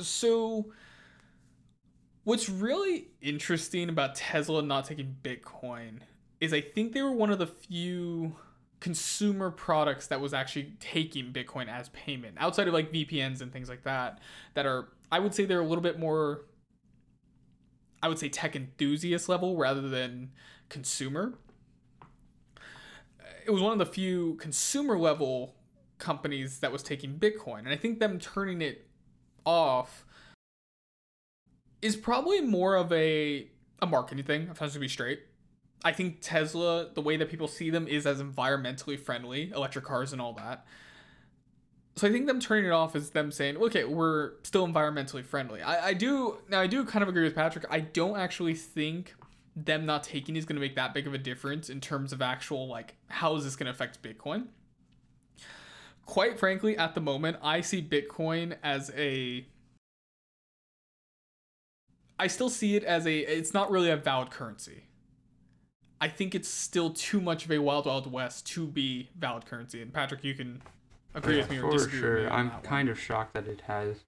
So, 0.00 0.66
what's 2.28 2.50
really 2.50 3.08
interesting 3.22 3.88
about 3.88 4.14
Tesla 4.14 4.60
not 4.60 4.84
taking 4.84 5.16
Bitcoin 5.22 6.00
is 6.42 6.52
I 6.52 6.60
think 6.60 6.92
they 6.92 7.00
were 7.00 7.10
one 7.10 7.30
of 7.30 7.38
the 7.38 7.46
few 7.46 8.36
consumer 8.80 9.50
products 9.50 10.08
that 10.08 10.20
was 10.20 10.34
actually 10.34 10.74
taking 10.78 11.32
Bitcoin 11.32 11.68
as 11.68 11.88
payment 11.88 12.36
outside 12.38 12.68
of 12.68 12.74
like 12.74 12.92
VPNs 12.92 13.40
and 13.40 13.50
things 13.50 13.70
like 13.70 13.82
that 13.84 14.18
that 14.52 14.66
are 14.66 14.90
I 15.10 15.20
would 15.20 15.34
say 15.34 15.46
they're 15.46 15.62
a 15.62 15.66
little 15.66 15.80
bit 15.80 15.98
more 15.98 16.42
I 18.02 18.08
would 18.08 18.18
say 18.18 18.28
tech 18.28 18.54
enthusiast 18.54 19.30
level 19.30 19.56
rather 19.56 19.88
than 19.88 20.32
consumer. 20.68 21.32
It 23.46 23.50
was 23.52 23.62
one 23.62 23.72
of 23.72 23.78
the 23.78 23.86
few 23.86 24.34
consumer 24.34 24.98
level 24.98 25.54
companies 25.96 26.58
that 26.58 26.72
was 26.72 26.82
taking 26.82 27.18
Bitcoin 27.18 27.60
and 27.60 27.70
I 27.70 27.76
think 27.76 28.00
them 28.00 28.18
turning 28.18 28.60
it 28.60 28.86
off 29.46 30.04
is 31.82 31.96
probably 31.96 32.40
more 32.40 32.76
of 32.76 32.92
a 32.92 33.48
a 33.80 33.86
marketing 33.86 34.24
thing. 34.24 34.48
I'm 34.48 34.54
trying 34.54 34.70
to 34.70 34.78
be 34.78 34.88
straight. 34.88 35.20
I 35.84 35.92
think 35.92 36.18
Tesla, 36.20 36.88
the 36.92 37.00
way 37.00 37.16
that 37.16 37.30
people 37.30 37.46
see 37.46 37.70
them 37.70 37.86
is 37.86 38.06
as 38.06 38.20
environmentally 38.20 38.98
friendly, 38.98 39.52
electric 39.54 39.84
cars 39.84 40.12
and 40.12 40.20
all 40.20 40.32
that. 40.34 40.66
So 41.94 42.06
I 42.06 42.12
think 42.12 42.26
them 42.26 42.40
turning 42.40 42.66
it 42.66 42.70
off 42.70 42.94
is 42.96 43.10
them 43.10 43.30
saying, 43.30 43.56
okay, 43.56 43.84
we're 43.84 44.32
still 44.42 44.66
environmentally 44.66 45.24
friendly. 45.24 45.62
I, 45.62 45.88
I 45.88 45.94
do 45.94 46.38
now 46.48 46.60
I 46.60 46.66
do 46.66 46.84
kind 46.84 47.02
of 47.02 47.08
agree 47.08 47.24
with 47.24 47.34
Patrick. 47.34 47.64
I 47.70 47.80
don't 47.80 48.18
actually 48.18 48.54
think 48.54 49.14
them 49.56 49.84
not 49.86 50.04
taking 50.04 50.36
is 50.36 50.44
gonna 50.44 50.60
make 50.60 50.76
that 50.76 50.94
big 50.94 51.06
of 51.06 51.14
a 51.14 51.18
difference 51.18 51.68
in 51.68 51.80
terms 51.80 52.12
of 52.12 52.22
actual 52.22 52.68
like 52.68 52.94
how 53.08 53.34
is 53.36 53.44
this 53.44 53.56
gonna 53.56 53.70
affect 53.70 54.02
Bitcoin. 54.02 54.46
Quite 56.06 56.38
frankly, 56.38 56.76
at 56.76 56.94
the 56.94 57.00
moment, 57.00 57.36
I 57.42 57.60
see 57.60 57.82
Bitcoin 57.82 58.56
as 58.62 58.90
a 58.96 59.46
I 62.18 62.26
still 62.26 62.50
see 62.50 62.76
it 62.76 62.84
as 62.84 63.06
a 63.06 63.18
it's 63.18 63.54
not 63.54 63.70
really 63.70 63.90
a 63.90 63.96
valid 63.96 64.30
currency. 64.30 64.84
I 66.00 66.08
think 66.08 66.34
it's 66.34 66.48
still 66.48 66.90
too 66.90 67.20
much 67.20 67.44
of 67.44 67.50
a 67.52 67.58
wild 67.58 67.86
wild 67.86 68.10
west 68.10 68.46
to 68.48 68.66
be 68.66 69.10
valid 69.18 69.46
currency. 69.46 69.82
And 69.82 69.92
Patrick, 69.92 70.24
you 70.24 70.34
can 70.34 70.62
agree 71.14 71.36
Yeah, 71.36 71.38
with 71.38 71.50
me 71.50 71.58
or 71.58 71.66
for 71.66 71.70
disagree 71.70 72.02
with 72.02 72.16
me 72.16 72.26
sure. 72.26 72.32
I'm 72.32 72.50
that 72.50 72.62
one. 72.62 72.62
kind 72.62 72.88
of 72.88 72.98
shocked 72.98 73.34
that 73.34 73.46
it 73.48 73.62
has 73.62 74.04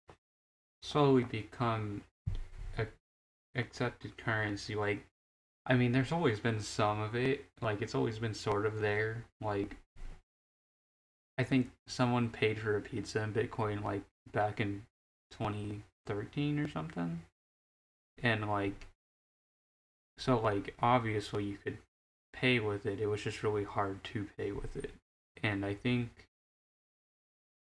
slowly 0.83 1.25
become 1.25 2.03
a 2.79 2.87
accepted 3.55 4.17
currency. 4.19 4.75
Like, 4.75 5.07
I 5.67 5.75
mean, 5.75 5.93
there's 5.93 6.13
always 6.13 6.41
been 6.41 6.61
some 6.61 7.01
of 7.01 7.15
it. 7.15 7.47
Like, 7.61 7.83
it's 7.83 7.95
always 7.95 8.19
been 8.19 8.35
sort 8.35 8.67
of 8.67 8.81
there. 8.81 9.25
Like, 9.41 9.77
I 11.39 11.45
think 11.45 11.71
someone 11.87 12.29
paid 12.31 12.59
for 12.61 12.77
a 12.77 12.81
pizza 12.81 13.23
in 13.23 13.33
Bitcoin 13.33 13.83
like 13.83 14.03
back 14.33 14.61
in 14.61 14.83
2013 15.33 16.59
or 16.59 16.69
something, 16.69 17.23
and 18.23 18.49
like 18.49 18.87
So 20.19 20.39
like 20.39 20.75
obviously 20.81 21.45
you 21.45 21.57
could 21.57 21.79
pay 22.33 22.61
with 22.61 22.87
it. 22.87 23.01
It 23.01 23.07
was 23.07 23.23
just 23.23 23.43
really 23.43 23.65
hard 23.65 24.03
to 24.05 24.29
pay 24.37 24.53
with 24.53 24.77
it. 24.77 24.93
And 25.43 25.65
I 25.65 25.75
think 25.75 26.27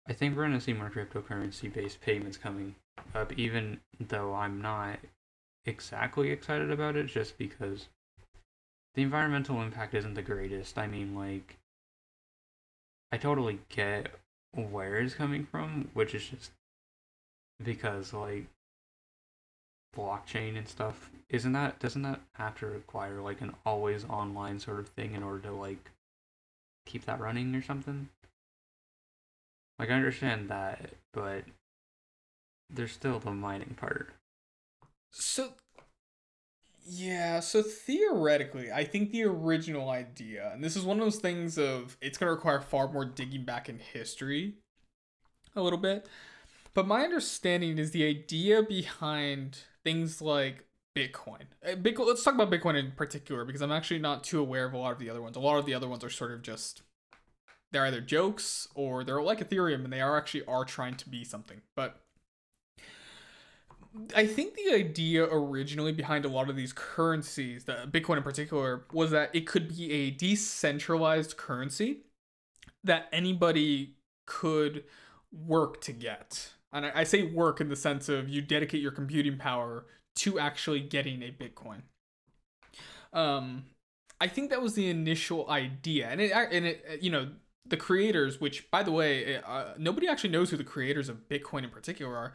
I 0.06 0.12
think 0.12 0.36
we're 0.36 0.44
gonna 0.44 0.60
see 0.60 0.72
more 0.72 0.90
cryptocurrency 0.90 1.72
based 1.72 2.00
payments 2.00 2.36
coming 2.36 2.74
up, 3.14 3.32
even 3.38 3.80
though 4.00 4.34
I'm 4.34 4.60
not 4.60 4.98
exactly 5.66 6.30
excited 6.30 6.70
about 6.70 6.96
it 6.96 7.06
just 7.06 7.38
because 7.38 7.88
the 8.94 9.02
environmental 9.02 9.62
impact 9.62 9.94
isn't 9.94 10.14
the 10.14 10.22
greatest. 10.22 10.78
I 10.78 10.86
mean 10.86 11.14
like 11.14 11.58
I 13.12 13.18
totally 13.18 13.60
get 13.68 14.12
where 14.52 14.98
it's 14.98 15.14
coming 15.14 15.44
from, 15.46 15.90
which 15.94 16.14
is 16.14 16.28
just 16.28 16.50
because 17.62 18.12
like 18.12 18.46
blockchain 19.96 20.56
and 20.56 20.68
stuff 20.68 21.10
isn't 21.28 21.52
that 21.52 21.78
doesn't 21.80 22.02
that 22.02 22.20
have 22.34 22.54
to 22.56 22.66
require 22.66 23.20
like 23.20 23.40
an 23.40 23.54
always 23.66 24.04
online 24.04 24.58
sort 24.58 24.78
of 24.78 24.88
thing 24.88 25.14
in 25.14 25.22
order 25.22 25.40
to 25.40 25.52
like 25.52 25.90
keep 26.86 27.04
that 27.04 27.20
running 27.20 27.54
or 27.54 27.62
something 27.62 28.08
like 29.78 29.90
i 29.90 29.94
understand 29.94 30.48
that 30.48 30.90
but 31.12 31.44
there's 32.70 32.92
still 32.92 33.18
the 33.18 33.30
mining 33.30 33.74
part 33.74 34.14
So, 35.10 35.54
yeah, 36.90 37.40
so 37.40 37.62
theoretically, 37.62 38.72
I 38.72 38.84
think 38.84 39.10
the 39.10 39.24
original 39.24 39.90
idea, 39.90 40.50
and 40.52 40.64
this 40.64 40.74
is 40.74 40.84
one 40.84 40.98
of 40.98 41.04
those 41.04 41.18
things 41.18 41.58
of 41.58 41.96
it's 42.00 42.16
going 42.16 42.28
to 42.28 42.34
require 42.34 42.60
far 42.60 42.90
more 42.90 43.04
digging 43.04 43.44
back 43.44 43.68
in 43.68 43.78
history 43.78 44.54
a 45.56 45.62
little 45.62 45.78
bit. 45.78 46.06
But 46.74 46.86
my 46.86 47.02
understanding 47.02 47.78
is 47.78 47.90
the 47.92 48.06
idea 48.06 48.62
behind 48.62 49.60
things 49.88 50.20
like 50.20 50.66
Bitcoin. 50.94 51.46
Uh, 51.66 51.74
Bitcoin. 51.74 52.06
Let's 52.06 52.22
talk 52.22 52.34
about 52.34 52.50
Bitcoin 52.50 52.78
in 52.78 52.92
particular 52.92 53.44
because 53.46 53.62
I'm 53.62 53.72
actually 53.72 54.00
not 54.00 54.22
too 54.22 54.38
aware 54.38 54.66
of 54.66 54.74
a 54.74 54.78
lot 54.78 54.92
of 54.92 54.98
the 54.98 55.08
other 55.08 55.22
ones. 55.22 55.36
A 55.36 55.40
lot 55.40 55.58
of 55.58 55.64
the 55.64 55.72
other 55.72 55.88
ones 55.88 56.04
are 56.04 56.10
sort 56.10 56.32
of 56.32 56.42
just 56.42 56.82
they're 57.72 57.86
either 57.86 58.02
jokes 58.02 58.68
or 58.74 59.02
they're 59.02 59.22
like 59.22 59.38
Ethereum 59.40 59.84
and 59.84 59.92
they 59.92 60.00
are 60.00 60.18
actually 60.18 60.44
are 60.46 60.64
trying 60.64 60.94
to 60.96 61.08
be 61.08 61.24
something. 61.24 61.62
But 61.74 62.00
I 64.14 64.26
think 64.26 64.54
the 64.54 64.74
idea 64.74 65.24
originally 65.24 65.92
behind 65.92 66.26
a 66.26 66.28
lot 66.28 66.50
of 66.50 66.56
these 66.56 66.74
currencies, 66.74 67.64
the 67.64 67.88
Bitcoin 67.90 68.18
in 68.18 68.22
particular, 68.22 68.84
was 68.92 69.10
that 69.12 69.34
it 69.34 69.46
could 69.46 69.68
be 69.68 69.90
a 69.90 70.10
decentralized 70.10 71.38
currency 71.38 72.02
that 72.84 73.08
anybody 73.10 73.94
could 74.26 74.84
work 75.32 75.80
to 75.82 75.92
get. 75.92 76.52
And 76.72 76.86
I, 76.86 77.04
say 77.04 77.22
work 77.22 77.60
in 77.60 77.68
the 77.68 77.76
sense 77.76 78.08
of 78.08 78.28
you 78.28 78.42
dedicate 78.42 78.82
your 78.82 78.92
computing 78.92 79.38
power 79.38 79.86
to 80.16 80.38
actually 80.38 80.80
getting 80.80 81.22
a 81.22 81.30
Bitcoin. 81.32 81.82
Um, 83.12 83.64
I 84.20 84.28
think 84.28 84.50
that 84.50 84.60
was 84.60 84.74
the 84.74 84.90
initial 84.90 85.48
idea, 85.48 86.08
and 86.08 86.20
it 86.20 86.32
and 86.32 86.66
it 86.66 86.98
you 87.00 87.10
know 87.10 87.28
the 87.64 87.76
creators, 87.76 88.40
which 88.40 88.70
by 88.70 88.82
the 88.82 88.92
way, 88.92 89.36
uh, 89.36 89.74
nobody 89.78 90.08
actually 90.08 90.30
knows 90.30 90.50
who 90.50 90.56
the 90.56 90.64
creators 90.64 91.08
of 91.08 91.28
Bitcoin 91.28 91.64
in 91.64 91.70
particular 91.70 92.14
are. 92.14 92.34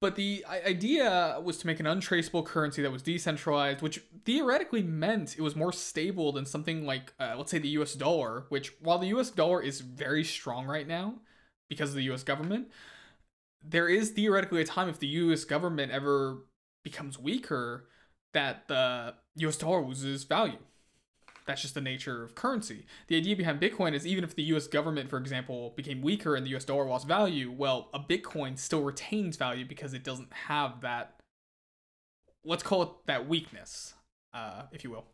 But 0.00 0.16
the 0.16 0.46
idea 0.48 1.38
was 1.44 1.58
to 1.58 1.66
make 1.66 1.78
an 1.78 1.86
untraceable 1.86 2.42
currency 2.42 2.80
that 2.80 2.90
was 2.90 3.02
decentralized, 3.02 3.82
which 3.82 4.02
theoretically 4.24 4.82
meant 4.82 5.36
it 5.36 5.42
was 5.42 5.54
more 5.54 5.74
stable 5.74 6.32
than 6.32 6.46
something 6.46 6.86
like, 6.86 7.12
uh, 7.20 7.34
let's 7.36 7.50
say, 7.50 7.58
the 7.58 7.68
US 7.80 7.92
dollar, 7.94 8.46
which, 8.48 8.72
while 8.80 8.98
the 8.98 9.08
US 9.08 9.28
dollar 9.28 9.62
is 9.62 9.82
very 9.82 10.24
strong 10.24 10.66
right 10.66 10.88
now 10.88 11.16
because 11.68 11.90
of 11.90 11.96
the 11.96 12.04
US 12.04 12.22
government, 12.22 12.68
there 13.62 13.88
is 13.88 14.10
theoretically 14.10 14.60
a 14.60 14.64
time 14.64 14.88
if 14.88 14.98
the 14.98 15.06
US 15.06 15.44
government 15.44 15.92
ever 15.92 16.38
becomes 16.82 17.18
weaker 17.18 17.88
that 18.32 18.68
the 18.68 19.14
US 19.36 19.56
dollar 19.56 19.82
loses 19.82 20.24
value. 20.24 20.58
That's 21.46 21.62
just 21.62 21.74
the 21.74 21.80
nature 21.80 22.22
of 22.22 22.34
currency. 22.34 22.86
The 23.08 23.16
idea 23.16 23.34
behind 23.34 23.60
Bitcoin 23.60 23.92
is 23.92 24.06
even 24.06 24.24
if 24.24 24.36
the 24.36 24.42
US 24.54 24.66
government, 24.66 25.10
for 25.10 25.18
example, 25.18 25.72
became 25.76 26.00
weaker 26.00 26.36
and 26.36 26.46
the 26.46 26.54
US 26.56 26.64
dollar 26.64 26.84
lost 26.84 27.06
value, 27.06 27.50
well, 27.50 27.90
a 27.92 27.98
Bitcoin 27.98 28.58
still 28.58 28.82
retains 28.82 29.36
value 29.36 29.64
because 29.64 29.92
it 29.92 30.04
doesn't 30.04 30.32
have 30.32 30.80
that, 30.82 31.20
let's 32.44 32.62
call 32.62 32.82
it 32.82 32.88
that 33.06 33.28
weakness, 33.28 33.94
uh, 34.32 34.62
if 34.72 34.84
you 34.84 34.90
will. 34.90 35.06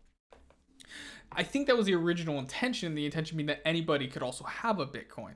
I 1.32 1.42
think 1.42 1.66
that 1.66 1.76
was 1.76 1.86
the 1.86 1.94
original 1.94 2.38
intention, 2.38 2.94
the 2.94 3.04
intention 3.04 3.36
being 3.36 3.48
that 3.48 3.62
anybody 3.64 4.06
could 4.06 4.22
also 4.22 4.44
have 4.44 4.78
a 4.78 4.86
Bitcoin. 4.86 5.34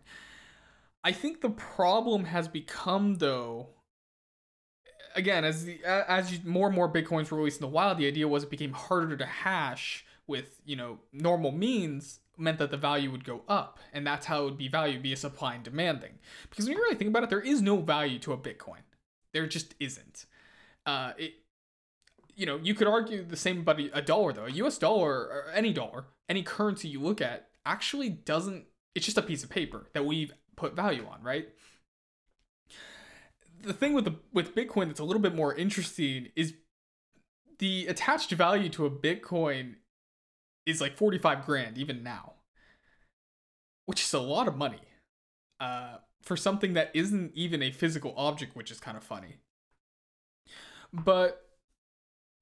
I 1.02 1.12
think 1.12 1.40
the 1.40 1.50
problem 1.50 2.24
has 2.24 2.46
become, 2.48 3.16
though, 3.16 3.68
again, 5.14 5.44
as 5.44 5.64
the 5.64 5.82
as 5.84 6.32
you, 6.32 6.38
more 6.44 6.66
and 6.66 6.76
more 6.76 6.92
bitcoins 6.92 7.30
were 7.30 7.38
released 7.38 7.60
in 7.60 7.66
the 7.66 7.72
wild, 7.72 7.98
the 7.98 8.06
idea 8.06 8.28
was 8.28 8.44
it 8.44 8.50
became 8.50 8.72
harder 8.72 9.16
to 9.16 9.26
hash 9.26 10.04
with 10.26 10.60
you 10.64 10.76
know 10.76 10.98
normal 11.12 11.52
means 11.52 12.20
meant 12.36 12.58
that 12.58 12.70
the 12.70 12.76
value 12.76 13.10
would 13.10 13.24
go 13.24 13.42
up, 13.48 13.78
and 13.92 14.06
that's 14.06 14.26
how 14.26 14.42
it 14.42 14.44
would 14.44 14.58
be 14.58 14.68
valued, 14.68 15.02
be 15.02 15.12
a 15.12 15.16
supply 15.16 15.54
and 15.54 15.64
demand 15.64 16.00
thing. 16.00 16.18
Because 16.48 16.66
when 16.66 16.76
you 16.76 16.82
really 16.82 16.96
think 16.96 17.10
about 17.10 17.22
it, 17.22 17.30
there 17.30 17.40
is 17.40 17.60
no 17.60 17.76
value 17.76 18.18
to 18.20 18.32
a 18.32 18.38
Bitcoin. 18.38 18.80
There 19.32 19.46
just 19.46 19.74
isn't. 19.78 20.26
Uh, 20.86 21.12
it, 21.18 21.34
you 22.34 22.46
know, 22.46 22.58
you 22.62 22.74
could 22.74 22.88
argue 22.88 23.22
the 23.22 23.36
same 23.36 23.60
about 23.60 23.80
a 23.92 24.02
dollar 24.02 24.32
though. 24.32 24.46
A 24.46 24.50
U.S. 24.50 24.78
dollar 24.78 25.12
or 25.12 25.44
any 25.54 25.72
dollar, 25.72 26.06
any 26.28 26.42
currency 26.42 26.88
you 26.88 27.00
look 27.00 27.20
at, 27.20 27.48
actually 27.66 28.08
doesn't. 28.08 28.64
It's 28.94 29.04
just 29.04 29.18
a 29.18 29.22
piece 29.22 29.44
of 29.44 29.50
paper 29.50 29.86
that 29.92 30.04
we've 30.04 30.32
put 30.60 30.76
value 30.76 31.06
on, 31.10 31.22
right? 31.22 31.48
The 33.62 33.72
thing 33.72 33.94
with 33.94 34.04
the 34.04 34.16
with 34.32 34.54
Bitcoin 34.54 34.86
that's 34.86 35.00
a 35.00 35.04
little 35.04 35.22
bit 35.22 35.34
more 35.34 35.54
interesting 35.54 36.28
is 36.36 36.54
the 37.58 37.86
attached 37.86 38.30
value 38.30 38.68
to 38.70 38.86
a 38.86 38.90
Bitcoin 38.90 39.76
is 40.66 40.80
like 40.80 40.96
45 40.96 41.44
grand 41.44 41.78
even 41.78 42.02
now. 42.02 42.34
Which 43.86 44.02
is 44.02 44.12
a 44.12 44.20
lot 44.20 44.48
of 44.48 44.56
money. 44.56 44.82
Uh 45.58 45.96
for 46.22 46.36
something 46.36 46.74
that 46.74 46.90
isn't 46.92 47.32
even 47.34 47.62
a 47.62 47.70
physical 47.70 48.12
object, 48.16 48.54
which 48.54 48.70
is 48.70 48.78
kind 48.78 48.96
of 48.96 49.02
funny. 49.02 49.36
But 50.92 51.46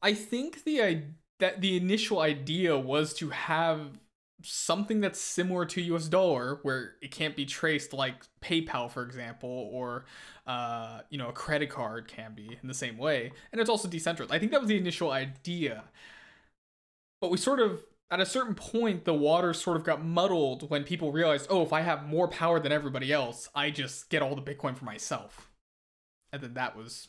I 0.03 0.15
think 0.15 0.65
the 0.65 1.05
that 1.39 1.61
the 1.61 1.77
initial 1.77 2.21
idea 2.21 2.77
was 2.77 3.15
to 3.15 3.31
have 3.31 3.99
something 4.43 5.01
that's 5.01 5.21
similar 5.21 5.65
to 5.67 5.81
US 5.95 6.09
dollar 6.09 6.61
where 6.63 6.95
it 7.03 7.11
can't 7.11 7.35
be 7.35 7.45
traced 7.45 7.93
like 7.93 8.15
PayPal 8.41 8.91
for 8.91 9.03
example 9.03 9.69
or 9.73 10.05
uh, 10.47 11.01
you 11.11 11.19
know 11.19 11.29
a 11.29 11.33
credit 11.33 11.71
card 11.71 12.09
can 12.09 12.35
be 12.35 12.59
in 12.63 12.69
the 12.69 12.75
same 12.75 12.97
way 12.99 13.33
and 13.53 13.61
it's 13.61 13.71
also 13.71 13.89
decentralized. 13.89 14.33
I 14.33 14.39
think 14.39 14.53
that 14.53 14.61
was 14.61 14.69
the 14.69 14.79
initial 14.79 15.11
idea. 15.11 15.85
But 17.21 17.31
we 17.31 17.37
sort 17.37 17.59
of 17.61 17.85
at 18.11 18.21
a 18.21 18.27
certain 18.27 18.55
point 18.55 19.05
the 19.05 19.15
water 19.15 19.53
sort 19.53 19.77
of 19.77 19.85
got 19.85 20.05
muddled 20.05 20.71
when 20.71 20.85
people 20.85 21.13
realized, 21.13 21.49
"Oh, 21.51 21.63
if 21.63 21.73
I 21.73 21.81
have 21.83 22.07
more 22.07 22.29
power 22.29 22.61
than 22.61 22.73
everybody 22.73 23.13
else, 23.13 23.49
I 23.55 23.71
just 23.71 24.09
get 24.09 24.23
all 24.23 24.37
the 24.37 24.43
bitcoin 24.43 24.77
for 24.77 24.85
myself." 24.85 25.51
And 26.33 26.43
then 26.43 26.55
that 26.55 26.77
was 26.77 27.09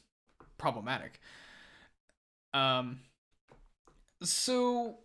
problematic. 0.57 1.19
Um 2.53 3.01
so 4.23 4.99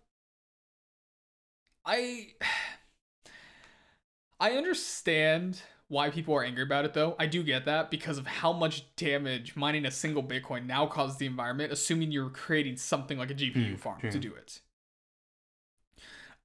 I 1.85 2.29
I 4.41 4.53
understand 4.53 5.63
why 5.89 6.11
people 6.11 6.35
are 6.35 6.45
angry 6.45 6.63
about 6.63 6.85
it 6.85 6.95
though. 6.95 7.15
I 7.19 7.27
do 7.27 7.43
get 7.43 7.65
that 7.67 7.91
because 7.91 8.19
of 8.19 8.27
how 8.27 8.53
much 8.53 8.95
damage 8.97 9.55
mining 9.57 9.87
a 9.87 9.91
single 9.91 10.23
Bitcoin 10.23 10.67
now 10.67 10.87
causes 10.87 11.19
the 11.19 11.27
environment, 11.27 11.73
assuming 11.73 12.11
you're 12.11 12.31
creating 12.31 12.77
something 12.77 13.19
like 13.19 13.31
a 13.31 13.35
GPU 13.35 13.75
Mm, 13.75 13.79
farm 13.79 14.01
true. 14.01 14.11
to 14.11 14.19
do 14.19 14.35
it. 14.35 14.61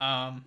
Um 0.01 0.45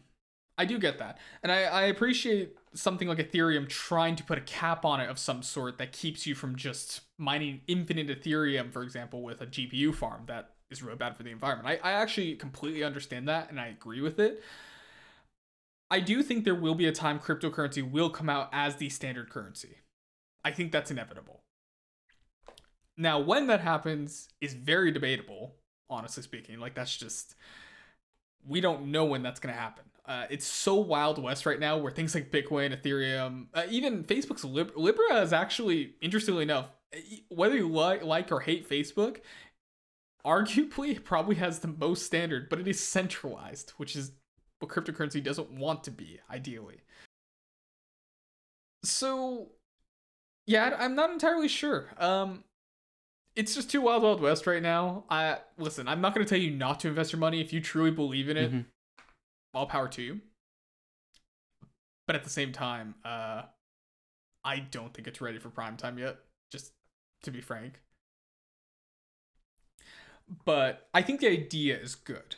I 0.58 0.66
do 0.66 0.78
get 0.78 0.98
that. 0.98 1.18
And 1.42 1.50
I, 1.50 1.62
I 1.64 1.82
appreciate 1.84 2.54
something 2.74 3.08
like 3.08 3.18
Ethereum 3.18 3.68
trying 3.68 4.16
to 4.16 4.22
put 4.24 4.38
a 4.38 4.42
cap 4.42 4.84
on 4.84 5.00
it 5.00 5.08
of 5.08 5.18
some 5.18 5.42
sort 5.42 5.78
that 5.78 5.92
keeps 5.92 6.26
you 6.26 6.34
from 6.34 6.56
just 6.56 7.00
mining 7.18 7.62
infinite 7.66 8.08
Ethereum, 8.08 8.70
for 8.72 8.82
example, 8.82 9.22
with 9.22 9.40
a 9.40 9.46
GPU 9.46 9.94
farm. 9.94 10.22
That 10.26 10.50
is 10.70 10.82
really 10.82 10.96
bad 10.96 11.16
for 11.16 11.22
the 11.22 11.30
environment. 11.30 11.80
I, 11.82 11.90
I 11.90 11.92
actually 11.94 12.34
completely 12.36 12.84
understand 12.84 13.28
that 13.28 13.50
and 13.50 13.58
I 13.58 13.68
agree 13.68 14.02
with 14.02 14.20
it. 14.20 14.42
I 15.92 16.00
do 16.00 16.22
think 16.22 16.44
there 16.44 16.54
will 16.54 16.74
be 16.74 16.86
a 16.86 16.92
time 16.92 17.18
cryptocurrency 17.18 17.88
will 17.88 18.08
come 18.08 18.30
out 18.30 18.48
as 18.50 18.76
the 18.76 18.88
standard 18.88 19.28
currency. 19.28 19.76
I 20.42 20.50
think 20.50 20.72
that's 20.72 20.90
inevitable. 20.90 21.42
Now, 22.96 23.20
when 23.20 23.46
that 23.48 23.60
happens 23.60 24.30
is 24.40 24.54
very 24.54 24.90
debatable, 24.90 25.56
honestly 25.90 26.22
speaking. 26.22 26.58
Like, 26.58 26.74
that's 26.74 26.96
just, 26.96 27.34
we 28.42 28.62
don't 28.62 28.86
know 28.86 29.04
when 29.04 29.22
that's 29.22 29.38
going 29.38 29.54
to 29.54 29.60
happen. 29.60 29.84
Uh, 30.06 30.24
it's 30.30 30.46
so 30.46 30.76
wild 30.76 31.22
west 31.22 31.44
right 31.44 31.60
now 31.60 31.76
where 31.76 31.92
things 31.92 32.14
like 32.14 32.32
Bitcoin, 32.32 32.74
Ethereum, 32.74 33.48
uh, 33.52 33.64
even 33.68 34.02
Facebook's 34.02 34.46
Lib- 34.46 34.72
Libra 34.74 35.20
is 35.20 35.34
actually, 35.34 35.96
interestingly 36.00 36.44
enough, 36.44 36.70
whether 37.28 37.54
you 37.54 37.68
like, 37.68 38.02
like 38.02 38.32
or 38.32 38.40
hate 38.40 38.66
Facebook, 38.66 39.18
arguably 40.24 41.04
probably 41.04 41.36
has 41.36 41.58
the 41.58 41.68
most 41.68 42.06
standard, 42.06 42.48
but 42.48 42.58
it 42.58 42.66
is 42.66 42.80
centralized, 42.82 43.72
which 43.76 43.94
is 43.94 44.12
what 44.62 44.70
cryptocurrency 44.70 45.22
doesn't 45.22 45.50
want 45.50 45.84
to 45.84 45.90
be, 45.90 46.20
ideally. 46.30 46.80
So, 48.84 49.48
yeah, 50.46 50.76
I'm 50.78 50.94
not 50.94 51.10
entirely 51.10 51.48
sure. 51.48 51.90
Um, 51.98 52.44
it's 53.36 53.54
just 53.54 53.70
too 53.70 53.80
wild 53.80 54.02
wild 54.02 54.20
west 54.20 54.46
right 54.46 54.62
now. 54.62 55.04
I 55.10 55.38
listen. 55.58 55.88
I'm 55.88 56.00
not 56.00 56.14
going 56.14 56.26
to 56.26 56.28
tell 56.28 56.42
you 56.42 56.50
not 56.50 56.80
to 56.80 56.88
invest 56.88 57.12
your 57.12 57.20
money 57.20 57.40
if 57.40 57.52
you 57.52 57.60
truly 57.60 57.90
believe 57.90 58.28
in 58.28 58.36
it. 58.36 58.52
Mhm. 58.52 58.66
All 59.54 59.66
power 59.66 59.88
to 59.88 60.02
you. 60.02 60.20
But 62.06 62.16
at 62.16 62.24
the 62.24 62.30
same 62.30 62.52
time, 62.52 62.94
uh, 63.04 63.42
I 64.44 64.58
don't 64.58 64.92
think 64.92 65.06
it's 65.06 65.20
ready 65.20 65.38
for 65.38 65.50
prime 65.50 65.76
time 65.76 65.98
yet. 65.98 66.18
Just 66.50 66.72
to 67.22 67.30
be 67.30 67.40
frank. 67.40 67.80
But 70.44 70.88
I 70.92 71.02
think 71.02 71.20
the 71.20 71.28
idea 71.28 71.78
is 71.78 71.94
good. 71.94 72.36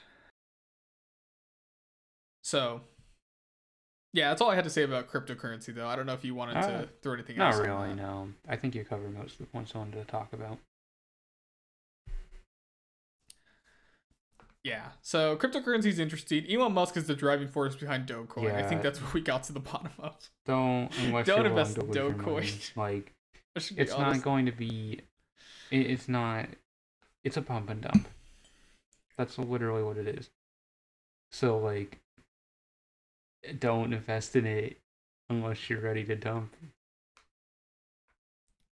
So, 2.44 2.82
yeah, 4.12 4.28
that's 4.28 4.42
all 4.42 4.50
I 4.50 4.54
had 4.54 4.64
to 4.64 4.70
say 4.70 4.82
about 4.82 5.08
cryptocurrency, 5.08 5.74
though. 5.74 5.88
I 5.88 5.96
don't 5.96 6.04
know 6.04 6.12
if 6.12 6.24
you 6.26 6.34
wanted 6.34 6.58
Uh, 6.58 6.82
to 6.82 6.88
throw 7.02 7.14
anything 7.14 7.38
Not 7.38 7.54
else. 7.54 7.66
on 7.66 7.68
really, 7.68 7.94
no. 7.94 8.28
I 8.46 8.56
think 8.56 8.74
you 8.74 8.84
covered 8.84 9.14
most 9.14 9.32
of 9.32 9.38
the 9.38 9.46
points 9.46 9.72
I 9.74 9.78
wanted 9.78 9.94
to 9.94 10.04
talk 10.04 10.32
about. 10.34 10.58
Yeah. 14.62 14.88
So 15.02 15.36
cryptocurrency 15.36 15.86
is 15.86 15.98
interesting. 15.98 16.44
Elon 16.50 16.72
Musk 16.74 16.96
is 16.98 17.06
the 17.06 17.14
driving 17.14 17.48
force 17.48 17.76
behind 17.76 18.06
Dogecoin. 18.06 18.54
I 18.54 18.62
think 18.62 18.82
that's 18.82 19.00
what 19.00 19.12
we 19.14 19.20
got 19.22 19.44
to 19.44 19.52
the 19.52 19.60
bottom 19.60 19.92
of. 19.98 20.16
Don't 20.46 20.90
unless 21.00 21.26
Don't 21.26 21.46
invest 21.46 21.78
in 21.78 21.86
Dogecoin. 21.88 22.70
Like 22.76 23.12
I 23.56 23.60
should 23.60 23.76
be 23.76 23.82
it's 23.82 23.92
honest. 23.92 24.18
not 24.20 24.24
going 24.24 24.46
to 24.46 24.52
be. 24.52 25.00
It, 25.70 25.86
it's 25.90 26.08
not. 26.08 26.46
It's 27.24 27.36
a 27.38 27.42
pump 27.42 27.70
and 27.70 27.80
dump. 27.80 28.06
That's 29.16 29.38
literally 29.38 29.82
what 29.82 29.96
it 29.96 30.08
is. 30.08 30.30
So 31.30 31.58
like, 31.58 32.00
don't 33.58 33.92
invest 33.92 34.36
in 34.36 34.46
it 34.46 34.80
unless 35.30 35.68
you're 35.68 35.80
ready 35.80 36.04
to 36.04 36.16
dump. 36.16 36.54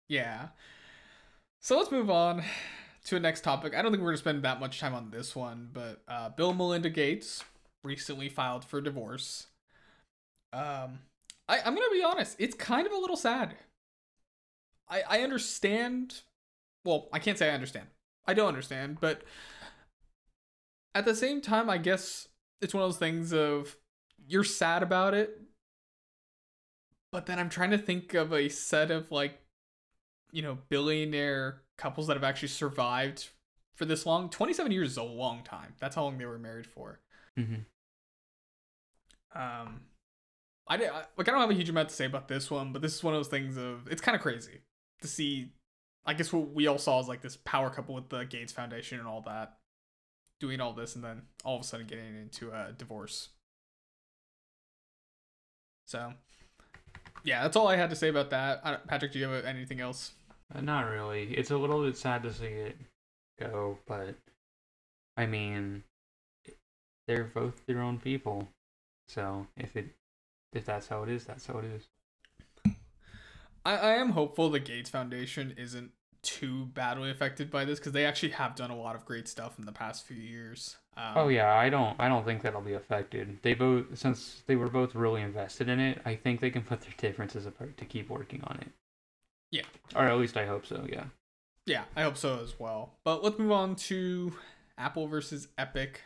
Yeah. 0.07 0.47
So 1.59 1.77
let's 1.77 1.91
move 1.91 2.09
on 2.09 2.43
to 3.05 3.15
a 3.15 3.19
next 3.19 3.41
topic. 3.41 3.75
I 3.75 3.81
don't 3.81 3.91
think 3.91 4.01
we're 4.01 4.09
gonna 4.09 4.17
spend 4.17 4.43
that 4.43 4.59
much 4.59 4.79
time 4.79 4.93
on 4.93 5.11
this 5.11 5.35
one, 5.35 5.69
but 5.71 6.01
uh, 6.07 6.29
Bill 6.29 6.53
Melinda 6.53 6.89
Gates 6.89 7.43
recently 7.83 8.29
filed 8.29 8.65
for 8.65 8.81
divorce. 8.81 9.47
Um, 10.51 10.99
I, 11.47 11.59
I'm 11.59 11.75
gonna 11.75 11.91
be 11.91 12.03
honest. 12.03 12.35
It's 12.39 12.55
kind 12.55 12.87
of 12.87 12.93
a 12.93 12.97
little 12.97 13.17
sad. 13.17 13.55
I 14.87 15.03
I 15.07 15.21
understand. 15.21 16.21
Well, 16.85 17.09
I 17.13 17.19
can't 17.19 17.37
say 17.37 17.49
I 17.49 17.53
understand. 17.53 17.87
I 18.25 18.33
don't 18.33 18.47
understand, 18.47 18.99
but 18.99 19.23
at 20.95 21.05
the 21.05 21.15
same 21.15 21.41
time, 21.41 21.69
I 21.69 21.77
guess 21.77 22.27
it's 22.61 22.73
one 22.73 22.83
of 22.83 22.89
those 22.89 22.99
things 22.99 23.33
of 23.33 23.77
you're 24.29 24.43
sad 24.43 24.83
about 24.83 25.13
it, 25.13 25.41
but 27.11 27.25
then 27.25 27.39
I'm 27.39 27.49
trying 27.49 27.71
to 27.71 27.77
think 27.77 28.13
of 28.13 28.33
a 28.33 28.49
set 28.49 28.91
of 28.91 29.11
like 29.11 29.39
you 30.31 30.43
know, 30.43 30.59
billionaire 30.69 31.61
couples 31.77 32.07
that 32.07 32.15
have 32.15 32.23
actually 32.23 32.49
survived 32.49 33.29
for 33.75 33.85
this 33.85 34.05
long. 34.05 34.29
27 34.29 34.71
years 34.71 34.91
is 34.91 34.97
a 34.97 35.03
long 35.03 35.43
time. 35.43 35.73
That's 35.79 35.95
how 35.95 36.03
long 36.03 36.19
they 36.19 36.25
were 36.25 36.37
married 36.37 36.67
for. 36.67 36.99
hmm 37.35 37.55
Um, 39.33 39.81
I, 40.67 40.77
di- 40.77 40.87
I 40.87 41.03
like 41.17 41.27
I 41.27 41.31
don't 41.31 41.41
have 41.41 41.49
a 41.49 41.53
huge 41.53 41.69
amount 41.69 41.89
to 41.89 41.95
say 41.95 42.05
about 42.05 42.27
this 42.27 42.51
one, 42.51 42.73
but 42.73 42.81
this 42.81 42.95
is 42.95 43.03
one 43.03 43.13
of 43.13 43.19
those 43.19 43.27
things 43.27 43.57
of 43.57 43.87
it's 43.89 44.01
kind 44.01 44.15
of 44.15 44.21
crazy 44.21 44.61
to 45.01 45.07
see. 45.07 45.53
I 46.05 46.13
guess 46.13 46.31
what 46.33 46.53
we 46.53 46.67
all 46.67 46.77
saw 46.77 46.99
is 46.99 47.07
like 47.07 47.21
this 47.21 47.37
power 47.37 47.69
couple 47.69 47.95
with 47.95 48.09
the 48.09 48.23
Gates 48.25 48.53
Foundation 48.53 48.99
and 48.99 49.07
all 49.07 49.21
that, 49.21 49.57
doing 50.39 50.61
all 50.61 50.73
this, 50.73 50.95
and 50.95 51.03
then 51.03 51.23
all 51.43 51.55
of 51.55 51.61
a 51.61 51.63
sudden 51.65 51.87
getting 51.87 52.15
into 52.15 52.51
a 52.51 52.73
divorce. 52.77 53.29
So, 55.89 56.13
yeah, 57.23 57.41
that's 57.41 57.55
all 57.55 57.67
I 57.67 57.75
had 57.75 57.89
to 57.89 57.95
say 57.95 58.09
about 58.09 58.29
that. 58.29 58.87
Patrick, 58.87 59.11
do 59.11 59.17
you 59.17 59.27
have 59.27 59.43
anything 59.43 59.81
else? 59.81 60.11
Uh, 60.53 60.61
not 60.61 60.81
really. 60.81 61.33
It's 61.33 61.49
a 61.49 61.57
little 61.57 61.83
bit 61.83 61.97
sad 61.97 62.21
to 62.21 62.31
see 62.31 62.45
it 62.45 62.77
go, 63.39 63.79
but 63.87 64.13
I 65.17 65.25
mean, 65.25 65.81
they're 67.07 67.23
both 67.23 67.65
their 67.65 67.81
own 67.81 67.97
people. 67.97 68.47
So 69.07 69.47
if 69.57 69.75
it 69.75 69.87
if 70.53 70.63
that's 70.63 70.87
how 70.87 71.01
it 71.01 71.09
is, 71.09 71.25
that's 71.25 71.47
how 71.47 71.57
it 71.57 71.65
is. 71.65 71.87
I, 73.65 73.77
I 73.77 73.91
am 73.95 74.11
hopeful 74.11 74.51
the 74.51 74.59
Gates 74.59 74.91
Foundation 74.91 75.55
isn't 75.57 75.89
too 76.21 76.65
badly 76.67 77.09
affected 77.09 77.49
by 77.49 77.65
this 77.65 77.79
because 77.79 77.93
they 77.93 78.05
actually 78.05 78.33
have 78.33 78.55
done 78.55 78.69
a 78.69 78.77
lot 78.77 78.95
of 78.95 79.05
great 79.05 79.27
stuff 79.27 79.57
in 79.57 79.65
the 79.65 79.71
past 79.71 80.05
few 80.05 80.17
years. 80.17 80.77
Um, 80.97 81.13
Oh 81.15 81.27
yeah, 81.27 81.53
I 81.53 81.69
don't 81.69 81.95
I 81.99 82.07
don't 82.07 82.25
think 82.25 82.41
that'll 82.41 82.61
be 82.61 82.73
affected. 82.73 83.39
They 83.41 83.53
both 83.53 83.97
since 83.97 84.43
they 84.47 84.55
were 84.55 84.69
both 84.69 84.95
really 84.95 85.21
invested 85.21 85.69
in 85.69 85.79
it, 85.79 86.01
I 86.05 86.15
think 86.15 86.39
they 86.41 86.49
can 86.49 86.61
put 86.69 86.81
their 86.81 86.93
differences 86.97 87.45
apart 87.45 87.77
to 87.77 87.85
keep 87.85 88.09
working 88.09 88.41
on 88.45 88.57
it. 88.61 88.69
Yeah. 89.51 89.63
Or 89.95 90.03
at 90.03 90.17
least 90.17 90.37
I 90.37 90.45
hope 90.45 90.65
so, 90.65 90.85
yeah. 90.89 91.05
Yeah, 91.65 91.83
I 91.95 92.03
hope 92.03 92.17
so 92.17 92.39
as 92.41 92.59
well. 92.59 92.93
But 93.03 93.23
let's 93.23 93.37
move 93.39 93.51
on 93.51 93.75
to 93.75 94.33
Apple 94.77 95.07
versus 95.07 95.47
Epic. 95.57 96.01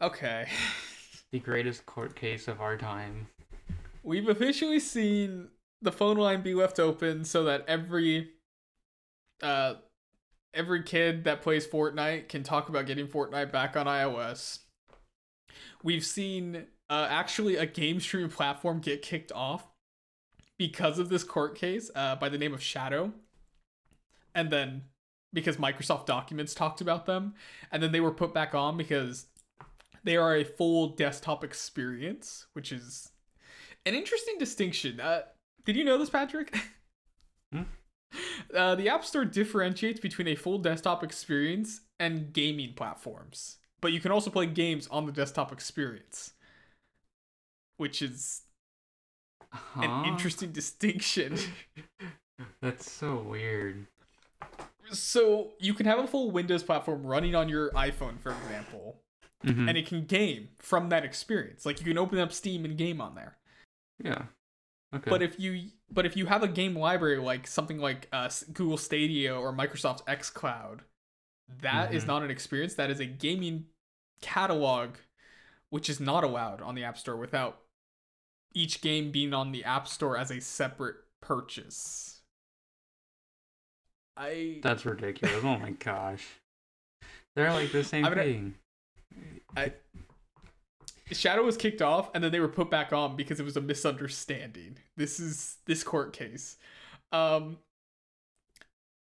Okay. 0.00 0.46
The 1.32 1.38
greatest 1.38 1.86
court 1.86 2.16
case 2.16 2.48
of 2.48 2.60
our 2.60 2.76
time. 2.76 3.28
We've 4.02 4.28
officially 4.28 4.80
seen 4.80 5.46
the 5.80 5.92
phone 5.92 6.16
line 6.16 6.42
be 6.42 6.54
left 6.54 6.80
open 6.80 7.24
so 7.24 7.44
that 7.44 7.64
every 7.68 8.30
uh 9.40 9.74
every 10.54 10.82
kid 10.82 11.24
that 11.24 11.42
plays 11.42 11.66
Fortnite 11.66 12.28
can 12.28 12.42
talk 12.42 12.68
about 12.68 12.86
getting 12.86 13.06
Fortnite 13.06 13.52
back 13.52 13.76
on 13.76 13.86
iOS. 13.86 14.60
We've 15.82 16.04
seen 16.04 16.66
uh 16.88 17.06
actually 17.08 17.56
a 17.56 17.66
game 17.66 18.00
streaming 18.00 18.30
platform 18.30 18.80
get 18.80 19.02
kicked 19.02 19.32
off 19.32 19.66
because 20.58 20.98
of 20.98 21.08
this 21.08 21.24
court 21.24 21.56
case 21.56 21.90
uh 21.94 22.16
by 22.16 22.28
the 22.28 22.38
name 22.38 22.54
of 22.54 22.62
Shadow. 22.62 23.12
And 24.34 24.50
then 24.50 24.82
because 25.32 25.56
Microsoft 25.56 26.06
Documents 26.06 26.54
talked 26.54 26.80
about 26.80 27.06
them 27.06 27.34
and 27.70 27.82
then 27.82 27.92
they 27.92 28.00
were 28.00 28.10
put 28.10 28.34
back 28.34 28.54
on 28.54 28.76
because 28.76 29.26
they 30.04 30.16
are 30.16 30.36
a 30.36 30.44
full 30.44 30.88
desktop 30.88 31.44
experience, 31.44 32.46
which 32.54 32.72
is 32.72 33.10
an 33.86 33.94
interesting 33.94 34.36
distinction. 34.38 35.00
Uh, 35.00 35.22
did 35.64 35.76
you 35.76 35.84
know 35.84 35.98
this, 35.98 36.10
Patrick? 36.10 36.56
Hmm? 37.52 37.62
Uh, 38.54 38.74
the 38.74 38.88
App 38.88 39.04
Store 39.04 39.24
differentiates 39.24 40.00
between 40.00 40.26
a 40.28 40.34
full 40.34 40.58
desktop 40.58 41.04
experience 41.04 41.82
and 42.00 42.32
gaming 42.32 42.72
platforms, 42.74 43.58
but 43.80 43.92
you 43.92 44.00
can 44.00 44.10
also 44.10 44.30
play 44.30 44.46
games 44.46 44.88
on 44.88 45.06
the 45.06 45.12
desktop 45.12 45.52
experience, 45.52 46.32
which 47.76 48.02
is 48.02 48.42
Huh? 49.52 49.82
an 49.82 50.04
interesting 50.12 50.52
distinction. 50.52 51.36
That's 52.62 52.90
so 52.90 53.16
weird. 53.16 53.86
so 54.92 55.52
you 55.60 55.74
can 55.74 55.86
have 55.86 55.98
a 56.00 56.06
full 56.06 56.30
Windows 56.32 56.62
platform 56.64 57.04
running 57.06 57.34
on 57.36 57.48
your 57.48 57.70
iPhone, 57.72 58.18
for 58.20 58.30
example, 58.32 58.96
Mhm. 59.44 59.68
and 59.68 59.78
it 59.78 59.86
can 59.86 60.04
game 60.06 60.48
from 60.58 60.88
that 60.88 61.04
experience. 61.04 61.64
Like 61.66 61.78
you 61.78 61.84
can 61.84 61.98
open 61.98 62.18
up 62.18 62.32
Steam 62.32 62.64
and 62.64 62.76
game 62.76 63.00
on 63.00 63.14
there. 63.14 63.38
yeah. 64.02 64.26
Okay. 64.94 65.08
But 65.10 65.22
if 65.22 65.38
you 65.38 65.70
but 65.90 66.04
if 66.06 66.16
you 66.16 66.26
have 66.26 66.42
a 66.42 66.48
game 66.48 66.74
library 66.76 67.18
like 67.18 67.46
something 67.46 67.78
like 67.78 68.08
uh, 68.12 68.28
Google 68.52 68.76
Stadia 68.76 69.34
or 69.34 69.52
Microsoft 69.52 70.04
xCloud, 70.06 70.80
that 71.62 71.94
is 71.94 72.04
Mhm. 72.04 72.08
not 72.08 72.22
an 72.24 72.30
experience. 72.30 72.74
That 72.74 72.90
is 72.90 72.98
a 73.00 73.06
gaming 73.06 73.66
catalog, 74.20 74.96
which 75.70 75.88
is 75.88 76.00
not 76.00 76.24
allowed 76.24 76.60
on 76.60 76.74
the 76.74 76.82
App 76.84 76.98
Store 76.98 77.16
without 77.16 77.60
each 78.52 78.80
game 78.80 79.12
being 79.12 79.32
on 79.32 79.52
the 79.52 79.62
App 79.64 79.86
Store 79.86 80.16
as 80.16 80.30
a 80.30 80.40
separate 80.40 80.96
purchase. 81.20 82.22
I 84.16 84.60
That's 84.62 84.84
ridiculous. 84.84 85.42
oh 85.44 85.56
my 85.58 85.70
gosh. 85.70 86.26
They're 87.36 87.52
like 87.52 87.70
the 87.72 87.84
same 87.84 88.04
I 88.04 88.10
mean, 88.14 88.54
I- 89.56 89.68
thing. 89.68 89.74
Shadow 91.12 91.42
was 91.44 91.56
kicked 91.56 91.82
off 91.82 92.10
and 92.14 92.22
then 92.22 92.32
they 92.32 92.40
were 92.40 92.48
put 92.48 92.70
back 92.70 92.92
on 92.92 93.16
because 93.16 93.40
it 93.40 93.44
was 93.44 93.56
a 93.56 93.60
misunderstanding. 93.60 94.78
This 94.96 95.18
is 95.20 95.58
this 95.66 95.82
court 95.82 96.12
case. 96.12 96.56
Um 97.12 97.58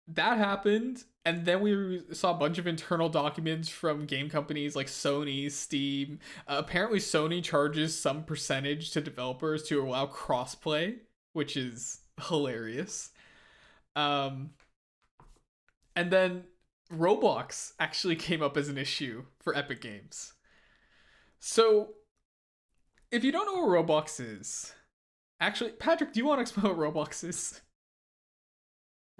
that 0.08 0.38
happened 0.38 1.04
and 1.24 1.44
then 1.44 1.60
we 1.60 2.02
saw 2.12 2.30
a 2.32 2.38
bunch 2.38 2.58
of 2.58 2.66
internal 2.66 3.08
documents 3.08 3.68
from 3.68 4.06
game 4.06 4.28
companies 4.30 4.74
like 4.74 4.86
Sony, 4.86 5.50
Steam. 5.50 6.18
Uh, 6.48 6.56
apparently 6.58 6.98
Sony 6.98 7.42
charges 7.42 7.98
some 7.98 8.24
percentage 8.24 8.90
to 8.92 9.00
developers 9.00 9.62
to 9.64 9.82
allow 9.82 10.06
crossplay, 10.06 10.96
which 11.32 11.56
is 11.56 12.00
hilarious. 12.28 13.10
Um 13.96 14.50
and 15.96 16.10
then 16.10 16.44
Roblox 16.92 17.72
actually 17.78 18.16
came 18.16 18.42
up 18.42 18.56
as 18.56 18.68
an 18.68 18.78
issue 18.78 19.24
for 19.38 19.56
Epic 19.56 19.80
Games. 19.80 20.32
So, 21.40 21.94
if 23.10 23.24
you 23.24 23.32
don't 23.32 23.46
know 23.46 23.64
what 23.66 23.86
Roblox 23.86 24.20
is, 24.20 24.72
actually, 25.40 25.70
Patrick, 25.72 26.12
do 26.12 26.20
you 26.20 26.26
want 26.26 26.38
to 26.38 26.42
explain 26.42 26.76
what 26.76 26.94
Roblox 26.94 27.24
is? 27.24 27.60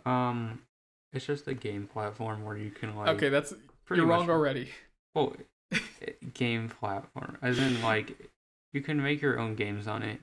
Um, 0.04 0.60
it's 1.12 1.26
just 1.26 1.48
a 1.48 1.54
game 1.54 1.86
platform 1.86 2.44
where 2.44 2.56
you 2.56 2.70
can 2.70 2.94
like. 2.94 3.08
okay, 3.08 3.28
that's 3.30 3.52
pretty 3.84 4.00
you're 4.02 4.08
much- 4.08 4.20
wrong 4.20 4.30
already. 4.30 4.68
Well, 5.14 5.34
eh, 5.72 5.78
game 6.34 6.68
platform, 6.68 7.38
as 7.42 7.58
in 7.58 7.82
like 7.82 8.30
you 8.72 8.80
can 8.80 9.02
make 9.02 9.20
your 9.20 9.38
own 9.38 9.54
games 9.56 9.88
on 9.88 10.02
it. 10.02 10.20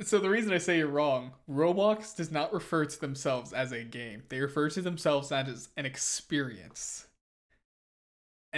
So 0.00 0.20
the 0.20 0.30
reason 0.30 0.52
I 0.52 0.58
say 0.58 0.78
you're 0.78 0.86
wrong, 0.86 1.32
Roblox 1.50 2.14
does 2.14 2.30
not 2.30 2.52
refer 2.52 2.84
to 2.84 3.00
themselves 3.00 3.52
as 3.52 3.72
a 3.72 3.82
game. 3.82 4.22
They 4.28 4.38
refer 4.38 4.70
to 4.70 4.80
themselves 4.80 5.32
as 5.32 5.70
an 5.76 5.86
experience. 5.86 7.07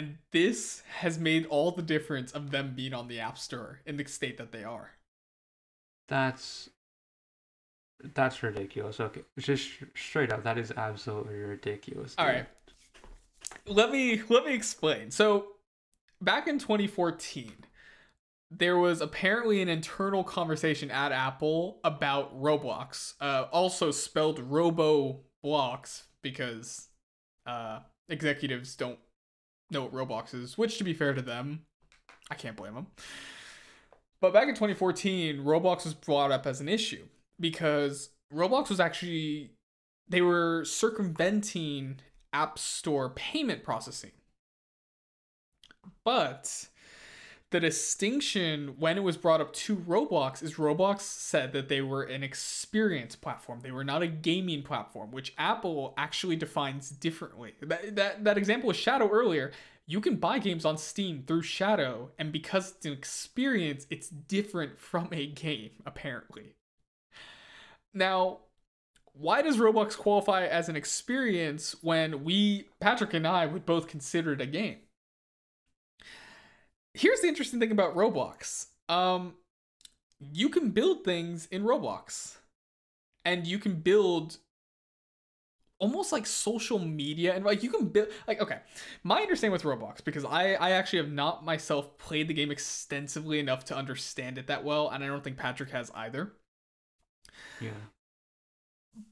And 0.01 0.17
this 0.31 0.83
has 1.01 1.19
made 1.19 1.45
all 1.45 1.73
the 1.73 1.83
difference 1.83 2.33
of 2.33 2.53
them 2.53 2.73
being 2.75 2.95
on 2.95 3.07
the 3.07 3.21
App 3.21 3.37
Store 3.37 3.81
in 3.85 3.99
the 3.99 4.07
state 4.07 4.39
that 4.39 4.51
they 4.51 4.65
are. 4.65 4.93
That's 6.09 6.71
that's 8.15 8.43
ridiculous. 8.43 8.99
Okay, 8.99 9.21
just 9.39 9.69
straight 9.95 10.33
up, 10.33 10.43
that 10.45 10.57
is 10.57 10.73
absolutely 10.75 11.35
ridiculous. 11.35 12.15
All 12.17 12.25
dude. 12.25 12.35
right. 12.35 12.47
Let 13.67 13.91
me 13.91 14.23
let 14.31 14.47
me 14.47 14.55
explain. 14.55 15.11
So, 15.11 15.49
back 16.19 16.49
in 16.49 16.59
2014, 16.59 17.53
there 18.51 18.79
was 18.79 19.03
apparently 19.03 19.61
an 19.61 19.69
internal 19.69 20.25
conversation 20.25 20.91
at 20.91 21.13
Apple 21.13 21.79
about 21.85 22.35
Roblox, 22.41 23.17
uh, 23.21 23.49
also 23.53 23.91
spelled 23.91 24.39
Robo 24.39 25.21
Blocks 25.43 26.05
because 26.23 26.89
uh, 27.45 27.81
executives 28.09 28.75
don't 28.77 28.99
know 29.71 29.83
what 29.83 29.95
Roblox 29.95 30.35
is. 30.35 30.59
Which, 30.59 30.79
to 30.79 30.85
be 30.85 30.95
fair 30.95 31.15
to 31.15 31.23
them, 31.23 31.63
I 32.31 32.35
can't 32.35 32.57
blame 32.57 32.75
them. 32.75 32.87
But 34.21 34.33
back 34.33 34.49
in 34.49 34.55
2014, 34.55 35.39
Roblox 35.39 35.85
was 35.85 35.95
brought 35.95 36.31
up 36.31 36.47
as 36.47 36.61
an 36.61 36.69
issue 36.69 37.07
because 37.39 38.11
Roblox 38.33 38.69
was 38.69 38.81
actually 38.81 39.51
they 40.09 40.21
were 40.21 40.65
circumventing 40.65 42.01
App 42.33 42.59
Store 42.59 43.11
payment 43.11 43.65
processing. 43.65 44.11
But 46.05 46.69
the 47.51 47.61
distinction 47.61 48.77
when 48.79 48.97
it 48.97 49.03
was 49.03 49.17
brought 49.17 49.41
up 49.41 49.53
to 49.53 49.77
Roblox 49.77 50.43
is 50.43 50.55
Roblox 50.55 51.01
said 51.01 51.53
that 51.53 51.69
they 51.69 51.81
were 51.81 52.05
an 52.05 52.23
experience 52.23 53.17
platform. 53.17 53.61
They 53.63 53.73
were 53.73 53.85
not 53.85 54.03
a 54.03 54.07
gaming 54.07 54.63
platform, 54.63 55.11
which 55.11 55.35
Apple 55.37 55.93
actually 55.97 56.37
defines 56.37 56.91
differently. 56.91 57.55
That 57.61 57.97
that, 57.97 58.25
that 58.25 58.39
example 58.39 58.69
was 58.69 58.77
Shadow 58.77 59.09
earlier. 59.11 59.51
You 59.87 60.01
can 60.01 60.17
buy 60.17 60.39
games 60.39 60.65
on 60.65 60.79
Steam 60.79 61.25
through 61.27 61.43
Shadow, 61.43 62.13
and 62.17 62.31
because 62.31 62.71
it's 62.77 62.87
an 62.87 62.93
experience, 62.93 63.87
it's 63.91 64.09
different 64.09 64.79
from 64.79 65.09
a 65.11 65.27
game, 65.27 65.71
apparently. 65.85 66.55
Now, 67.93 68.39
why 69.13 69.43
does 69.43 69.57
Roblox 69.57 69.97
qualify 69.97 70.47
as 70.47 70.69
an 70.69 70.77
experience 70.77 71.75
when 71.83 72.23
we, 72.23 72.69
Patrick 72.79 73.15
and 73.15 73.27
I, 73.27 73.47
would 73.47 73.67
both 73.67 73.89
consider 73.89 74.35
it 74.35 74.41
a 74.41 74.47
game? 74.47 74.79
Here's 76.95 77.21
the 77.21 77.29
interesting 77.29 77.61
thing 77.61 77.71
about 77.71 77.95
Roblox. 77.95 78.67
Um, 78.89 79.35
you 80.33 80.49
can 80.49 80.71
build 80.71 81.05
things 81.05 81.47
in 81.47 81.63
Roblox, 81.63 82.37
and 83.25 83.47
you 83.47 83.59
can 83.59 83.77
build 83.77 84.39
almost 85.79 86.13
like 86.13 86.27
social 86.27 86.79
media 86.79 87.35
and 87.35 87.43
like 87.43 87.63
you 87.63 87.71
can 87.71 87.87
build 87.89 88.09
like 88.29 88.39
okay 88.39 88.59
my 89.03 89.23
understanding 89.23 89.51
with 89.51 89.63
roblox 89.63 90.05
because 90.05 90.27
i 90.27 90.53
i 90.57 90.73
actually 90.73 90.99
have 90.99 91.11
not 91.11 91.43
myself 91.43 91.97
played 91.97 92.29
the 92.29 92.35
game 92.35 92.51
extensively 92.51 93.39
enough 93.39 93.65
to 93.65 93.75
understand 93.75 94.37
it 94.37 94.47
that 94.47 94.63
well 94.63 94.91
and 94.91 95.03
i 95.03 95.07
don't 95.07 95.25
think 95.25 95.39
patrick 95.39 95.71
has 95.71 95.91
either 95.95 96.35
Yeah. 97.61 97.71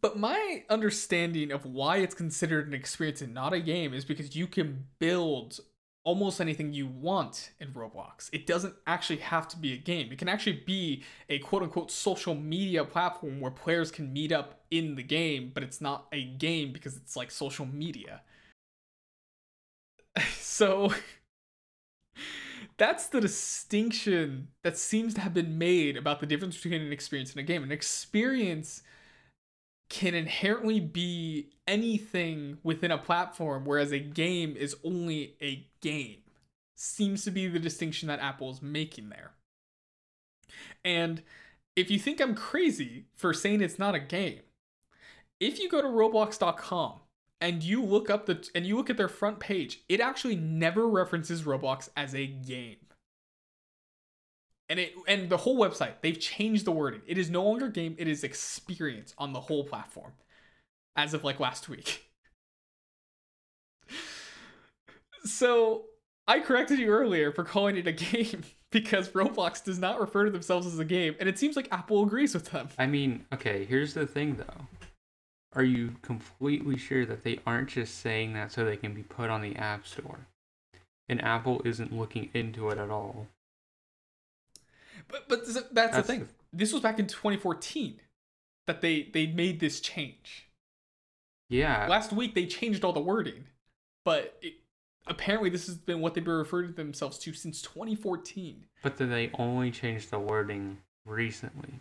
But 0.00 0.18
my 0.18 0.64
understanding 0.68 1.52
of 1.52 1.64
why 1.64 1.98
it's 1.98 2.14
considered 2.14 2.66
an 2.66 2.74
experience 2.74 3.22
and 3.22 3.32
not 3.32 3.52
a 3.52 3.60
game 3.60 3.94
is 3.94 4.04
because 4.04 4.34
you 4.34 4.46
can 4.46 4.86
build 4.98 5.60
almost 6.08 6.40
anything 6.40 6.72
you 6.72 6.86
want 6.86 7.50
in 7.60 7.70
Roblox. 7.74 8.30
It 8.32 8.46
doesn't 8.46 8.74
actually 8.86 9.18
have 9.18 9.46
to 9.48 9.58
be 9.58 9.74
a 9.74 9.76
game. 9.76 10.10
It 10.10 10.16
can 10.16 10.26
actually 10.26 10.62
be 10.64 11.02
a 11.28 11.38
quote 11.38 11.62
unquote 11.62 11.90
social 11.90 12.34
media 12.34 12.82
platform 12.82 13.42
where 13.42 13.50
players 13.50 13.90
can 13.90 14.10
meet 14.10 14.32
up 14.32 14.62
in 14.70 14.94
the 14.94 15.02
game, 15.02 15.50
but 15.52 15.62
it's 15.62 15.82
not 15.82 16.06
a 16.10 16.24
game 16.24 16.72
because 16.72 16.96
it's 16.96 17.14
like 17.14 17.30
social 17.30 17.66
media. 17.66 18.22
So 20.40 20.94
that's 22.78 23.08
the 23.08 23.20
distinction 23.20 24.48
that 24.64 24.78
seems 24.78 25.12
to 25.12 25.20
have 25.20 25.34
been 25.34 25.58
made 25.58 25.98
about 25.98 26.20
the 26.20 26.26
difference 26.26 26.56
between 26.56 26.80
an 26.80 26.90
experience 26.90 27.32
and 27.32 27.40
a 27.40 27.42
game. 27.42 27.62
An 27.62 27.70
experience 27.70 28.82
can 29.88 30.14
inherently 30.14 30.80
be 30.80 31.48
anything 31.66 32.58
within 32.62 32.90
a 32.90 32.98
platform, 32.98 33.64
whereas 33.64 33.92
a 33.92 33.98
game 33.98 34.56
is 34.56 34.76
only 34.84 35.36
a 35.40 35.66
game. 35.80 36.18
Seems 36.76 37.24
to 37.24 37.30
be 37.30 37.48
the 37.48 37.58
distinction 37.58 38.08
that 38.08 38.20
Apple 38.20 38.50
is 38.50 38.62
making 38.62 39.08
there. 39.08 39.32
And 40.84 41.22
if 41.74 41.90
you 41.90 41.98
think 41.98 42.20
I'm 42.20 42.34
crazy 42.34 43.06
for 43.14 43.32
saying 43.32 43.60
it's 43.60 43.78
not 43.78 43.94
a 43.94 44.00
game, 44.00 44.40
if 45.40 45.58
you 45.58 45.68
go 45.68 45.80
to 45.80 45.88
roblox.com 45.88 47.00
and 47.40 47.62
you 47.62 47.82
look 47.82 48.10
up 48.10 48.26
the 48.26 48.48
and 48.54 48.66
you 48.66 48.76
look 48.76 48.90
at 48.90 48.96
their 48.96 49.08
front 49.08 49.40
page, 49.40 49.82
it 49.88 50.00
actually 50.00 50.36
never 50.36 50.88
references 50.88 51.42
Roblox 51.42 51.88
as 51.96 52.14
a 52.14 52.26
game. 52.26 52.76
And 54.68 54.78
it 54.78 54.94
and 55.06 55.30
the 55.30 55.38
whole 55.38 55.58
website, 55.58 55.94
they've 56.02 56.18
changed 56.18 56.64
the 56.64 56.72
wording. 56.72 57.00
It 57.06 57.16
is 57.18 57.30
no 57.30 57.44
longer 57.44 57.68
game, 57.68 57.96
it 57.98 58.08
is 58.08 58.22
experience 58.22 59.14
on 59.16 59.32
the 59.32 59.40
whole 59.40 59.64
platform. 59.64 60.12
As 60.96 61.14
of 61.14 61.24
like 61.24 61.40
last 61.40 61.68
week. 61.68 62.04
So 65.24 65.84
I 66.26 66.40
corrected 66.40 66.78
you 66.78 66.88
earlier 66.88 67.32
for 67.32 67.44
calling 67.44 67.76
it 67.76 67.86
a 67.86 67.92
game 67.92 68.42
because 68.70 69.08
Roblox 69.10 69.64
does 69.64 69.78
not 69.78 70.00
refer 70.00 70.24
to 70.24 70.30
themselves 70.30 70.66
as 70.66 70.78
a 70.78 70.84
game, 70.84 71.16
and 71.18 71.28
it 71.28 71.38
seems 71.38 71.56
like 71.56 71.68
Apple 71.72 72.02
agrees 72.02 72.34
with 72.34 72.46
them. 72.46 72.68
I 72.78 72.86
mean, 72.86 73.24
okay, 73.32 73.64
here's 73.64 73.94
the 73.94 74.06
thing 74.06 74.36
though. 74.36 74.66
Are 75.54 75.64
you 75.64 75.96
completely 76.02 76.76
sure 76.76 77.06
that 77.06 77.24
they 77.24 77.40
aren't 77.46 77.70
just 77.70 77.98
saying 77.98 78.34
that 78.34 78.52
so 78.52 78.64
they 78.64 78.76
can 78.76 78.92
be 78.92 79.02
put 79.02 79.30
on 79.30 79.40
the 79.40 79.56
App 79.56 79.86
Store? 79.86 80.26
And 81.08 81.24
Apple 81.24 81.62
isn't 81.64 81.96
looking 81.96 82.28
into 82.34 82.68
it 82.68 82.76
at 82.76 82.90
all. 82.90 83.26
But 85.08 85.28
but 85.28 85.46
that's, 85.46 85.68
that's 85.72 85.96
the 85.96 86.02
thing. 86.02 86.28
This 86.52 86.72
was 86.72 86.82
back 86.82 86.98
in 86.98 87.06
2014 87.06 88.00
that 88.66 88.80
they 88.80 89.08
they 89.12 89.26
made 89.26 89.60
this 89.60 89.80
change. 89.80 90.48
Yeah. 91.48 91.86
Last 91.88 92.12
week 92.12 92.34
they 92.34 92.46
changed 92.46 92.84
all 92.84 92.92
the 92.92 93.00
wording, 93.00 93.44
but 94.04 94.38
it, 94.42 94.54
apparently 95.06 95.50
this 95.50 95.66
has 95.66 95.76
been 95.76 96.00
what 96.00 96.14
they've 96.14 96.24
been 96.24 96.34
referring 96.34 96.68
to 96.68 96.74
themselves 96.74 97.18
to 97.20 97.32
since 97.32 97.62
2014. 97.62 98.66
But 98.82 98.98
then 98.98 99.10
they 99.10 99.30
only 99.34 99.70
changed 99.70 100.10
the 100.10 100.18
wording 100.18 100.78
recently. 101.04 101.80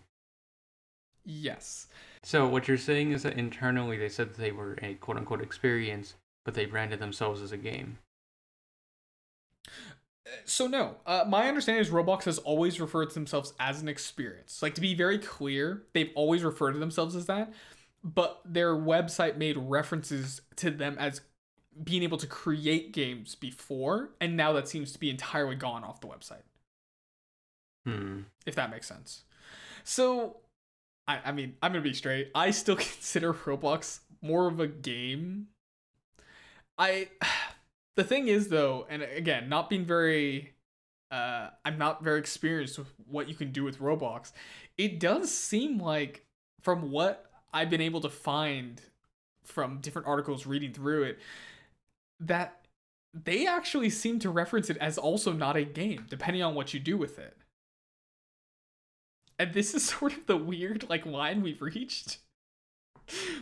Yes. 1.25 1.87
So 2.23 2.47
what 2.47 2.67
you're 2.67 2.77
saying 2.77 3.11
is 3.11 3.23
that 3.23 3.37
internally 3.37 3.97
they 3.97 4.09
said 4.09 4.29
that 4.29 4.37
they 4.37 4.53
were 4.53 4.77
a 4.81 4.93
quote 4.95 5.17
unquote 5.17 5.41
experience, 5.41 6.15
but 6.45 6.53
they 6.53 6.65
branded 6.65 6.99
themselves 6.99 7.41
as 7.41 7.51
a 7.51 7.57
game. 7.57 7.99
So 10.45 10.67
no, 10.67 10.95
uh, 11.05 11.25
my 11.27 11.47
understanding 11.47 11.81
is 11.81 11.89
Roblox 11.89 12.23
has 12.23 12.37
always 12.39 12.79
referred 12.79 13.09
to 13.09 13.13
themselves 13.13 13.53
as 13.59 13.81
an 13.81 13.87
experience. 13.87 14.61
Like 14.61 14.75
to 14.75 14.81
be 14.81 14.93
very 14.93 15.19
clear, 15.19 15.83
they've 15.93 16.11
always 16.15 16.43
referred 16.43 16.73
to 16.73 16.79
themselves 16.79 17.15
as 17.15 17.25
that, 17.27 17.53
but 18.03 18.41
their 18.45 18.75
website 18.75 19.37
made 19.37 19.57
references 19.57 20.41
to 20.57 20.69
them 20.71 20.97
as 20.99 21.21
being 21.83 22.03
able 22.03 22.17
to 22.17 22.27
create 22.27 22.91
games 22.91 23.35
before, 23.35 24.11
and 24.19 24.35
now 24.35 24.53
that 24.53 24.67
seems 24.67 24.91
to 24.93 24.99
be 24.99 25.09
entirely 25.09 25.55
gone 25.55 25.83
off 25.83 26.01
the 26.01 26.07
website. 26.07 26.43
Hmm. 27.85 28.23
if 28.45 28.55
that 28.55 28.69
makes 28.69 28.85
sense. 28.85 29.23
So, 29.85 30.41
I, 31.07 31.19
I 31.27 31.31
mean, 31.31 31.55
I'm 31.63 31.71
gonna 31.71 31.81
be 31.81 31.93
straight. 31.93 32.31
I 32.35 32.51
still 32.51 32.75
consider 32.75 33.33
Roblox 33.33 33.99
more 34.21 34.47
of 34.47 34.59
a 34.59 34.67
game. 34.67 35.47
I, 36.77 37.07
the 37.97 38.03
thing 38.03 38.27
is 38.27 38.47
though, 38.47 38.85
and 38.89 39.01
again, 39.01 39.49
not 39.49 39.69
being 39.69 39.83
very, 39.83 40.53
uh, 41.11 41.49
I'm 41.65 41.77
not 41.77 42.03
very 42.03 42.19
experienced 42.19 42.77
with 42.77 42.93
what 43.07 43.27
you 43.27 43.35
can 43.35 43.51
do 43.51 43.63
with 43.63 43.79
Roblox. 43.79 44.31
It 44.77 44.99
does 44.99 45.33
seem 45.33 45.79
like, 45.79 46.23
from 46.61 46.91
what 46.91 47.25
I've 47.51 47.69
been 47.69 47.81
able 47.81 48.01
to 48.01 48.09
find 48.09 48.81
from 49.43 49.79
different 49.79 50.07
articles 50.07 50.45
reading 50.45 50.73
through 50.73 51.03
it, 51.03 51.19
that 52.19 52.67
they 53.13 53.47
actually 53.47 53.89
seem 53.89 54.19
to 54.19 54.29
reference 54.29 54.69
it 54.69 54.77
as 54.77 54.97
also 54.97 55.31
not 55.31 55.57
a 55.57 55.63
game, 55.63 56.05
depending 56.07 56.43
on 56.43 56.53
what 56.53 56.73
you 56.73 56.79
do 56.79 56.97
with 56.97 57.17
it. 57.17 57.35
And 59.39 59.53
this 59.53 59.73
is 59.73 59.85
sort 59.89 60.13
of 60.13 60.27
the 60.27 60.37
weird 60.37 60.87
like 60.87 61.05
line 61.05 61.41
we've 61.41 61.61
reached. 61.61 62.19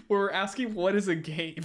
Where 0.08 0.20
we're 0.20 0.32
asking 0.32 0.76
what 0.76 0.96
is 0.96 1.08
a 1.10 1.16
game. 1.16 1.64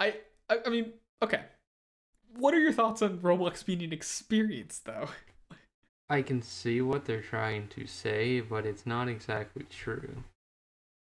I, 0.00 0.14
I 0.48 0.58
I 0.66 0.68
mean, 0.70 0.94
okay. 1.22 1.42
What 2.36 2.54
are 2.54 2.60
your 2.60 2.72
thoughts 2.72 3.02
on 3.02 3.18
Roblox 3.18 3.64
being 3.64 3.82
an 3.82 3.92
experience 3.92 4.80
though? 4.84 5.10
I 6.08 6.22
can 6.22 6.42
see 6.42 6.80
what 6.80 7.04
they're 7.04 7.20
trying 7.22 7.68
to 7.68 7.86
say, 7.86 8.40
but 8.40 8.66
it's 8.66 8.84
not 8.84 9.08
exactly 9.08 9.64
true. 9.70 10.24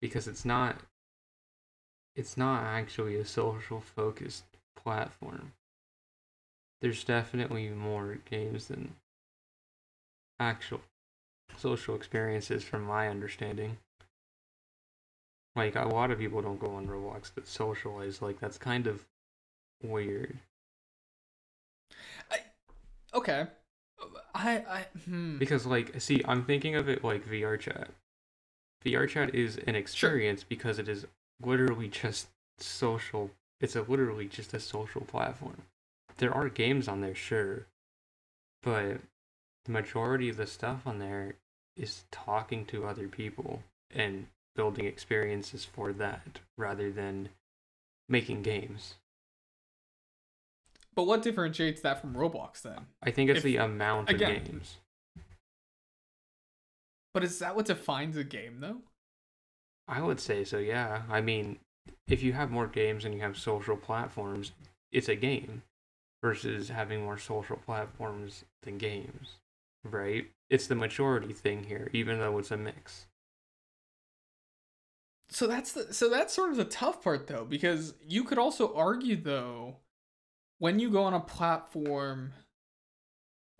Because 0.02 0.28
it's 0.28 0.44
not 0.44 0.82
it's 2.14 2.36
not 2.36 2.64
actually 2.64 3.16
a 3.16 3.24
social 3.24 3.80
focused 3.80 4.44
platform. 4.76 5.52
There's 6.80 7.04
definitely 7.04 7.68
more 7.68 8.18
games 8.28 8.66
than 8.66 8.94
actual 10.40 10.80
social 11.56 11.94
experiences 11.94 12.64
from 12.64 12.82
my 12.82 13.08
understanding. 13.08 13.78
Like 15.58 15.74
a 15.74 15.88
lot 15.88 16.12
of 16.12 16.18
people 16.18 16.40
don't 16.40 16.60
go 16.60 16.70
on 16.70 16.86
Roblox 16.86 17.32
but 17.34 17.48
socialize. 17.48 18.22
Like 18.22 18.38
that's 18.38 18.58
kind 18.58 18.86
of 18.86 19.04
weird. 19.82 20.38
Okay. 23.12 23.48
I 24.34 24.50
I 24.68 24.86
hmm. 25.04 25.38
Because 25.38 25.66
like 25.66 26.00
see, 26.00 26.22
I'm 26.26 26.44
thinking 26.44 26.76
of 26.76 26.88
it 26.88 27.02
like 27.02 27.28
VR 27.28 27.58
chat. 27.58 27.88
VR 28.84 29.08
chat 29.08 29.34
is 29.34 29.58
an 29.66 29.74
experience 29.74 30.44
because 30.44 30.78
it 30.78 30.88
is 30.88 31.06
literally 31.42 31.88
just 31.88 32.28
social 32.58 33.30
it's 33.60 33.74
a 33.74 33.82
literally 33.82 34.28
just 34.28 34.54
a 34.54 34.60
social 34.60 35.00
platform. 35.00 35.62
There 36.18 36.32
are 36.32 36.48
games 36.48 36.86
on 36.86 37.00
there, 37.00 37.16
sure. 37.16 37.66
But 38.62 38.98
the 39.64 39.72
majority 39.72 40.28
of 40.28 40.36
the 40.36 40.46
stuff 40.46 40.86
on 40.86 41.00
there 41.00 41.34
is 41.76 42.04
talking 42.12 42.64
to 42.66 42.86
other 42.86 43.08
people 43.08 43.64
and 43.92 44.26
building 44.58 44.86
experiences 44.86 45.64
for 45.64 45.92
that 45.92 46.40
rather 46.56 46.90
than 46.90 47.28
making 48.08 48.42
games. 48.42 48.94
But 50.96 51.04
what 51.04 51.22
differentiates 51.22 51.80
that 51.82 52.00
from 52.00 52.14
Roblox 52.14 52.62
then? 52.62 52.88
I 53.00 53.12
think 53.12 53.30
it's 53.30 53.38
If- 53.38 53.44
the 53.44 53.58
amount 53.58 54.10
again- 54.10 54.36
of 54.36 54.44
games. 54.44 54.78
But 57.14 57.22
is 57.22 57.38
that 57.38 57.54
what 57.54 57.66
defines 57.66 58.16
a 58.16 58.24
game 58.24 58.58
though? 58.58 58.82
I 59.86 60.02
would 60.02 60.18
say 60.18 60.44
so, 60.44 60.58
yeah. 60.58 61.04
I 61.08 61.20
mean, 61.20 61.60
if 62.08 62.24
you 62.24 62.32
have 62.32 62.50
more 62.50 62.66
games 62.66 63.04
and 63.04 63.14
you 63.14 63.20
have 63.20 63.38
social 63.38 63.76
platforms, 63.76 64.50
it's 64.90 65.08
a 65.08 65.14
game 65.14 65.62
versus 66.20 66.68
having 66.68 67.04
more 67.04 67.16
social 67.16 67.56
platforms 67.58 68.44
than 68.62 68.76
games, 68.76 69.36
right? 69.84 70.28
It's 70.50 70.66
the 70.66 70.74
majority 70.74 71.32
thing 71.32 71.62
here, 71.64 71.90
even 71.92 72.18
though 72.18 72.38
it's 72.38 72.50
a 72.50 72.56
mix. 72.56 73.06
So 75.30 75.46
that's 75.46 75.72
the 75.72 75.92
so 75.92 76.08
that's 76.08 76.32
sort 76.32 76.50
of 76.50 76.56
the 76.56 76.64
tough 76.64 77.02
part 77.02 77.26
though 77.26 77.44
because 77.44 77.94
you 78.06 78.24
could 78.24 78.38
also 78.38 78.74
argue 78.74 79.16
though 79.16 79.76
when 80.58 80.78
you 80.78 80.90
go 80.90 81.04
on 81.04 81.14
a 81.14 81.20
platform 81.20 82.32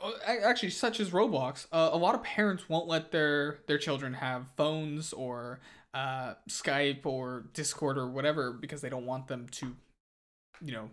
uh, 0.02 0.12
actually 0.26 0.70
such 0.70 0.98
as 0.98 1.10
Roblox 1.10 1.66
uh, 1.70 1.90
a 1.92 1.98
lot 1.98 2.14
of 2.14 2.22
parents 2.22 2.68
won't 2.68 2.88
let 2.88 3.12
their 3.12 3.58
their 3.66 3.76
children 3.76 4.14
have 4.14 4.48
phones 4.56 5.12
or 5.12 5.60
uh, 5.92 6.34
Skype 6.48 7.04
or 7.04 7.44
Discord 7.52 7.98
or 7.98 8.08
whatever 8.08 8.52
because 8.52 8.80
they 8.80 8.88
don't 8.88 9.06
want 9.06 9.28
them 9.28 9.46
to 9.50 9.76
you 10.62 10.72
know 10.72 10.90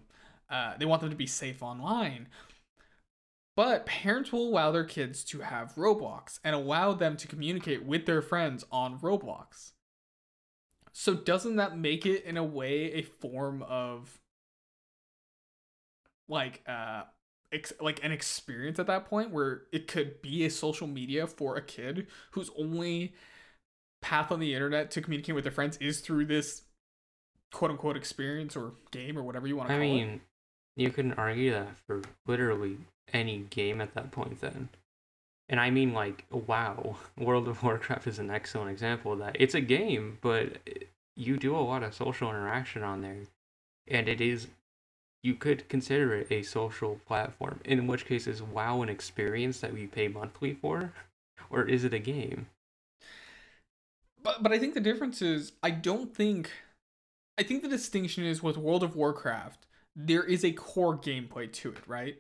uh, 0.50 0.74
they 0.78 0.86
want 0.86 1.02
them 1.02 1.10
to 1.10 1.16
be 1.16 1.28
safe 1.28 1.64
online 1.64 2.28
but 3.56 3.86
parents 3.86 4.34
will 4.34 4.48
allow 4.48 4.72
their 4.72 4.84
kids 4.84 5.24
to 5.26 5.40
have 5.40 5.76
Roblox 5.76 6.40
and 6.44 6.54
allow 6.54 6.94
them 6.94 7.16
to 7.18 7.28
communicate 7.28 7.84
with 7.86 8.06
their 8.06 8.22
friends 8.22 8.66
on 8.72 9.00
Roblox. 9.00 9.72
So 10.98 11.14
doesn't 11.14 11.58
that 11.58 11.78
make 11.78 12.06
it 12.06 12.24
in 12.24 12.38
a 12.38 12.44
way 12.44 12.94
a 12.94 13.02
form 13.02 13.62
of 13.64 14.18
like 16.30 16.64
uh 16.70 17.04
ex- 17.52 17.74
like 17.82 18.02
an 18.02 18.14
experience 18.14 18.80
at 18.80 18.88
that 18.88 19.04
point 19.04 19.32
where 19.32 19.64
it 19.74 19.88
could 19.88 20.22
be 20.22 20.46
a 20.46 20.50
social 20.50 20.88
media 20.88 21.28
for 21.28 21.58
a 21.58 21.62
kid 21.62 22.08
whose 22.32 22.50
only 22.58 23.14
path 24.02 24.32
on 24.32 24.40
the 24.40 24.54
internet 24.54 24.90
to 24.92 25.02
communicate 25.02 25.36
with 25.36 25.44
their 25.44 25.52
friends 25.52 25.76
is 25.82 26.00
through 26.00 26.28
this 26.28 26.62
quote 27.52 27.72
unquote 27.72 27.98
experience 27.98 28.56
or 28.56 28.72
game 28.92 29.18
or 29.18 29.24
whatever 29.24 29.48
you 29.48 29.58
want 29.58 29.68
to 29.68 29.76
call 29.76 29.82
it? 29.82 29.86
I 29.86 29.90
call 29.90 29.98
mean, 29.98 30.22
it. 30.78 30.82
you 30.82 30.92
can 30.92 31.12
argue 31.16 31.52
that 31.52 31.76
for 31.86 32.04
literally 32.26 32.78
any 33.12 33.40
game 33.50 33.82
at 33.82 33.94
that 33.96 34.12
point 34.12 34.40
then. 34.40 34.70
And 35.48 35.60
I 35.60 35.70
mean 35.70 35.94
like 35.94 36.26
wow, 36.32 36.98
World 37.18 37.48
of 37.48 37.64
Warcraft 37.64 38.08
is 38.08 38.20
an 38.20 38.32
excellent 38.32 38.72
example 38.72 39.14
of 39.14 39.20
that. 39.20 39.38
It's 39.40 39.56
a 39.56 39.62
game, 39.62 40.18
but 40.22 40.58
you 41.16 41.38
do 41.38 41.56
a 41.56 41.60
lot 41.60 41.84
of 41.84 41.94
social 41.94 42.30
interaction 42.30 42.84
on 42.84 43.02
there. 43.02 43.18
And 43.88 44.10
it 44.10 44.22
is 44.22 44.48
you 45.24 45.34
could 45.34 45.68
consider 45.70 46.16
it 46.16 46.28
a 46.32 46.44
social 46.44 47.00
platform. 47.08 47.60
In 47.66 47.88
which 47.88 48.06
case 48.06 48.28
is 48.28 48.44
WoW 48.44 48.84
an 48.84 48.90
experience 48.90 49.60
that 49.60 49.74
we 49.74 49.88
pay 49.88 50.08
monthly 50.08 50.54
for? 50.54 50.94
Or 51.50 51.64
is 51.64 51.84
it 51.84 51.94
a 51.94 52.00
game? 52.00 52.48
But 54.22 54.42
but 54.42 54.52
I 54.52 54.60
think 54.60 54.74
the 54.74 54.80
difference 54.80 55.22
is 55.22 55.54
I 55.62 55.72
don't 55.72 56.14
think 56.16 56.52
I 57.38 57.44
think 57.44 57.62
the 57.62 57.70
distinction 57.70 58.24
is 58.24 58.42
with 58.42 58.58
World 58.58 58.84
of 58.84 58.96
Warcraft, 58.96 59.66
there 59.96 60.24
is 60.24 60.44
a 60.44 60.52
core 60.52 60.98
gameplay 60.98 61.52
to 61.52 61.70
it, 61.70 61.88
right? 61.88 62.18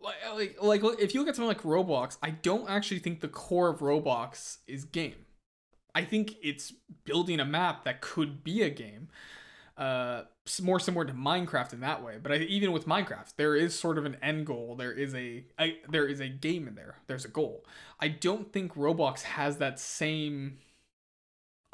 Like, 0.00 0.56
like, 0.62 0.82
if 1.00 1.14
you 1.14 1.20
look 1.20 1.28
at 1.28 1.36
something 1.36 1.48
like 1.48 1.62
Roblox, 1.62 2.18
I 2.22 2.30
don't 2.30 2.68
actually 2.68 3.00
think 3.00 3.20
the 3.20 3.28
core 3.28 3.68
of 3.68 3.80
Roblox 3.80 4.58
is 4.66 4.84
game. 4.84 5.26
I 5.94 6.04
think 6.04 6.34
it's 6.42 6.72
building 7.04 7.40
a 7.40 7.44
map 7.44 7.84
that 7.84 8.02
could 8.02 8.44
be 8.44 8.62
a 8.62 8.70
game, 8.70 9.08
uh, 9.78 10.22
more 10.62 10.78
similar 10.78 11.06
to 11.06 11.12
Minecraft 11.12 11.72
in 11.72 11.80
that 11.80 12.04
way. 12.04 12.18
But 12.22 12.32
I, 12.32 12.36
even 12.36 12.72
with 12.72 12.86
Minecraft, 12.86 13.34
there 13.36 13.56
is 13.56 13.76
sort 13.76 13.96
of 13.96 14.04
an 14.04 14.16
end 14.22 14.46
goal. 14.46 14.76
There 14.76 14.92
is 14.92 15.14
a, 15.14 15.44
I, 15.58 15.78
there 15.90 16.06
is 16.06 16.20
a 16.20 16.28
game 16.28 16.68
in 16.68 16.74
there. 16.74 16.96
There's 17.06 17.24
a 17.24 17.28
goal. 17.28 17.64
I 17.98 18.08
don't 18.08 18.52
think 18.52 18.74
Roblox 18.74 19.22
has 19.22 19.56
that 19.56 19.80
same 19.80 20.58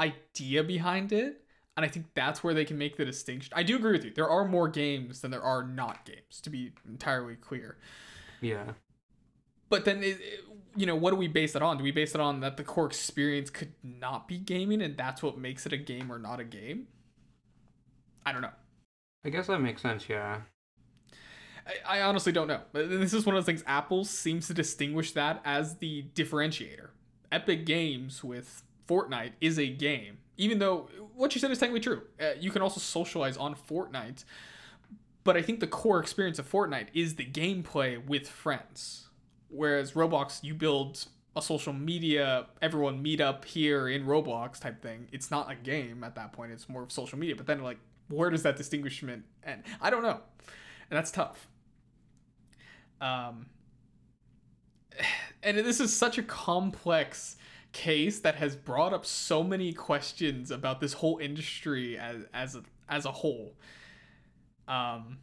idea 0.01 0.63
behind 0.63 1.13
it. 1.13 1.43
And 1.77 1.87
I 1.87 1.89
think 1.89 2.07
that's 2.15 2.45
where 2.45 2.55
they 2.55 2.67
can 2.67 2.77
make 2.77 2.97
the 2.97 3.05
distinction. 3.05 3.53
I 3.57 3.63
do 3.63 3.77
agree 3.77 3.93
with 3.93 4.05
you. 4.05 4.13
There 4.15 4.29
are 4.29 4.47
more 4.47 4.69
games 4.69 5.21
than 5.23 5.31
there 5.31 5.43
are 5.43 5.65
not 5.65 6.05
games, 6.05 6.41
to 6.43 6.51
be 6.51 6.73
entirely 6.87 7.35
clear. 7.35 7.79
Yeah. 8.43 8.73
But 9.71 9.85
then, 9.87 10.03
it, 10.03 10.19
it- 10.21 10.45
you 10.75 10.87
know, 10.87 10.97
what 10.97 11.11
do 11.11 11.17
we 11.17 11.29
base 11.29 11.55
it 11.55 11.61
on? 11.61 11.77
Do 11.77 11.85
we 11.85 11.91
base 11.91 12.15
it 12.15 12.21
on 12.23 12.41
that 12.41 12.57
the 12.57 12.65
core 12.65 12.87
experience 12.87 13.51
could 13.51 13.75
not 13.83 14.27
be 14.27 14.39
gaming 14.39 14.81
and 14.81 14.97
that's 14.97 15.23
what 15.23 15.37
makes 15.37 15.67
it 15.67 15.73
a 15.75 15.77
game 15.77 16.11
or 16.11 16.19
not 16.19 16.41
a 16.41 16.45
game? 16.45 16.87
I 18.25 18.33
don't 18.33 18.41
know. 18.41 18.53
I 19.23 19.29
guess 19.29 19.49
that 19.49 19.59
makes 19.61 19.83
sense, 19.83 20.09
yeah. 20.09 20.41
I, 21.67 21.99
I 21.99 22.03
honestly 22.03 22.33
don't 22.33 22.49
know. 22.49 22.61
This 22.73 23.13
is 23.13 23.27
one 23.27 23.37
of 23.37 23.43
those 23.45 23.47
things 23.47 23.63
Apple 23.67 24.07
seems 24.07 24.47
to 24.47 24.55
distinguish 24.55 25.13
that 25.13 25.43
as 25.45 25.77
the 25.77 26.05
differentiator. 26.15 26.89
Epic 27.31 27.67
Games 27.67 28.25
with 28.25 28.63
Fortnite 28.89 29.33
is 29.43 29.59
a 29.59 29.69
game, 29.69 30.19
even 30.39 30.59
though 30.59 30.89
what 31.15 31.35
you 31.35 31.41
said 31.41 31.51
is 31.51 31.59
technically 31.59 31.81
true. 31.81 32.03
Uh, 32.19 32.31
you 32.41 32.51
can 32.51 32.63
also 32.63 32.81
socialize 32.81 33.37
on 33.37 33.55
Fortnite, 33.55 34.25
but 35.25 35.37
I 35.37 35.43
think 35.43 35.61
the 35.61 35.67
core 35.67 36.01
experience 36.01 36.39
of 36.39 36.51
Fortnite 36.51 36.89
is 36.95 37.17
the 37.17 37.25
gameplay 37.25 38.05
with 38.05 38.29
friends. 38.29 39.09
Whereas 39.49 39.93
Roblox, 39.93 40.43
you 40.43 40.55
build 40.55 41.07
a 41.37 41.43
social 41.43 41.73
media, 41.73 42.47
everyone 42.61 43.03
meet 43.03 43.21
up 43.21 43.45
here 43.45 43.89
in 43.89 44.05
Roblox 44.05 44.61
type 44.61 44.83
thing. 44.83 45.09
It's 45.13 45.31
not 45.31 45.51
a 45.51 45.55
game 45.55 46.05
at 46.05 46.15
that 46.17 46.33
point, 46.33 46.53
it's 46.53 46.69
more 46.69 46.83
of 46.83 46.93
social 46.93 47.19
media. 47.19 47.37
But 47.37 47.47
then, 47.47 47.63
like, 47.63 47.79
where 48.09 48.31
does 48.31 48.43
that 48.43 48.57
distinguishment 48.57 49.25
end? 49.45 49.63
I 49.81 49.91
don't 49.91 50.03
know. 50.03 50.21
And 50.91 50.99
that's 50.99 51.11
tough. 51.11 51.49
Um, 53.01 53.47
and 55.43 55.59
this 55.59 55.81
is 55.81 55.95
such 55.95 56.19
a 56.19 56.23
complex 56.23 57.37
case 57.73 58.21
that 58.21 58.35
has 58.37 58.55
brought 58.55 58.93
up 58.93 59.07
so 59.07 59.43
many 59.43 59.73
questions 59.73 60.51
about 60.51 60.81
this 60.81 60.93
whole 60.93 61.19
industry 61.19 61.99
as 61.99 62.25
as 62.35 62.55
a, 62.55 62.63
as 62.89 63.07
a 63.07 63.13
whole. 63.13 63.55
Um, 64.69 65.19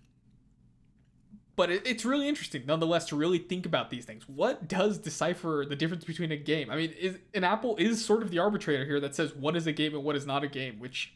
but 1.55 1.69
it, 1.69 1.85
it's 1.85 2.05
really 2.05 2.27
interesting, 2.29 2.63
nonetheless, 2.65 3.05
to 3.09 3.15
really 3.15 3.37
think 3.37 3.65
about 3.65 3.89
these 3.89 4.05
things. 4.05 4.27
What 4.27 4.67
does 4.67 4.97
decipher 4.97 5.65
the 5.67 5.75
difference 5.75 6.05
between 6.05 6.31
a 6.31 6.37
game? 6.37 6.69
I 6.69 6.75
mean, 6.75 6.91
is 6.91 7.17
an 7.33 7.43
Apple 7.43 7.75
is 7.77 8.03
sort 8.03 8.21
of 8.21 8.31
the 8.31 8.39
arbitrator 8.39 8.85
here 8.85 8.99
that 9.01 9.15
says 9.15 9.35
what 9.35 9.55
is 9.55 9.67
a 9.67 9.73
game 9.73 9.93
and 9.93 10.03
what 10.03 10.15
is 10.15 10.25
not 10.25 10.43
a 10.43 10.47
game. 10.47 10.79
Which 10.79 11.13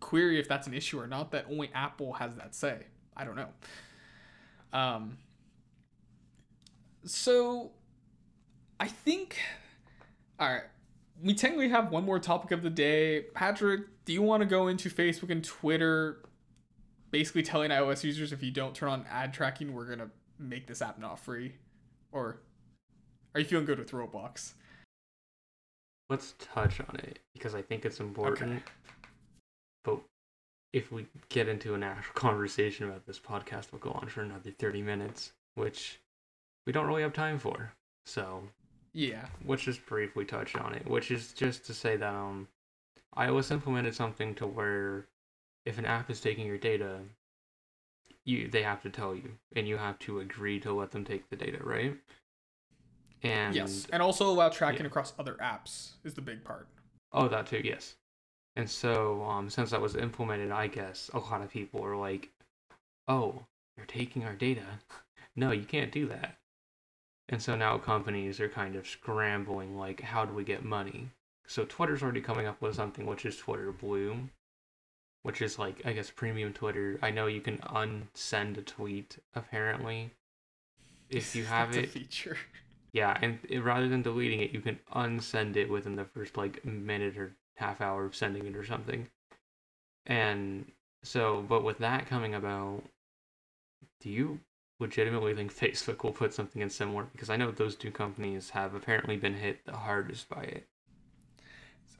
query 0.00 0.38
if 0.38 0.48
that's 0.48 0.66
an 0.66 0.74
issue 0.74 1.00
or 1.00 1.06
not. 1.06 1.30
That 1.30 1.46
only 1.50 1.70
Apple 1.74 2.14
has 2.14 2.34
that 2.36 2.54
say. 2.54 2.86
I 3.16 3.24
don't 3.24 3.36
know. 3.36 3.48
Um. 4.72 5.18
So, 7.04 7.70
I 8.78 8.88
think. 8.88 9.38
All 10.40 10.48
right, 10.48 10.64
we 11.22 11.34
technically 11.34 11.68
have 11.68 11.90
one 11.90 12.04
more 12.04 12.18
topic 12.18 12.52
of 12.52 12.62
the 12.62 12.70
day. 12.70 13.22
Patrick, 13.34 13.82
do 14.04 14.12
you 14.12 14.22
want 14.22 14.42
to 14.42 14.46
go 14.46 14.68
into 14.68 14.88
Facebook 14.88 15.30
and 15.30 15.44
Twitter, 15.44 16.22
basically 17.10 17.42
telling 17.42 17.70
iOS 17.70 18.04
users 18.04 18.32
if 18.32 18.42
you 18.42 18.50
don't 18.50 18.74
turn 18.74 18.88
on 18.88 19.06
ad 19.10 19.32
tracking, 19.32 19.72
we're 19.72 19.86
gonna 19.88 20.10
make 20.38 20.66
this 20.66 20.82
app 20.82 20.98
not 20.98 21.18
free, 21.18 21.54
or 22.12 22.40
are 23.34 23.40
you 23.40 23.46
feeling 23.46 23.66
good 23.66 23.78
with 23.78 23.90
Roblox? 23.90 24.54
Let's 26.10 26.34
touch 26.38 26.80
on 26.80 26.96
it 26.96 27.18
because 27.34 27.54
I 27.54 27.62
think 27.62 27.84
it's 27.84 28.00
important. 28.00 28.62
Okay. 28.62 28.62
But 29.84 30.00
if 30.72 30.90
we 30.90 31.06
get 31.28 31.48
into 31.48 31.74
an 31.74 31.82
actual 31.82 32.14
conversation 32.14 32.86
about 32.88 33.06
this 33.06 33.18
podcast, 33.18 33.72
we'll 33.72 33.80
go 33.80 33.90
on 33.90 34.08
for 34.08 34.22
another 34.22 34.50
30 34.50 34.82
minutes, 34.82 35.32
which 35.54 36.00
we 36.66 36.72
don't 36.72 36.86
really 36.86 37.02
have 37.02 37.12
time 37.12 37.38
for. 37.38 37.72
So 38.06 38.42
Yeah. 38.94 39.26
let's 39.44 39.62
just 39.62 39.84
briefly 39.86 40.24
touch 40.24 40.56
on 40.56 40.74
it, 40.74 40.86
which 40.86 41.10
is 41.10 41.32
just 41.34 41.66
to 41.66 41.74
say 41.74 41.96
that 41.96 42.14
um, 42.14 42.48
iOS 43.16 43.50
implemented 43.50 43.94
something 43.94 44.34
to 44.36 44.46
where 44.46 45.06
if 45.68 45.78
an 45.78 45.84
app 45.84 46.08
is 46.08 46.18
taking 46.18 46.46
your 46.46 46.56
data, 46.56 47.00
you 48.24 48.48
they 48.48 48.62
have 48.62 48.82
to 48.82 48.90
tell 48.90 49.14
you, 49.14 49.32
and 49.54 49.68
you 49.68 49.76
have 49.76 49.98
to 50.00 50.20
agree 50.20 50.58
to 50.60 50.72
let 50.72 50.90
them 50.90 51.04
take 51.04 51.28
the 51.28 51.36
data, 51.36 51.58
right? 51.62 51.94
And 53.22 53.54
yes, 53.54 53.86
and 53.92 54.02
also 54.02 54.30
allow 54.30 54.48
tracking 54.48 54.86
across 54.86 55.12
other 55.18 55.34
apps 55.34 55.90
is 56.04 56.14
the 56.14 56.22
big 56.22 56.42
part. 56.42 56.68
Oh, 57.12 57.28
that 57.28 57.46
too, 57.46 57.60
yes. 57.62 57.96
And 58.56 58.68
so, 58.68 59.22
um, 59.22 59.50
since 59.50 59.70
that 59.70 59.80
was 59.80 59.94
implemented, 59.94 60.50
I 60.50 60.68
guess 60.68 61.10
a 61.12 61.18
lot 61.18 61.42
of 61.42 61.50
people 61.50 61.84
are 61.84 61.96
like, 61.96 62.30
"Oh, 63.06 63.44
you're 63.76 63.86
taking 63.86 64.24
our 64.24 64.34
data. 64.34 64.64
No, 65.36 65.52
you 65.52 65.64
can't 65.64 65.92
do 65.92 66.08
that." 66.08 66.36
And 67.28 67.40
so 67.40 67.54
now 67.54 67.78
companies 67.78 68.40
are 68.40 68.48
kind 68.48 68.74
of 68.74 68.88
scrambling, 68.88 69.76
like, 69.78 70.00
how 70.00 70.24
do 70.24 70.34
we 70.34 70.42
get 70.42 70.64
money? 70.64 71.10
So 71.46 71.64
Twitter's 71.64 72.02
already 72.02 72.20
coming 72.20 72.46
up 72.46 72.60
with 72.60 72.74
something 72.74 73.06
which 73.06 73.24
is 73.24 73.36
Twitter 73.36 73.70
Blue, 73.70 74.28
which 75.28 75.42
is 75.42 75.58
like, 75.58 75.82
I 75.84 75.92
guess, 75.92 76.10
premium 76.10 76.54
Twitter. 76.54 76.98
I 77.02 77.10
know 77.10 77.26
you 77.26 77.42
can 77.42 77.58
unsend 77.58 78.56
a 78.56 78.62
tweet 78.62 79.18
apparently 79.34 80.10
if 81.10 81.36
you 81.36 81.44
have 81.56 81.74
That's 81.74 81.84
it. 81.84 81.90
a 81.90 81.92
feature. 81.92 82.38
Yeah, 82.94 83.14
and 83.20 83.38
it, 83.46 83.58
rather 83.58 83.90
than 83.90 84.00
deleting 84.00 84.40
it, 84.40 84.52
you 84.52 84.62
can 84.62 84.78
unsend 84.94 85.56
it 85.56 85.68
within 85.68 85.96
the 85.96 86.06
first 86.06 86.38
like 86.38 86.64
minute 86.64 87.18
or 87.18 87.36
half 87.56 87.82
hour 87.82 88.06
of 88.06 88.16
sending 88.16 88.46
it 88.46 88.56
or 88.56 88.64
something. 88.64 89.06
And 90.06 90.64
so, 91.02 91.44
but 91.46 91.62
with 91.62 91.76
that 91.76 92.08
coming 92.08 92.34
about, 92.34 92.82
do 94.00 94.08
you 94.08 94.40
legitimately 94.80 95.34
think 95.34 95.54
Facebook 95.60 96.04
will 96.04 96.12
put 96.12 96.32
something 96.32 96.62
in 96.62 96.70
similar? 96.70 97.06
Because 97.12 97.28
I 97.28 97.36
know 97.36 97.50
those 97.50 97.76
two 97.76 97.90
companies 97.90 98.48
have 98.48 98.72
apparently 98.72 99.18
been 99.18 99.34
hit 99.34 99.66
the 99.66 99.76
hardest 99.76 100.26
by 100.30 100.44
it. 100.44 100.66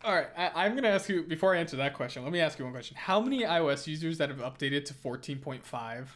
All 0.05 0.15
right, 0.15 0.29
I, 0.37 0.65
I'm 0.65 0.75
gonna 0.75 0.89
ask 0.89 1.09
you 1.09 1.23
before 1.25 1.55
I 1.55 1.59
answer 1.59 1.77
that 1.77 1.95
question. 1.95 2.23
Let 2.23 2.33
me 2.33 2.41
ask 2.41 2.59
you 2.59 2.65
one 2.65 2.73
question: 2.73 2.97
How 2.97 3.21
many 3.21 3.43
iOS 3.43 3.87
users 3.87 4.19
that 4.19 4.29
have 4.29 4.39
updated 4.39 4.85
to 4.87 4.95
14.5 4.95 6.07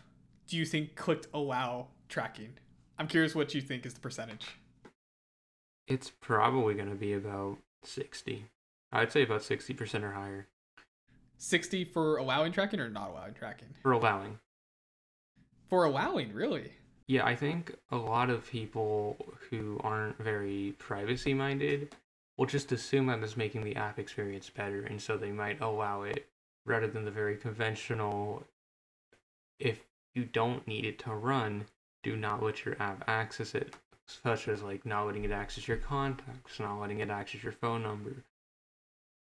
do 0.46 0.56
you 0.56 0.64
think 0.64 0.94
clicked 0.94 1.26
allow 1.34 1.88
tracking? 2.08 2.54
I'm 2.98 3.08
curious 3.08 3.34
what 3.34 3.54
you 3.54 3.60
think 3.60 3.84
is 3.86 3.94
the 3.94 4.00
percentage. 4.00 4.46
It's 5.88 6.10
probably 6.10 6.74
going 6.74 6.90
to 6.90 6.94
be 6.94 7.14
about 7.14 7.58
60. 7.82 8.46
I'd 8.92 9.10
say 9.10 9.22
about 9.22 9.40
60% 9.40 10.02
or 10.02 10.12
higher 10.12 10.46
60 11.38 11.86
for 11.86 12.18
allowing 12.18 12.52
tracking 12.52 12.78
or 12.78 12.88
not 12.88 13.10
allowing 13.10 13.34
tracking? 13.34 13.68
for 13.82 13.92
allowing. 13.92 14.38
For 15.68 15.84
allowing, 15.84 16.32
really? 16.32 16.72
Yeah, 17.08 17.26
I 17.26 17.34
think 17.34 17.74
a 17.90 17.96
lot 17.96 18.30
of 18.30 18.48
people 18.48 19.34
who 19.50 19.80
aren't 19.82 20.18
very 20.22 20.74
privacy 20.78 21.34
minded 21.34 21.94
will 22.36 22.46
just 22.46 22.72
assume 22.72 23.06
that 23.06 23.22
it's 23.22 23.36
making 23.36 23.64
the 23.64 23.76
app 23.76 23.98
experience 23.98 24.50
better, 24.50 24.82
and 24.82 25.00
so 25.00 25.16
they 25.16 25.32
might 25.32 25.58
oh, 25.60 25.70
allow 25.70 26.02
it 26.02 26.26
rather 26.64 26.86
than 26.86 27.04
the 27.04 27.10
very 27.10 27.36
conventional 27.36 28.44
if 29.58 29.84
you 30.14 30.24
don't 30.24 30.66
need 30.66 30.84
it 30.84 30.98
to 31.00 31.14
run, 31.14 31.66
do 32.02 32.16
not 32.16 32.42
let 32.42 32.64
your 32.64 32.80
app 32.80 33.04
access 33.06 33.54
it, 33.54 33.74
such 34.06 34.48
as 34.48 34.62
like 34.62 34.84
not 34.84 35.06
letting 35.06 35.24
it 35.24 35.30
access 35.30 35.68
your 35.68 35.76
contacts, 35.76 36.58
not 36.58 36.80
letting 36.80 36.98
it 36.98 37.10
access 37.10 37.42
your 37.42 37.52
phone 37.52 37.82
number. 37.82 38.24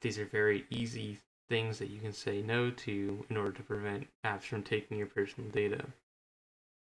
These 0.01 0.19
are 0.19 0.25
very 0.25 0.65
easy 0.71 1.19
things 1.49 1.79
that 1.79 1.91
you 1.91 1.99
can 1.99 2.13
say 2.13 2.41
no 2.43 2.71
to 2.71 3.25
in 3.29 3.37
order 3.37 3.53
to 3.53 3.63
prevent 3.63 4.07
apps 4.25 4.43
from 4.43 4.63
taking 4.63 4.99
your 4.99 5.07
personal 5.07 5.51
data. 5.51 5.85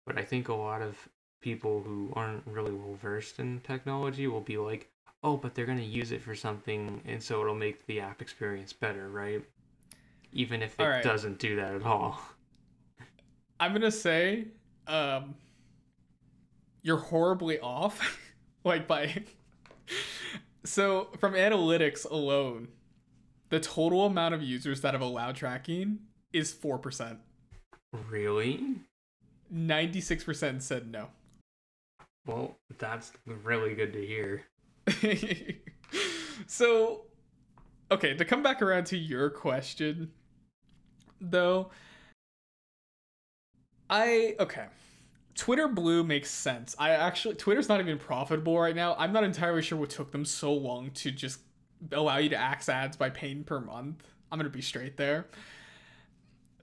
But 0.06 0.18
I 0.18 0.24
think 0.24 0.50
a 0.50 0.54
lot 0.54 0.82
of 0.82 1.08
people 1.42 1.82
who 1.84 2.12
aren't 2.14 2.46
really 2.46 2.74
well 2.74 2.96
versed 2.96 3.40
in 3.40 3.62
technology 3.62 4.28
will 4.28 4.42
be 4.42 4.58
like, 4.58 4.90
oh, 5.24 5.38
but 5.38 5.56
they're 5.56 5.66
going 5.66 5.78
to 5.78 5.84
use 5.84 6.12
it 6.12 6.22
for 6.22 6.36
something, 6.36 7.02
and 7.06 7.22
so 7.22 7.42
it'll 7.42 7.56
make 7.56 7.86
the 7.88 8.00
app 8.00 8.22
experience 8.22 8.74
better, 8.74 9.10
right? 9.10 9.44
Even 10.34 10.62
if 10.62 10.80
it 10.80 10.84
right. 10.84 11.04
doesn't 11.04 11.40
do 11.40 11.56
that 11.56 11.74
at 11.74 11.84
all. 11.84 12.20
I'm 13.60 13.74
gonna 13.74 13.92
say, 13.92 14.48
um, 14.86 15.36
you're 16.84 16.98
horribly 16.98 17.60
off, 17.60 18.20
like 18.64 18.88
by. 18.88 19.24
so 20.64 21.10
from 21.20 21.34
analytics 21.34 22.10
alone, 22.10 22.68
the 23.50 23.60
total 23.60 24.06
amount 24.06 24.36
of 24.36 24.44
users 24.44 24.82
that 24.82 24.94
have 24.94 25.02
allowed 25.02 25.36
tracking 25.36 26.00
is 26.34 26.54
four 26.54 26.78
percent. 26.78 27.20
Really? 28.10 28.76
Ninety-six 29.50 30.24
percent 30.24 30.62
said 30.62 30.92
no. 30.92 31.08
Well, 32.28 32.58
that's 32.78 33.14
really 33.26 33.74
good 33.74 33.94
to 33.94 34.06
hear. 34.06 34.44
so, 36.48 37.06
okay, 37.92 38.14
to 38.16 38.26
come 38.26 38.44
back 38.44 38.62
around 38.62 38.86
to 38.88 38.98
your 38.98 39.30
question, 39.30 40.12
though, 41.20 41.72
I 43.90 44.36
okay. 44.40 44.66
Twitter 45.36 45.68
Blue 45.68 46.04
makes 46.04 46.32
sense. 46.32 46.76
I 46.80 46.92
actually 46.92 47.36
Twitter's 47.36 47.70
not 47.70 47.80
even 47.80 47.98
profitable 48.00 48.60
right 48.60 48.76
now. 48.76 48.96
I'm 48.98 49.14
not 49.14 49.24
entirely 49.24 49.62
sure 49.62 49.78
what 49.78 49.90
took 49.90 50.12
them 50.12 50.26
so 50.26 50.52
long 50.54 50.92
to 50.92 51.12
just 51.12 51.42
allow 51.92 52.18
you 52.18 52.30
to 52.30 52.36
axe 52.36 52.70
ads 52.70 52.98
by 52.98 53.10
paying 53.10 53.44
per 53.44 53.60
month. 53.60 54.04
I'm 54.32 54.40
gonna 54.40 54.50
be 54.50 54.62
straight 54.62 54.98
there. 54.98 55.28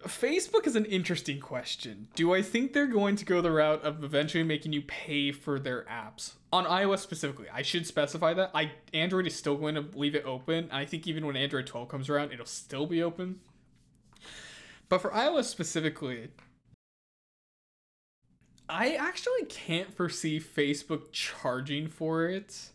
Facebook 0.06 0.66
is 0.66 0.76
an 0.76 0.84
interesting 0.84 1.40
question. 1.40 2.08
Do 2.14 2.34
I 2.34 2.42
think 2.42 2.72
they're 2.72 2.86
going 2.86 3.16
to 3.16 3.24
go 3.24 3.40
the 3.40 3.50
route 3.50 3.82
of 3.82 4.04
eventually 4.04 4.44
making 4.44 4.72
you 4.72 4.82
pay 4.82 5.32
for 5.32 5.58
their 5.58 5.84
apps 5.84 6.34
on 6.52 6.66
iOS 6.66 6.98
specifically? 6.98 7.46
I 7.52 7.62
should 7.62 7.86
specify 7.86 8.34
that. 8.34 8.50
I 8.54 8.72
Android 8.92 9.26
is 9.26 9.34
still 9.34 9.56
going 9.56 9.74
to 9.76 9.86
leave 9.94 10.14
it 10.14 10.24
open. 10.26 10.68
I 10.70 10.84
think 10.84 11.06
even 11.06 11.26
when 11.26 11.36
Android 11.36 11.66
12 11.66 11.88
comes 11.88 12.10
around, 12.10 12.32
it'll 12.32 12.44
still 12.44 12.86
be 12.86 13.02
open. 13.02 13.40
But 14.90 15.00
for 15.00 15.10
iOS 15.10 15.44
specifically, 15.44 16.28
I 18.68 18.94
actually 18.94 19.46
can't 19.48 19.92
foresee 19.92 20.38
Facebook 20.38 21.12
charging 21.12 21.88
for 21.88 22.26
it. 22.26 22.70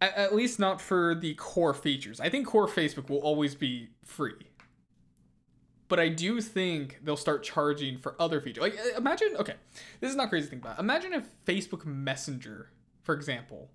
At, 0.00 0.16
at 0.16 0.34
least 0.34 0.58
not 0.58 0.80
for 0.80 1.14
the 1.14 1.34
core 1.34 1.74
features. 1.74 2.20
I 2.20 2.30
think 2.30 2.46
core 2.46 2.66
Facebook 2.66 3.08
will 3.08 3.18
always 3.18 3.54
be 3.54 3.90
free 4.04 4.49
but 5.90 6.00
I 6.00 6.08
do 6.08 6.40
think 6.40 7.00
they'll 7.04 7.16
start 7.16 7.42
charging 7.42 7.98
for 7.98 8.14
other 8.18 8.40
features. 8.40 8.62
Like 8.62 8.78
uh, 8.78 8.96
imagine, 8.96 9.36
okay, 9.38 9.56
this 10.00 10.08
is 10.08 10.16
not 10.16 10.30
crazy 10.30 10.46
to 10.46 10.50
think 10.50 10.64
about. 10.64 10.78
Imagine 10.78 11.12
if 11.12 11.28
Facebook 11.44 11.84
Messenger, 11.84 12.70
for 13.02 13.14
example, 13.14 13.68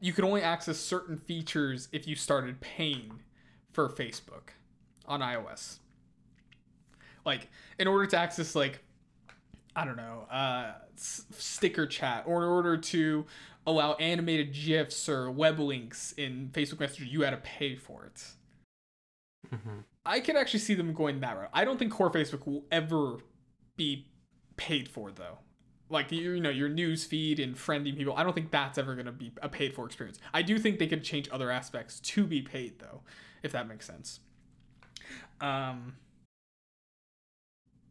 you 0.00 0.12
could 0.12 0.24
only 0.24 0.42
access 0.42 0.78
certain 0.78 1.16
features 1.16 1.88
if 1.92 2.06
you 2.08 2.16
started 2.16 2.60
paying 2.60 3.20
for 3.72 3.88
Facebook 3.88 4.50
on 5.06 5.20
iOS. 5.20 5.78
Like 7.24 7.48
in 7.78 7.86
order 7.86 8.06
to 8.06 8.16
access 8.18 8.54
like 8.54 8.82
I 9.76 9.84
don't 9.84 9.96
know, 9.96 10.26
uh, 10.30 10.72
s- 10.96 11.26
sticker 11.30 11.86
chat, 11.86 12.24
or 12.26 12.42
in 12.42 12.48
order 12.48 12.76
to 12.76 13.24
allow 13.64 13.92
animated 13.94 14.52
GIFs 14.52 15.08
or 15.08 15.30
web 15.30 15.60
links 15.60 16.12
in 16.16 16.50
Facebook 16.52 16.80
Messenger, 16.80 17.04
you 17.04 17.20
had 17.22 17.30
to 17.30 17.36
pay 17.36 17.76
for 17.76 18.04
it. 18.04 18.24
hmm 19.54 19.80
I 20.04 20.20
can 20.20 20.36
actually 20.36 20.60
see 20.60 20.74
them 20.74 20.92
going 20.92 21.20
that 21.20 21.36
route. 21.36 21.50
I 21.52 21.64
don't 21.64 21.78
think 21.78 21.92
core 21.92 22.10
Facebook 22.10 22.46
will 22.46 22.64
ever 22.72 23.18
be 23.76 24.06
paid 24.56 24.88
for 24.88 25.10
though. 25.10 25.38
Like 25.88 26.12
you, 26.12 26.32
you 26.32 26.40
know, 26.40 26.50
your 26.50 26.68
news 26.68 27.04
feed 27.04 27.40
and 27.40 27.56
friending 27.56 27.96
people. 27.96 28.14
I 28.16 28.22
don't 28.22 28.32
think 28.32 28.50
that's 28.50 28.78
ever 28.78 28.94
going 28.94 29.06
to 29.06 29.12
be 29.12 29.32
a 29.42 29.48
paid 29.48 29.74
for 29.74 29.84
experience. 29.86 30.18
I 30.32 30.42
do 30.42 30.58
think 30.58 30.78
they 30.78 30.86
could 30.86 31.02
change 31.02 31.28
other 31.32 31.50
aspects 31.50 32.00
to 32.00 32.24
be 32.24 32.42
paid 32.42 32.78
though, 32.78 33.00
if 33.42 33.52
that 33.52 33.68
makes 33.68 33.86
sense. 33.86 34.20
Um. 35.40 35.96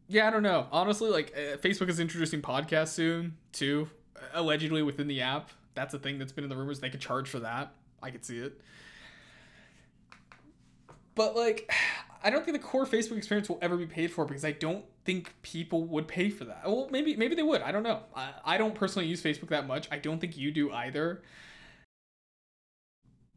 Yeah, 0.07 0.27
I 0.27 0.31
don't 0.31 0.43
know. 0.43 0.67
Honestly, 0.71 1.09
like 1.09 1.33
uh, 1.35 1.57
Facebook 1.57 1.89
is 1.89 1.99
introducing 1.99 2.41
podcasts 2.41 2.89
soon 2.89 3.37
too, 3.51 3.89
allegedly 4.33 4.81
within 4.81 5.07
the 5.07 5.21
app. 5.21 5.51
That's 5.75 5.93
a 5.93 5.99
thing 5.99 6.17
that's 6.17 6.31
been 6.31 6.43
in 6.43 6.49
the 6.49 6.55
rumors. 6.55 6.79
They 6.79 6.89
could 6.89 7.01
charge 7.01 7.29
for 7.29 7.39
that. 7.41 7.73
I 8.01 8.09
could 8.09 8.25
see 8.25 8.39
it. 8.39 8.59
But 11.19 11.35
like, 11.35 11.69
I 12.23 12.29
don't 12.29 12.43
think 12.43 12.57
the 12.57 12.63
core 12.63 12.85
Facebook 12.85 13.17
experience 13.17 13.47
will 13.49 13.59
ever 13.61 13.77
be 13.77 13.85
paid 13.85 14.11
for 14.11 14.25
because 14.25 14.43
I 14.43 14.51
don't 14.53 14.83
think 15.05 15.33
people 15.41 15.85
would 15.85 16.07
pay 16.07 16.29
for 16.29 16.45
that. 16.45 16.63
Well, 16.65 16.87
maybe 16.91 17.15
maybe 17.15 17.35
they 17.35 17.43
would. 17.43 17.61
I 17.61 17.71
don't 17.71 17.83
know. 17.83 18.01
I, 18.15 18.31
I 18.43 18.57
don't 18.57 18.73
personally 18.75 19.07
use 19.07 19.21
Facebook 19.21 19.49
that 19.49 19.67
much. 19.67 19.87
I 19.91 19.99
don't 19.99 20.19
think 20.19 20.37
you 20.37 20.51
do 20.51 20.71
either. 20.71 21.21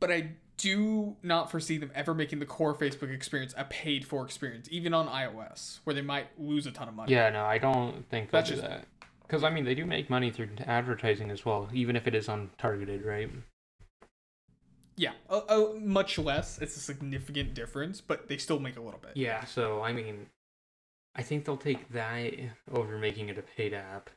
But 0.01 0.11
I 0.11 0.33
do 0.57 1.17
not 1.23 1.51
foresee 1.51 1.79
them 1.79 1.93
ever 1.95 2.13
making 2.15 2.39
the 2.41 2.47
core 2.47 2.75
Facebook 2.75 3.13
experience 3.13 3.55
a 3.57 3.65
paid 3.65 4.05
for 4.05 4.25
experience, 4.25 4.69
even 4.71 4.95
on 4.95 5.07
iOS, 5.09 5.79
where 5.85 5.95
they 5.95 6.03
might 6.03 6.27
lose 6.39 6.67
a 6.67 6.73
ton 6.73 6.89
of 6.89 6.95
money. 6.95 7.13
Yeah, 7.13 7.31
no, 7.31 7.45
I 7.45 7.59
don't 7.59 8.09
think 8.11 8.31
That's 8.31 8.49
do 8.49 8.57
just- 8.57 8.69
that. 8.69 8.87
Because 9.23 9.45
I 9.45 9.51
mean, 9.51 9.65
they 9.65 9.75
do 9.75 9.87
make 9.87 10.11
money 10.11 10.31
through 10.31 10.51
advertising 10.67 11.31
as 11.31 11.45
well, 11.45 11.69
even 11.73 11.97
if 11.97 12.07
it 12.07 12.15
is 12.15 12.27
untargeted, 12.29 13.07
right? 13.07 13.31
Yeah, 14.97 15.13
uh, 15.31 15.41
uh, 15.49 15.73
much 15.81 16.19
less. 16.19 16.61
It's 16.61 16.77
a 16.77 16.81
significant 16.81 17.55
difference, 17.55 18.01
but 18.01 18.29
they 18.29 18.37
still 18.37 18.59
make 18.59 18.77
a 18.77 18.81
little 18.81 19.01
bit. 19.01 19.13
Yeah, 19.15 19.45
so 19.45 19.83
I 19.83 19.93
mean, 19.93 20.27
I 21.15 21.23
think 21.23 21.45
they'll 21.45 21.57
take 21.57 21.91
that 21.91 22.33
over 22.71 22.99
making 22.99 23.29
it 23.29 23.39
a 23.39 23.43
paid 23.43 23.75
app. 23.75 24.11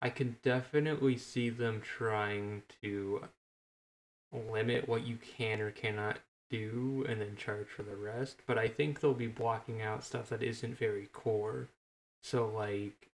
I 0.00 0.10
could 0.10 0.42
definitely 0.42 1.16
see 1.16 1.48
them 1.50 1.80
trying 1.80 2.62
to 2.82 3.24
limit 4.32 4.88
what 4.88 5.06
you 5.06 5.16
can 5.16 5.60
or 5.60 5.70
cannot 5.70 6.18
do 6.50 7.04
and 7.08 7.20
then 7.20 7.36
charge 7.36 7.68
for 7.68 7.82
the 7.82 7.96
rest, 7.96 8.42
but 8.46 8.58
I 8.58 8.68
think 8.68 9.00
they'll 9.00 9.14
be 9.14 9.26
blocking 9.26 9.80
out 9.80 10.04
stuff 10.04 10.28
that 10.28 10.42
isn't 10.42 10.78
very 10.78 11.06
core. 11.06 11.68
So, 12.22 12.46
like, 12.46 13.10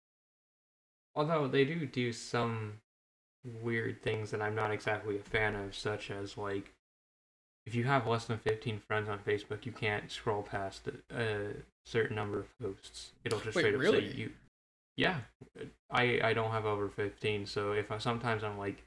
although 1.14 1.46
they 1.46 1.64
do 1.64 1.86
do 1.86 2.12
some 2.12 2.80
weird 3.62 4.02
things 4.02 4.30
that 4.30 4.42
I'm 4.42 4.54
not 4.54 4.70
exactly 4.70 5.16
a 5.16 5.20
fan 5.20 5.54
of, 5.54 5.74
such 5.74 6.10
as 6.10 6.36
like 6.36 6.72
if 7.66 7.74
you 7.74 7.84
have 7.84 8.06
less 8.06 8.24
than 8.24 8.38
15 8.38 8.80
friends 8.86 9.08
on 9.08 9.18
Facebook, 9.18 9.66
you 9.66 9.72
can't 9.72 10.10
scroll 10.10 10.42
past 10.42 10.88
a 11.14 11.54
certain 11.84 12.16
number 12.16 12.38
of 12.40 12.58
posts. 12.58 13.12
It'll 13.24 13.40
just 13.40 13.54
Wait, 13.56 13.62
straight 13.62 13.74
up 13.74 13.80
really? 13.80 14.10
say 14.10 14.16
you. 14.16 14.30
Yeah, 14.96 15.16
I 15.90 16.20
I 16.22 16.32
don't 16.34 16.50
have 16.50 16.66
over 16.66 16.88
15, 16.88 17.46
so 17.46 17.72
if 17.72 17.90
I 17.90 17.98
sometimes 17.98 18.44
I'm 18.44 18.58
like 18.58 18.84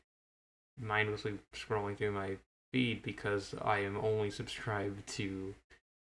mindlessly 0.80 1.34
scrolling 1.56 1.98
through 1.98 2.12
my 2.12 2.38
feed 2.72 3.04
because 3.04 3.56
I 3.62 3.80
am 3.80 3.98
only 3.98 4.32
subscribed 4.32 5.08
to 5.10 5.54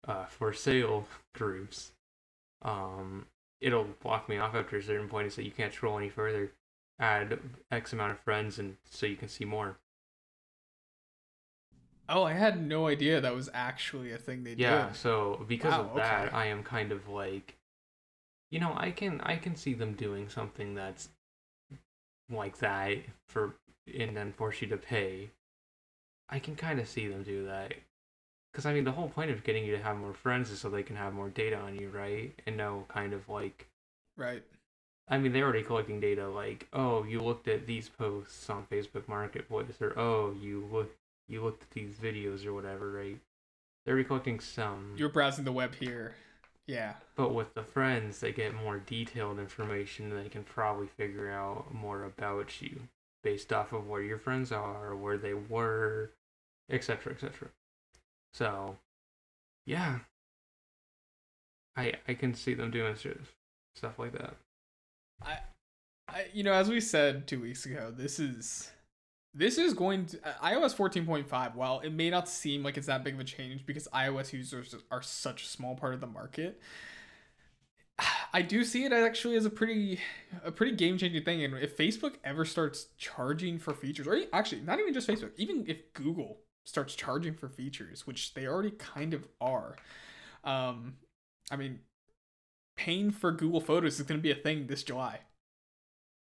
uh, 0.07 0.26
for 0.26 0.53
sale 0.53 1.07
groups. 1.36 1.91
Um, 2.61 3.26
it'll 3.61 3.88
block 4.02 4.30
me 4.30 4.38
off 4.38 4.56
after 4.56 4.78
a 4.78 4.84
certain 4.84 5.07
point 5.10 5.26
and 5.26 5.34
say 5.34 5.44
you 5.44 5.52
can't 5.52 5.74
scroll 5.74 5.98
any 5.98 6.10
further. 6.10 6.52
Add 7.00 7.40
X 7.72 7.94
amount 7.94 8.12
of 8.12 8.20
friends 8.20 8.60
and 8.60 8.78
so 8.90 9.06
you 9.06 9.16
can 9.16 9.30
see 9.30 9.46
more. 9.46 9.78
Oh, 12.10 12.24
I 12.24 12.34
had 12.34 12.62
no 12.66 12.88
idea 12.88 13.22
that 13.22 13.36
was 13.36 13.50
actually 13.54 14.12
a 14.12 14.18
thing 14.18 14.44
they 14.44 14.56
do. 14.56 14.64
Yeah, 14.64 14.88
did. 14.88 14.96
so 14.96 15.46
because 15.48 15.74
Wow, 15.74 15.82
of 15.82 15.96
that, 15.96 16.26
okay. 16.26 16.36
I 16.36 16.46
am 16.48 16.64
kind 16.64 16.92
of 16.92 17.08
like, 17.08 17.56
you 18.52 18.60
know, 18.60 18.74
I 18.76 18.92
can 18.92 19.22
I 19.22 19.38
can 19.38 19.56
see 19.56 19.74
them 19.74 19.94
doing 19.94 20.30
something 20.30 20.76
that's 20.76 21.10
like 22.30 22.58
that 22.60 22.98
for 23.28 23.56
and 23.98 24.16
then 24.16 24.34
force 24.34 24.62
you 24.62 24.68
to 24.68 24.78
pay. 24.78 25.32
I 26.30 26.40
can 26.40 26.56
kind 26.56 26.80
of 26.80 26.88
see 26.88 27.08
them 27.08 27.24
do 27.24 27.46
that. 27.46 27.74
Because 28.52 28.66
I 28.66 28.74
mean, 28.74 28.84
the 28.86 28.92
whole 28.94 29.10
point 29.10 29.32
of 29.32 29.44
getting 29.44 29.66
you 29.66 29.76
to 29.78 29.84
have 29.84 29.98
more 29.98 30.14
friends 30.14 30.52
is 30.52 30.60
so 30.60 30.70
they 30.70 30.84
can 30.84 30.96
have 30.96 31.14
more 31.14 31.30
data 31.30 31.58
on 31.58 31.76
you, 31.76 31.90
right? 31.90 32.34
And 32.48 32.58
know 32.58 32.86
kind 32.90 33.14
of 33.14 33.30
like 33.30 33.68
Right. 34.16 34.44
I 35.10 35.18
mean, 35.18 35.34
they're 35.34 35.45
already 35.45 35.64
collecting 35.64 35.99
data 35.99 36.30
like, 36.30 36.68
oh, 36.72 37.03
you 37.03 37.19
looked 37.19 37.48
at 37.48 37.65
these 37.65 37.90
posts 37.90 38.49
on 38.49 38.68
Facebook 38.72 39.07
Marketplace, 39.07 39.81
or 39.81 39.98
oh, 39.98 40.36
you 40.40 40.68
look 40.72 40.95
you 41.27 41.44
looked 41.44 41.64
at 41.64 41.72
these 41.72 41.95
videos 41.95 42.45
or 42.45 42.53
whatever, 42.53 42.91
right? 42.91 43.19
They're 43.86 43.94
already 43.94 44.07
collecting 44.07 44.40
some. 44.40 44.95
You're 44.98 45.10
browsing 45.10 45.45
the 45.45 45.52
web 45.52 45.76
here. 45.76 46.15
Yeah. 46.68 46.94
But 47.15 47.34
with 47.34 47.53
the 47.56 47.64
friends, 47.64 48.19
they 48.19 48.31
get 48.31 48.53
more 48.53 48.77
detailed 48.77 49.40
information. 49.40 50.15
They 50.15 50.30
can 50.30 50.44
probably 50.44 50.88
figure 50.88 51.31
out 51.31 51.73
more 51.73 52.03
about 52.03 52.61
you 52.61 52.81
based 53.23 53.52
off 53.52 53.73
of 53.73 53.88
where 53.88 54.02
your 54.02 54.19
friends 54.19 54.52
are, 54.52 54.95
where 54.95 55.18
they 55.18 55.34
were, 55.34 56.11
etc., 56.69 57.14
etc. 57.14 57.49
So, 58.34 58.77
yeah, 59.65 59.99
I 61.76 61.94
I 62.07 62.14
can 62.14 62.34
see 62.34 62.53
them 62.53 62.72
doing 62.72 62.95
stuff 63.76 63.98
like 63.98 64.11
that. 64.14 64.36
I, 65.26 65.38
I, 66.08 66.26
you 66.34 66.44
know, 66.44 66.54
as 66.54 66.70
we 66.70 66.82
said 66.82 67.28
two 67.28 67.41
weeks 67.41 67.66
ago, 67.66 67.94
this 67.96 68.20
is 68.20 68.72
this 69.34 69.58
is 69.58 69.74
going 69.74 70.08
to 70.08 70.18
iOS 70.44 70.76
14.5. 70.76 71.56
While 71.56 71.82
it 71.82 71.91
may 71.91 72.10
not 72.10 72.28
seem 72.28 72.64
like 72.64 72.78
it's 72.78 72.88
that 72.88 73.04
big 73.04 73.14
of 73.14 73.20
a 73.20 73.24
change 73.24 73.66
because 73.66 73.88
iOS 73.94 74.34
users 74.34 74.76
are 74.91 75.02
such 75.02 75.44
a 75.44 75.48
small 75.48 75.76
part 75.76 75.94
of 75.94 76.02
the 76.02 76.08
market, 76.08 76.60
I 78.34 78.41
do 78.41 78.64
see 78.64 78.86
it 78.86 78.94
actually 78.94 79.36
as 79.36 79.46
a 79.46 79.50
pretty 79.50 80.00
a 80.44 80.52
pretty 80.52 80.76
game 80.76 80.98
changing 80.98 81.24
thing. 81.24 81.44
And 81.44 81.58
if 81.58 81.78
Facebook 81.78 82.16
ever 82.24 82.46
starts 82.46 82.88
charging 82.98 83.60
for 83.60 83.74
features, 83.74 84.08
or 84.08 84.20
actually 84.34 84.62
not 84.62 84.80
even 84.80 84.94
just 84.94 85.08
Facebook, 85.08 85.32
even 85.38 85.66
if 85.68 85.94
Google 85.94 86.40
starts 86.66 86.96
charging 86.96 87.34
for 87.34 87.50
features, 87.50 88.06
which 88.06 88.34
they 88.34 88.48
already 88.48 88.72
kind 88.72 89.14
of 89.14 89.28
are, 89.41 89.76
um, 90.44 90.96
I 91.52 91.56
mean, 91.56 91.80
paying 92.80 93.11
for 93.11 93.34
Google 93.34 93.60
Photos 93.60 93.99
is 93.99 94.06
going 94.06 94.18
to 94.18 94.23
be 94.23 94.31
a 94.31 94.35
thing 94.35 94.68
this 94.68 94.84
July. 94.84 95.19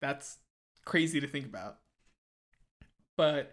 That's 0.00 0.38
crazy 0.86 1.20
to 1.20 1.26
think 1.26 1.44
about. 1.44 1.76
But 3.18 3.52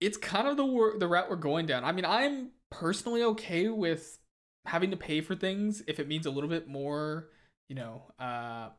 it's 0.00 0.16
kind 0.16 0.48
of 0.48 0.56
the 0.56 0.96
the 0.98 1.06
route 1.06 1.30
we're 1.30 1.36
going 1.36 1.66
down. 1.66 1.84
I 1.84 1.92
mean, 1.92 2.04
I'm 2.04 2.50
personally 2.70 3.22
okay 3.22 3.68
with 3.68 4.18
having 4.66 4.90
to 4.90 4.96
pay 4.96 5.20
for 5.20 5.36
things 5.36 5.80
if 5.86 6.00
it 6.00 6.08
means 6.08 6.26
a 6.26 6.30
little 6.30 6.50
bit 6.50 6.66
more, 6.66 7.28
you 7.68 7.76
know, 7.76 8.02
uh 8.18 8.70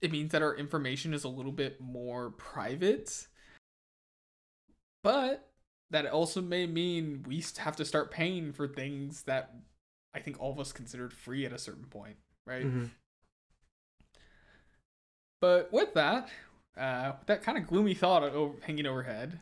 it 0.00 0.10
means 0.10 0.32
that 0.32 0.42
our 0.42 0.56
information 0.56 1.12
is 1.12 1.24
a 1.24 1.28
little 1.28 1.52
bit 1.52 1.80
more 1.80 2.30
private. 2.30 3.26
But 5.02 5.50
that 5.90 6.06
also 6.06 6.40
may 6.40 6.66
mean 6.66 7.24
we 7.26 7.44
have 7.58 7.76
to 7.76 7.84
start 7.84 8.10
paying 8.10 8.52
for 8.52 8.68
things 8.68 9.24
that 9.24 9.54
I 10.18 10.22
think 10.22 10.40
all 10.40 10.50
of 10.52 10.58
us 10.58 10.72
considered 10.72 11.12
free 11.12 11.46
at 11.46 11.52
a 11.52 11.58
certain 11.58 11.84
point, 11.84 12.16
right? 12.46 12.64
Mhm. 12.66 12.90
But 15.40 15.72
with 15.72 15.94
that, 15.94 16.28
uh, 16.76 17.12
with 17.18 17.26
that 17.28 17.42
kind 17.42 17.56
of 17.58 17.66
gloomy 17.66 17.94
thought 17.94 18.22
o- 18.24 18.56
hanging 18.62 18.86
overhead, 18.86 19.40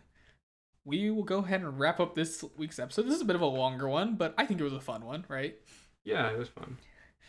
we 0.84 1.10
will 1.10 1.22
go 1.24 1.38
ahead 1.38 1.62
and 1.62 1.78
wrap 1.78 1.98
up 1.98 2.14
this 2.14 2.44
week's 2.56 2.78
episode. 2.78 3.06
This 3.06 3.14
is 3.14 3.22
a 3.22 3.24
bit 3.24 3.36
of 3.36 3.42
a 3.42 3.46
longer 3.46 3.88
one, 3.88 4.16
but 4.16 4.34
I 4.38 4.46
think 4.46 4.60
it 4.60 4.64
was 4.64 4.72
a 4.72 4.80
fun 4.80 5.04
one, 5.04 5.24
right? 5.28 5.56
Yeah, 6.04 6.30
it 6.30 6.38
was 6.38 6.48
fun. 6.48 6.76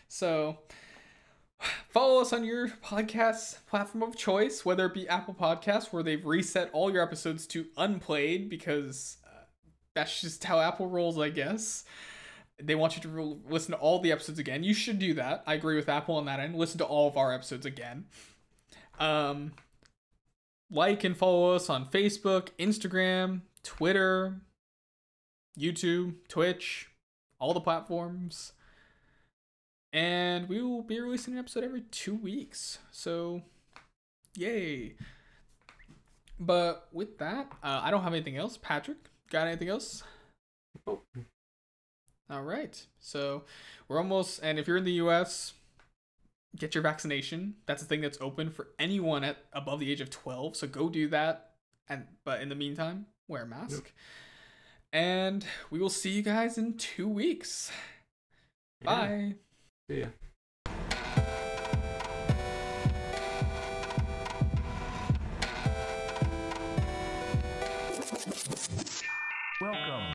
So 0.09 0.59
follow 1.89 2.21
us 2.21 2.31
on 2.33 2.43
your 2.43 2.67
podcast 2.67 3.65
platform 3.65 4.03
of 4.03 4.15
choice, 4.15 4.63
whether 4.65 4.85
it 4.85 4.93
be 4.93 5.07
Apple 5.07 5.33
Podcasts, 5.33 5.91
where 5.91 6.03
they've 6.03 6.23
reset 6.25 6.69
all 6.73 6.91
your 6.91 7.01
episodes 7.01 7.47
to 7.47 7.65
unplayed 7.77 8.49
because 8.49 9.17
uh, 9.25 9.45
that's 9.95 10.21
just 10.21 10.43
how 10.43 10.59
Apple 10.59 10.87
rolls, 10.87 11.17
I 11.17 11.29
guess. 11.29 11.83
They 12.61 12.75
want 12.75 12.95
you 12.95 13.01
to 13.03 13.09
re- 13.09 13.37
listen 13.47 13.71
to 13.71 13.77
all 13.77 13.99
the 13.99 14.11
episodes 14.11 14.39
again. 14.39 14.63
You 14.63 14.73
should 14.73 14.99
do 14.99 15.13
that. 15.15 15.43
I 15.45 15.53
agree 15.53 15.75
with 15.75 15.89
Apple 15.89 16.15
on 16.15 16.25
that 16.25 16.39
end. 16.39 16.55
Listen 16.55 16.79
to 16.79 16.85
all 16.85 17.07
of 17.07 17.17
our 17.17 17.33
episodes 17.33 17.65
again. 17.65 18.05
Um, 18.99 19.53
like 20.71 21.03
and 21.03 21.15
follow 21.15 21.53
us 21.53 21.69
on 21.69 21.89
Facebook, 21.89 22.49
Instagram, 22.59 23.41
Twitter, 23.63 24.41
YouTube, 25.57 26.15
Twitch, 26.27 26.89
all 27.39 27.53
the 27.53 27.61
platforms. 27.61 28.53
And 29.93 30.49
we 30.49 30.61
will 30.61 30.83
be 30.83 30.99
releasing 30.99 31.33
an 31.33 31.39
episode 31.39 31.63
every 31.63 31.81
two 31.91 32.15
weeks. 32.15 32.79
So, 32.91 33.43
yay. 34.35 34.95
But 36.39 36.87
with 36.91 37.17
that, 37.19 37.51
uh, 37.63 37.81
I 37.83 37.91
don't 37.91 38.03
have 38.03 38.13
anything 38.13 38.37
else. 38.37 38.57
Patrick, 38.57 38.97
got 39.31 39.47
anything 39.47 39.69
else? 39.69 40.03
Oh, 40.85 41.01
all 42.29 42.43
right. 42.43 42.85
So 42.99 43.43
we're 43.87 43.99
almost, 43.99 44.41
and 44.43 44.59
if 44.59 44.67
you're 44.67 44.77
in 44.77 44.83
the 44.83 44.93
US, 44.93 45.53
get 46.57 46.75
your 46.75 46.81
vaccination. 46.81 47.55
That's 47.65 47.81
a 47.81 47.85
thing 47.85 48.01
that's 48.01 48.17
open 48.19 48.49
for 48.49 48.67
anyone 48.77 49.23
at 49.23 49.37
above 49.53 49.79
the 49.79 49.91
age 49.91 50.01
of 50.01 50.09
12. 50.09 50.57
So 50.57 50.67
go 50.67 50.89
do 50.89 51.07
that. 51.09 51.51
And 51.89 52.05
but 52.25 52.41
in 52.41 52.49
the 52.49 52.55
meantime, 52.55 53.05
wear 53.29 53.43
a 53.43 53.47
mask. 53.47 53.71
Yep. 53.71 53.87
And 54.91 55.45
we 55.69 55.79
will 55.79 55.89
see 55.89 56.11
you 56.11 56.21
guys 56.21 56.57
in 56.57 56.73
two 56.73 57.07
weeks. 57.07 57.71
Yeah. 58.81 58.85
Bye. 58.85 59.35
See 59.89 59.99
ya. 60.01 60.07
Welcome 69.59 69.97